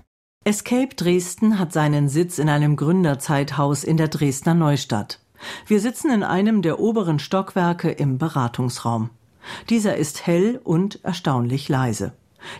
Escape 0.44 0.94
Dresden 0.94 1.58
hat 1.58 1.72
seinen 1.72 2.08
Sitz 2.08 2.38
in 2.38 2.48
einem 2.48 2.76
Gründerzeithaus 2.76 3.84
in 3.84 3.96
der 3.96 4.08
Dresdner 4.08 4.54
Neustadt. 4.54 5.20
Wir 5.66 5.80
sitzen 5.80 6.10
in 6.10 6.22
einem 6.22 6.62
der 6.62 6.80
oberen 6.80 7.18
Stockwerke 7.18 7.90
im 7.90 8.18
Beratungsraum. 8.18 9.10
Dieser 9.68 9.96
ist 9.96 10.26
hell 10.26 10.60
und 10.62 11.04
erstaunlich 11.04 11.68
leise. 11.68 12.12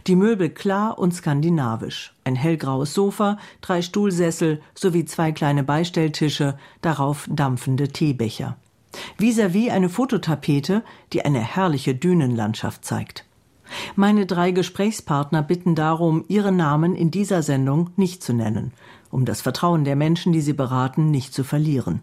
Die 0.07 0.17
Möbel 0.17 0.51
klar 0.51 0.99
und 0.99 1.15
skandinavisch. 1.15 2.15
Ein 2.25 2.37
hellgraues 2.37 2.95
Sofa, 2.95 3.39
drei 3.61 3.83
Stuhlsessel 3.83 4.61
sowie 4.75 5.05
zwei 5.05 5.33
kleine 5.33 5.65
Beistelltische, 5.65 6.59
darauf 6.83 7.27
dampfende 7.31 7.89
Teebecher. 7.89 8.57
Vis-à-vis 9.19 9.69
-vis 9.69 9.73
eine 9.73 9.89
Fototapete, 9.89 10.83
die 11.13 11.25
eine 11.25 11.41
herrliche 11.41 11.95
Dünenlandschaft 11.95 12.85
zeigt. 12.85 13.25
Meine 13.97 14.27
drei 14.27 14.51
Gesprächspartner 14.51 15.43
bitten 15.43 15.75
darum, 15.75 16.25
ihre 16.29 16.53
Namen 16.53 16.95
in 16.95 17.11
dieser 17.11 17.43
Sendung 17.43 17.91
nicht 17.97 18.23
zu 18.23 18.33
nennen, 18.33 18.73
um 19.11 19.25
das 19.25 19.41
Vertrauen 19.41 19.85
der 19.85 19.97
Menschen, 19.97 20.33
die 20.33 20.41
sie 20.41 20.53
beraten, 20.53 21.11
nicht 21.11 21.35
zu 21.35 21.45
verlieren. 21.45 22.01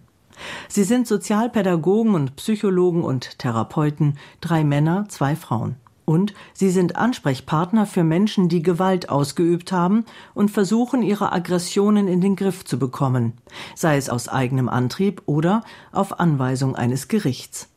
Sie 0.68 0.84
sind 0.84 1.08
Sozialpädagogen 1.08 2.14
und 2.14 2.36
Psychologen 2.36 3.04
und 3.04 3.40
Therapeuten, 3.40 4.18
drei 4.42 4.64
Männer, 4.64 5.06
zwei 5.08 5.36
Frauen. 5.36 5.76
Und 6.06 6.34
sie 6.54 6.70
sind 6.70 6.96
Ansprechpartner 6.96 7.88
für 7.88 8.04
Menschen, 8.04 8.48
die 8.48 8.62
Gewalt 8.62 9.10
ausgeübt 9.10 9.72
haben 9.72 10.06
und 10.36 10.52
versuchen, 10.52 11.02
ihre 11.02 11.32
Aggressionen 11.32 12.08
in 12.08 12.22
den 12.22 12.36
Griff 12.36 12.64
zu 12.64 12.78
bekommen, 12.78 13.34
sei 13.74 13.98
es 13.98 14.10
aus 14.10 14.30
eigenem 14.30 14.70
Antrieb 14.70 15.24
oder 15.26 15.64
auf 15.92 16.20
Anweisung 16.20 16.76
eines 16.76 17.08
Gerichts. 17.08 17.70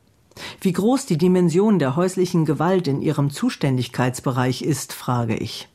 Wie 0.61 0.73
groß 0.73 1.07
die 1.07 1.19
Dimension 1.19 1.79
der 1.79 1.97
häuslichen 1.97 2.45
Gewalt 2.45 2.87
in 2.87 3.03
ihrem 3.03 3.31
Zuständigkeitsbereich 3.31 4.63
ist, 4.63 4.93
frage 4.93 5.37
ich. 5.37 5.69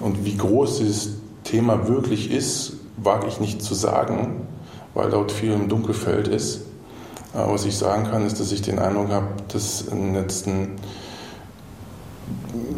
Und 0.00 0.24
wie 0.24 0.36
groß 0.36 0.78
dieses 0.78 1.14
Thema 1.44 1.88
wirklich 1.88 2.30
ist, 2.30 2.74
wage 2.96 3.28
ich 3.28 3.40
nicht 3.40 3.62
zu 3.62 3.74
sagen, 3.74 4.46
weil 4.94 5.10
dort 5.10 5.32
viel 5.32 5.52
im 5.52 5.68
Dunkelfeld 5.68 6.28
ist. 6.28 6.62
Aber 7.32 7.52
was 7.52 7.64
ich 7.64 7.76
sagen 7.76 8.04
kann, 8.04 8.26
ist, 8.26 8.38
dass 8.40 8.52
ich 8.52 8.62
den 8.62 8.78
Eindruck 8.78 9.10
habe, 9.10 9.28
dass 9.48 9.82
in 9.82 9.98
den 9.98 10.14
letzten 10.14 10.76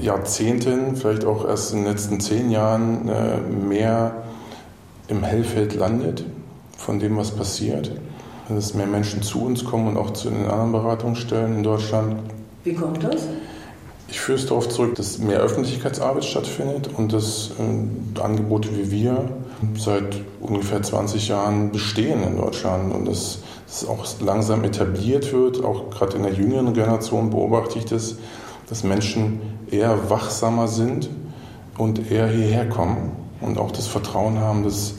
Jahrzehnten, 0.01 0.97
vielleicht 0.97 1.25
auch 1.25 1.47
erst 1.47 1.73
in 1.73 1.85
den 1.85 1.93
letzten 1.93 2.21
zehn 2.21 2.51
Jahren, 2.51 3.09
äh, 3.09 3.39
mehr 3.41 4.23
im 5.09 5.23
Hellfeld 5.23 5.75
landet 5.75 6.25
von 6.77 6.99
dem, 6.99 7.17
was 7.17 7.31
passiert. 7.31 7.93
Dass 8.49 8.75
mehr 8.75 8.87
Menschen 8.87 9.23
zu 9.23 9.45
uns 9.45 9.65
kommen 9.65 9.89
und 9.89 9.97
auch 9.97 10.13
zu 10.13 10.31
den 10.31 10.45
anderen 10.47 10.73
Beratungsstellen 10.73 11.57
in 11.57 11.63
Deutschland. 11.63 12.17
Wie 12.63 12.75
kommt 12.75 13.03
das? 13.03 13.23
Ich 14.09 14.21
führe 14.21 14.39
es 14.39 14.47
darauf 14.47 14.69
zurück, 14.69 14.95
dass 14.95 15.19
mehr 15.19 15.41
Öffentlichkeitsarbeit 15.41 16.25
stattfindet 16.25 16.91
und 16.97 17.13
dass 17.13 17.51
äh, 17.59 18.21
Angebote 18.21 18.69
wie 18.77 18.91
wir 18.93 19.29
seit 19.77 20.23
ungefähr 20.41 20.83
20 20.83 21.29
Jahren 21.29 21.73
bestehen 21.73 22.23
in 22.23 22.37
Deutschland 22.37 22.95
und 22.95 23.07
dass 23.09 23.39
es 23.67 23.87
auch 23.87 24.07
langsam 24.21 24.63
etabliert 24.63 25.33
wird. 25.33 25.65
Auch 25.65 25.91
gerade 25.91 26.17
in 26.17 26.23
der 26.23 26.33
jüngeren 26.33 26.73
Generation 26.73 27.31
beobachte 27.31 27.79
ich 27.79 27.87
das, 27.87 28.17
dass 28.69 28.85
Menschen 28.85 29.41
eher 29.71 30.11
wachsamer 30.11 30.69
sind 30.69 31.09
und 31.79 32.11
eher 32.11 32.29
hierher 32.29 32.69
kommen 32.69 33.13
und 33.41 33.59
auch 33.59 33.71
das 33.71 33.87
Vertrauen 33.87 34.39
haben, 34.39 34.65
dass 34.65 34.95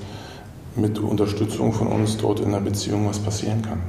mit 0.75 0.99
Unterstützung 0.99 1.73
von 1.73 1.87
uns 1.87 2.17
dort 2.17 2.39
in 2.39 2.51
der 2.51 2.59
Beziehung 2.59 3.07
was 3.07 3.19
passieren 3.19 3.61
kann. 3.61 3.81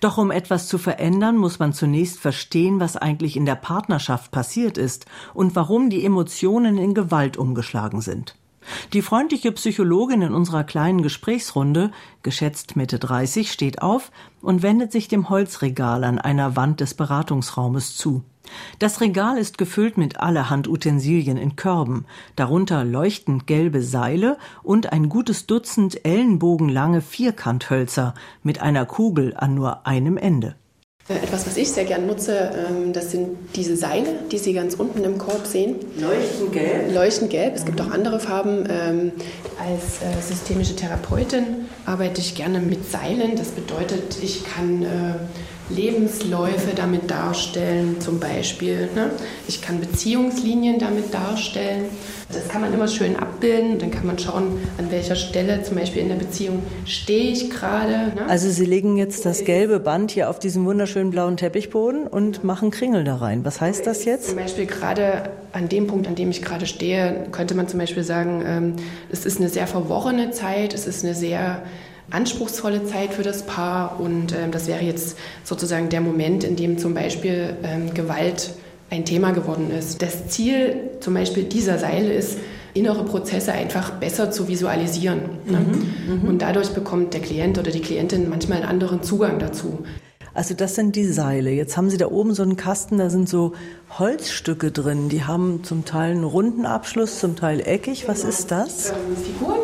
Doch 0.00 0.18
um 0.18 0.30
etwas 0.30 0.68
zu 0.68 0.76
verändern, 0.76 1.36
muss 1.36 1.58
man 1.58 1.72
zunächst 1.72 2.18
verstehen, 2.18 2.80
was 2.80 2.96
eigentlich 2.96 3.36
in 3.36 3.46
der 3.46 3.54
Partnerschaft 3.54 4.30
passiert 4.30 4.76
ist 4.76 5.06
und 5.32 5.56
warum 5.56 5.88
die 5.88 6.04
Emotionen 6.04 6.76
in 6.76 6.92
Gewalt 6.92 7.38
umgeschlagen 7.38 8.02
sind. 8.02 8.36
Die 8.92 9.00
freundliche 9.00 9.52
Psychologin 9.52 10.22
in 10.22 10.34
unserer 10.34 10.64
kleinen 10.64 11.00
Gesprächsrunde, 11.00 11.92
geschätzt 12.22 12.76
Mitte 12.76 12.98
30, 12.98 13.50
steht 13.50 13.80
auf 13.80 14.10
und 14.42 14.62
wendet 14.62 14.92
sich 14.92 15.08
dem 15.08 15.30
Holzregal 15.30 16.04
an 16.04 16.18
einer 16.18 16.56
Wand 16.56 16.80
des 16.80 16.94
Beratungsraumes 16.94 17.96
zu. 17.96 18.24
Das 18.78 19.00
Regal 19.00 19.38
ist 19.38 19.58
gefüllt 19.58 19.98
mit 19.98 20.20
allerhand 20.20 20.68
Utensilien 20.68 21.36
in 21.36 21.56
Körben, 21.56 22.06
darunter 22.36 22.84
leuchtend 22.84 23.46
gelbe 23.46 23.82
Seile 23.82 24.38
und 24.62 24.92
ein 24.92 25.08
gutes 25.08 25.46
Dutzend 25.46 26.04
ellenbogenlange 26.04 27.00
Vierkanthölzer 27.00 28.14
mit 28.42 28.60
einer 28.60 28.86
Kugel 28.86 29.34
an 29.36 29.54
nur 29.54 29.86
einem 29.86 30.16
Ende. 30.16 30.56
Äh, 31.08 31.14
etwas, 31.14 31.46
was 31.46 31.56
ich 31.56 31.70
sehr 31.70 31.84
gern 31.84 32.06
nutze, 32.06 32.50
ähm, 32.68 32.92
das 32.92 33.12
sind 33.12 33.28
diese 33.54 33.76
Seile, 33.76 34.08
die 34.32 34.38
Sie 34.38 34.52
ganz 34.52 34.74
unten 34.74 35.04
im 35.04 35.18
Korb 35.18 35.46
sehen. 35.46 35.76
Leuchtend 35.98 36.52
gelb? 36.52 36.94
Leuchtend 36.94 37.30
gelb. 37.30 37.54
Es 37.54 37.64
gibt 37.64 37.80
auch 37.80 37.90
andere 37.90 38.18
Farben. 38.18 38.64
Ähm, 38.68 39.12
als 39.58 40.02
äh, 40.02 40.20
systemische 40.20 40.74
Therapeutin 40.74 41.66
arbeite 41.84 42.20
ich 42.20 42.34
gerne 42.34 42.58
mit 42.58 42.90
Seilen. 42.90 43.36
Das 43.36 43.50
bedeutet, 43.50 44.18
ich 44.22 44.44
kann 44.44 44.82
äh, 44.82 44.86
Lebensläufe 45.68 46.74
damit 46.74 47.10
darstellen, 47.10 48.00
zum 48.00 48.20
Beispiel. 48.20 48.88
Ne? 48.94 49.10
Ich 49.48 49.62
kann 49.62 49.80
Beziehungslinien 49.80 50.78
damit 50.78 51.12
darstellen. 51.12 51.86
Das 52.32 52.48
kann 52.48 52.60
man 52.60 52.72
immer 52.72 52.88
schön 52.88 53.16
abbilden. 53.16 53.78
Dann 53.78 53.90
kann 53.90 54.06
man 54.06 54.18
schauen, 54.18 54.60
an 54.78 54.90
welcher 54.90 55.16
Stelle 55.16 55.62
zum 55.62 55.76
Beispiel 55.76 56.02
in 56.02 56.08
der 56.08 56.16
Beziehung 56.16 56.62
stehe 56.84 57.30
ich 57.30 57.50
gerade. 57.50 58.14
Ne? 58.14 58.26
Also 58.28 58.50
Sie 58.50 58.64
legen 58.64 58.96
jetzt 58.96 59.26
das 59.26 59.44
gelbe 59.44 59.80
Band 59.80 60.10
hier 60.10 60.30
auf 60.30 60.38
diesen 60.38 60.64
wunderschönen 60.64 61.10
blauen 61.10 61.36
Teppichboden 61.36 62.06
und 62.06 62.44
machen 62.44 62.70
Kringel 62.70 63.04
da 63.04 63.16
rein. 63.16 63.44
Was 63.44 63.60
heißt 63.60 63.86
das 63.86 64.04
jetzt? 64.04 64.28
Zum 64.28 64.36
Beispiel 64.36 64.66
gerade 64.66 65.30
an 65.52 65.68
dem 65.68 65.86
Punkt, 65.86 66.06
an 66.06 66.14
dem 66.14 66.30
ich 66.30 66.42
gerade 66.42 66.66
stehe, 66.66 67.26
könnte 67.32 67.54
man 67.54 67.66
zum 67.66 67.80
Beispiel 67.80 68.04
sagen, 68.04 68.42
ähm, 68.46 68.76
es 69.10 69.24
ist 69.24 69.38
eine 69.38 69.48
sehr 69.48 69.66
verworrene 69.66 70.30
Zeit, 70.30 70.74
es 70.74 70.86
ist 70.86 71.04
eine 71.04 71.14
sehr 71.14 71.62
anspruchsvolle 72.16 72.84
Zeit 72.86 73.12
für 73.12 73.22
das 73.22 73.44
Paar 73.44 74.00
und 74.00 74.32
äh, 74.32 74.48
das 74.50 74.66
wäre 74.66 74.82
jetzt 74.82 75.16
sozusagen 75.44 75.88
der 75.88 76.00
Moment, 76.00 76.44
in 76.44 76.56
dem 76.56 76.78
zum 76.78 76.94
Beispiel 76.94 77.56
ähm, 77.62 77.92
Gewalt 77.94 78.50
ein 78.90 79.04
Thema 79.04 79.32
geworden 79.32 79.70
ist. 79.70 80.00
Das 80.02 80.28
Ziel 80.28 80.90
zum 81.00 81.14
Beispiel 81.14 81.44
dieser 81.44 81.78
Seile 81.78 82.12
ist, 82.12 82.38
innere 82.72 83.04
Prozesse 83.04 83.52
einfach 83.52 83.92
besser 83.92 84.30
zu 84.30 84.48
visualisieren. 84.48 85.20
Ne? 85.46 85.58
Mhm, 85.58 86.22
mhm. 86.22 86.28
und 86.28 86.42
dadurch 86.42 86.70
bekommt 86.70 87.14
der 87.14 87.20
Klient 87.20 87.58
oder 87.58 87.70
die 87.70 87.80
Klientin 87.80 88.28
manchmal 88.28 88.58
einen 88.58 88.68
anderen 88.68 89.02
Zugang 89.02 89.38
dazu. 89.38 89.84
Also 90.34 90.52
das 90.52 90.74
sind 90.74 90.96
die 90.96 91.06
Seile. 91.06 91.50
Jetzt 91.50 91.78
haben 91.78 91.88
Sie 91.88 91.96
da 91.96 92.08
oben 92.08 92.34
so 92.34 92.42
einen 92.42 92.56
Kasten, 92.56 92.98
da 92.98 93.08
sind 93.08 93.26
so 93.26 93.52
Holzstücke 93.98 94.70
drin. 94.70 95.08
Die 95.08 95.24
haben 95.24 95.64
zum 95.64 95.86
Teil 95.86 96.10
einen 96.10 96.24
runden 96.24 96.66
Abschluss, 96.66 97.20
zum 97.20 97.36
Teil 97.36 97.60
eckig. 97.60 98.06
Was 98.06 98.18
genau. 98.18 98.28
ist 98.28 98.50
das? 98.50 98.90
Ähm, 98.90 99.16
Figuren 99.16 99.60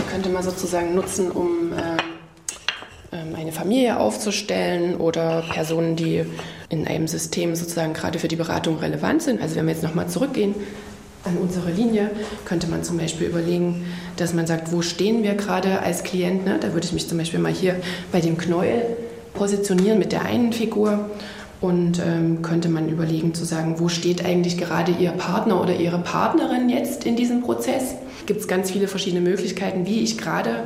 die 0.00 0.10
könnte 0.10 0.28
man 0.30 0.42
sozusagen 0.42 0.94
nutzen, 0.94 1.30
um 1.30 1.72
äh, 1.72 3.36
eine 3.36 3.52
Familie 3.52 3.98
aufzustellen 3.98 4.96
oder 4.96 5.42
Personen, 5.52 5.96
die 5.96 6.24
in 6.68 6.86
einem 6.86 7.08
System 7.08 7.54
sozusagen 7.54 7.92
gerade 7.92 8.18
für 8.18 8.28
die 8.28 8.36
Beratung 8.36 8.78
relevant 8.78 9.22
sind. 9.22 9.42
Also 9.42 9.56
wenn 9.56 9.66
wir 9.66 9.74
jetzt 9.74 9.82
nochmal 9.82 10.08
zurückgehen 10.08 10.54
an 11.24 11.36
unsere 11.36 11.70
Linie, 11.70 12.10
könnte 12.44 12.68
man 12.68 12.82
zum 12.82 12.98
Beispiel 12.98 13.26
überlegen, 13.26 13.86
dass 14.16 14.32
man 14.32 14.46
sagt, 14.46 14.72
wo 14.72 14.80
stehen 14.80 15.22
wir 15.22 15.34
gerade 15.34 15.80
als 15.80 16.02
Klient? 16.02 16.44
Ne? 16.44 16.58
Da 16.60 16.72
würde 16.72 16.86
ich 16.86 16.92
mich 16.92 17.08
zum 17.08 17.18
Beispiel 17.18 17.40
mal 17.40 17.52
hier 17.52 17.76
bei 18.12 18.20
dem 18.20 18.38
Knäuel 18.38 18.82
positionieren 19.34 19.98
mit 19.98 20.12
der 20.12 20.24
einen 20.24 20.52
Figur 20.52 21.10
und 21.60 22.00
ähm, 22.04 22.42
könnte 22.42 22.68
man 22.68 22.88
überlegen 22.88 23.34
zu 23.34 23.44
sagen, 23.44 23.78
wo 23.78 23.88
steht 23.88 24.24
eigentlich 24.24 24.56
gerade 24.56 24.92
Ihr 24.92 25.10
Partner 25.10 25.60
oder 25.60 25.76
Ihre 25.76 25.98
Partnerin 25.98 26.68
jetzt 26.68 27.04
in 27.04 27.16
diesem 27.16 27.42
Prozess? 27.42 27.94
Gibt 28.26 28.40
es 28.40 28.48
ganz 28.48 28.70
viele 28.70 28.88
verschiedene 28.88 29.20
Möglichkeiten, 29.20 29.86
wie 29.86 30.00
ich 30.00 30.18
gerade 30.18 30.64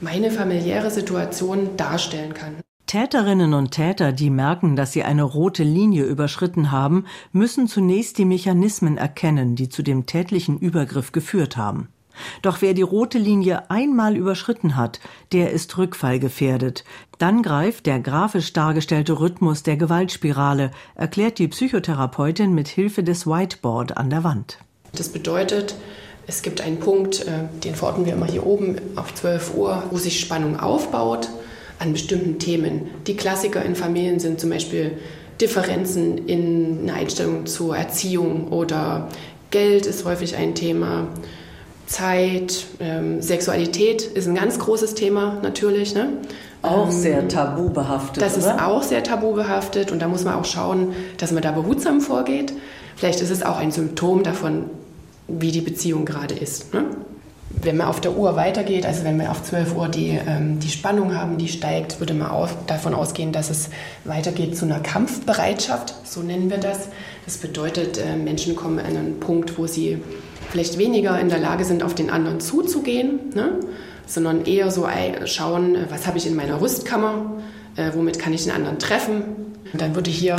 meine 0.00 0.30
familiäre 0.30 0.90
Situation 0.90 1.76
darstellen 1.76 2.34
kann. 2.34 2.56
Täterinnen 2.86 3.52
und 3.54 3.72
Täter, 3.72 4.12
die 4.12 4.30
merken, 4.30 4.76
dass 4.76 4.92
sie 4.92 5.02
eine 5.02 5.24
rote 5.24 5.64
Linie 5.64 6.04
überschritten 6.04 6.70
haben, 6.70 7.04
müssen 7.32 7.66
zunächst 7.66 8.16
die 8.18 8.24
Mechanismen 8.24 8.96
erkennen, 8.96 9.56
die 9.56 9.68
zu 9.68 9.82
dem 9.82 10.06
tätlichen 10.06 10.58
Übergriff 10.58 11.10
geführt 11.10 11.56
haben. 11.56 11.88
Doch 12.42 12.62
wer 12.62 12.74
die 12.74 12.82
rote 12.82 13.18
Linie 13.18 13.70
einmal 13.70 14.16
überschritten 14.16 14.76
hat, 14.76 15.00
der 15.32 15.50
ist 15.52 15.76
rückfallgefährdet. 15.78 16.84
Dann 17.18 17.42
greift 17.42 17.86
der 17.86 18.00
grafisch 18.00 18.52
dargestellte 18.52 19.18
Rhythmus 19.20 19.62
der 19.62 19.76
Gewaltspirale, 19.76 20.70
erklärt 20.94 21.38
die 21.38 21.48
Psychotherapeutin 21.48 22.54
mit 22.54 22.68
Hilfe 22.68 23.02
des 23.02 23.26
Whiteboard 23.26 23.96
an 23.96 24.10
der 24.10 24.24
Wand. 24.24 24.58
Das 24.92 25.08
bedeutet, 25.08 25.76
es 26.26 26.42
gibt 26.42 26.60
einen 26.60 26.78
Punkt, 26.78 27.26
äh, 27.26 27.44
den 27.64 27.74
verorten 27.74 28.04
wir 28.04 28.14
immer 28.14 28.26
hier 28.26 28.44
oben 28.46 28.76
auf 28.96 29.14
12 29.14 29.54
Uhr, 29.54 29.82
wo 29.90 29.98
sich 29.98 30.20
Spannung 30.20 30.58
aufbaut 30.58 31.28
an 31.78 31.92
bestimmten 31.92 32.38
Themen. 32.38 32.88
Die 33.06 33.16
Klassiker 33.16 33.62
in 33.62 33.76
Familien 33.76 34.18
sind 34.18 34.40
zum 34.40 34.50
Beispiel 34.50 34.98
Differenzen 35.40 36.26
in 36.26 36.80
einer 36.82 36.94
Einstellung 36.94 37.46
zur 37.46 37.76
Erziehung 37.76 38.48
oder 38.48 39.08
Geld 39.50 39.86
ist 39.86 40.04
häufig 40.04 40.36
ein 40.36 40.54
Thema. 40.54 41.08
Zeit, 41.86 42.66
ähm, 42.80 43.22
Sexualität 43.22 44.02
ist 44.02 44.26
ein 44.26 44.34
ganz 44.34 44.58
großes 44.58 44.94
Thema 44.94 45.38
natürlich. 45.42 45.94
Ne? 45.94 46.08
Auch 46.62 46.86
ähm, 46.86 46.92
sehr 46.92 47.28
tabu 47.28 47.70
behaftet. 47.70 48.22
Das 48.22 48.36
oder? 48.36 48.54
ist 48.54 48.60
auch 48.60 48.82
sehr 48.82 49.02
tabu 49.04 49.32
behaftet 49.32 49.92
und 49.92 50.00
da 50.00 50.08
muss 50.08 50.24
man 50.24 50.34
auch 50.34 50.44
schauen, 50.44 50.94
dass 51.18 51.32
man 51.32 51.42
da 51.42 51.52
behutsam 51.52 52.00
vorgeht. 52.00 52.52
Vielleicht 52.96 53.20
ist 53.20 53.30
es 53.30 53.42
auch 53.42 53.58
ein 53.58 53.70
Symptom 53.70 54.22
davon, 54.22 54.64
wie 55.28 55.52
die 55.52 55.60
Beziehung 55.60 56.04
gerade 56.04 56.34
ist. 56.34 56.74
Ne? 56.74 56.84
Wenn 57.50 57.76
man 57.76 57.86
auf 57.86 58.00
der 58.00 58.16
Uhr 58.16 58.36
weitergeht, 58.36 58.84
also 58.84 59.04
wenn 59.04 59.18
wir 59.18 59.30
auf 59.30 59.42
12 59.44 59.76
Uhr 59.76 59.88
die, 59.88 60.18
ähm, 60.26 60.58
die 60.58 60.68
Spannung 60.68 61.14
haben, 61.14 61.38
die 61.38 61.48
steigt, 61.48 62.00
würde 62.00 62.14
man 62.14 62.30
auch 62.30 62.48
davon 62.66 62.94
ausgehen, 62.94 63.32
dass 63.32 63.48
es 63.48 63.70
weitergeht 64.04 64.56
zu 64.56 64.64
einer 64.64 64.80
Kampfbereitschaft, 64.80 65.94
so 66.04 66.20
nennen 66.20 66.50
wir 66.50 66.58
das. 66.58 66.88
Das 67.24 67.36
bedeutet, 67.36 67.98
äh, 67.98 68.16
Menschen 68.16 68.56
kommen 68.56 68.80
an 68.80 68.96
einen 68.96 69.20
Punkt, 69.20 69.56
wo 69.56 69.66
sie 69.66 69.98
vielleicht 70.50 70.78
weniger 70.78 71.18
in 71.20 71.28
der 71.28 71.38
Lage 71.38 71.64
sind, 71.64 71.82
auf 71.82 71.94
den 71.94 72.10
anderen 72.10 72.40
zuzugehen, 72.40 73.30
ne? 73.34 73.60
sondern 74.06 74.44
eher 74.44 74.70
so 74.70 74.86
schauen, 75.24 75.76
was 75.90 76.06
habe 76.06 76.18
ich 76.18 76.26
in 76.26 76.36
meiner 76.36 76.60
Rüstkammer, 76.60 77.32
äh, 77.76 77.90
womit 77.94 78.18
kann 78.18 78.32
ich 78.32 78.44
den 78.44 78.52
anderen 78.52 78.78
treffen. 78.78 79.22
Und 79.72 79.80
dann 79.80 79.94
würde 79.94 80.10
hier 80.10 80.36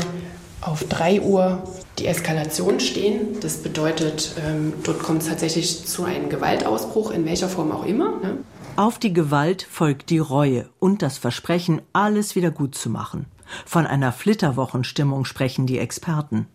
auf 0.61 0.83
3 0.83 1.21
Uhr 1.21 1.63
die 1.99 2.07
Eskalation 2.07 2.79
stehen. 2.79 3.39
Das 3.41 3.57
bedeutet, 3.57 4.31
ähm, 4.45 4.73
dort 4.83 4.99
kommt 4.99 5.21
es 5.21 5.27
tatsächlich 5.27 5.85
zu 5.85 6.03
einem 6.03 6.29
Gewaltausbruch, 6.29 7.11
in 7.11 7.25
welcher 7.25 7.49
Form 7.49 7.71
auch 7.71 7.85
immer. 7.85 8.19
Ne? 8.21 8.37
Auf 8.75 8.99
die 8.99 9.13
Gewalt 9.13 9.63
folgt 9.63 10.09
die 10.09 10.19
Reue 10.19 10.69
und 10.79 11.01
das 11.01 11.17
Versprechen, 11.17 11.81
alles 11.93 12.35
wieder 12.35 12.51
gut 12.51 12.75
zu 12.75 12.89
machen. 12.89 13.25
Von 13.65 13.87
einer 13.87 14.11
Flitterwochenstimmung 14.11 15.25
sprechen 15.25 15.65
die 15.67 15.79
Experten. 15.79 16.47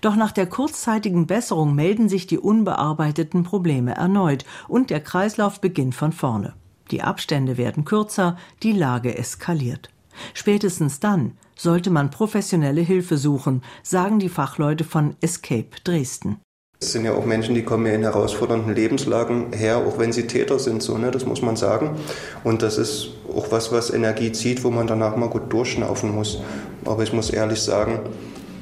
Doch 0.00 0.16
nach 0.16 0.32
der 0.32 0.46
kurzzeitigen 0.46 1.26
Besserung 1.26 1.74
melden 1.74 2.08
sich 2.08 2.26
die 2.26 2.38
unbearbeiteten 2.38 3.44
Probleme 3.44 3.94
erneut 3.94 4.44
und 4.68 4.90
der 4.90 5.00
Kreislauf 5.00 5.60
beginnt 5.60 5.94
von 5.94 6.12
vorne. 6.12 6.54
Die 6.90 7.02
Abstände 7.02 7.56
werden 7.56 7.84
kürzer, 7.84 8.36
die 8.62 8.72
Lage 8.72 9.16
eskaliert. 9.16 9.90
Spätestens 10.34 11.00
dann 11.00 11.32
sollte 11.56 11.90
man 11.90 12.10
professionelle 12.10 12.80
Hilfe 12.80 13.18
suchen, 13.18 13.62
sagen 13.82 14.18
die 14.18 14.28
Fachleute 14.28 14.84
von 14.84 15.16
Escape 15.20 15.70
Dresden. 15.84 16.38
Es 16.80 16.92
sind 16.92 17.04
ja 17.04 17.12
auch 17.12 17.24
Menschen, 17.24 17.56
die 17.56 17.64
kommen 17.64 17.86
ja 17.86 17.92
in 17.92 18.02
herausfordernden 18.02 18.72
Lebenslagen 18.72 19.52
her, 19.52 19.78
auch 19.78 19.98
wenn 19.98 20.12
sie 20.12 20.28
Täter 20.28 20.60
sind, 20.60 20.80
so, 20.80 20.96
ne? 20.96 21.10
das 21.10 21.26
muss 21.26 21.42
man 21.42 21.56
sagen. 21.56 21.96
Und 22.44 22.62
das 22.62 22.78
ist 22.78 23.08
auch 23.34 23.50
was, 23.50 23.72
was 23.72 23.90
Energie 23.90 24.30
zieht, 24.30 24.62
wo 24.62 24.70
man 24.70 24.86
danach 24.86 25.16
mal 25.16 25.28
gut 25.28 25.52
durchschnaufen 25.52 26.14
muss. 26.14 26.40
Aber 26.84 27.02
ich 27.02 27.12
muss 27.12 27.30
ehrlich 27.30 27.60
sagen, 27.60 27.98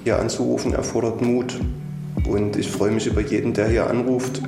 hier 0.07 0.20
anzurufen 0.20 0.72
erfordert 0.72 1.20
Mut. 1.20 1.59
Und 2.28 2.54
ich 2.54 2.70
freue 2.70 2.92
mich 2.92 3.09
über 3.09 3.20
jeden, 3.20 3.54
der 3.54 3.66
hier 3.66 3.90
anruft. 3.90 4.40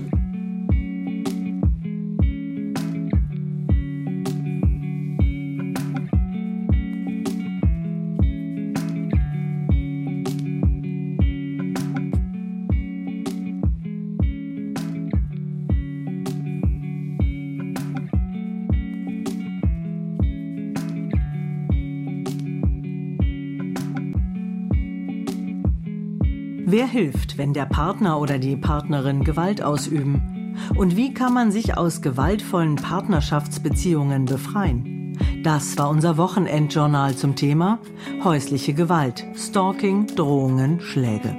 Wer 26.71 26.87
hilft, 26.87 27.39
wenn 27.39 27.55
der 27.55 27.65
Partner 27.65 28.21
oder 28.21 28.39
die 28.39 28.55
Partnerin 28.55 29.25
Gewalt 29.25 29.63
ausüben? 29.63 30.55
Und 30.77 30.97
wie 30.97 31.15
kann 31.15 31.33
man 31.33 31.51
sich 31.51 31.79
aus 31.79 32.03
gewaltvollen 32.03 32.77
Partnerschaftsbeziehungen 32.77 34.27
befreien? 34.27 35.17
Das 35.43 35.79
war 35.79 35.89
unser 35.89 36.19
Wochenendjournal 36.19 37.17
zum 37.17 37.37
Thema 37.37 37.79
häusliche 38.23 38.75
Gewalt, 38.75 39.25
Stalking, 39.35 40.09
Drohungen, 40.09 40.83
Schläge. 40.83 41.35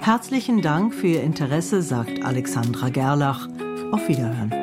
Herzlichen 0.00 0.62
Dank 0.62 0.94
für 0.94 1.08
Ihr 1.08 1.22
Interesse, 1.22 1.82
sagt 1.82 2.24
Alexandra 2.24 2.88
Gerlach. 2.88 3.50
Auf 3.92 4.08
Wiederhören. 4.08 4.61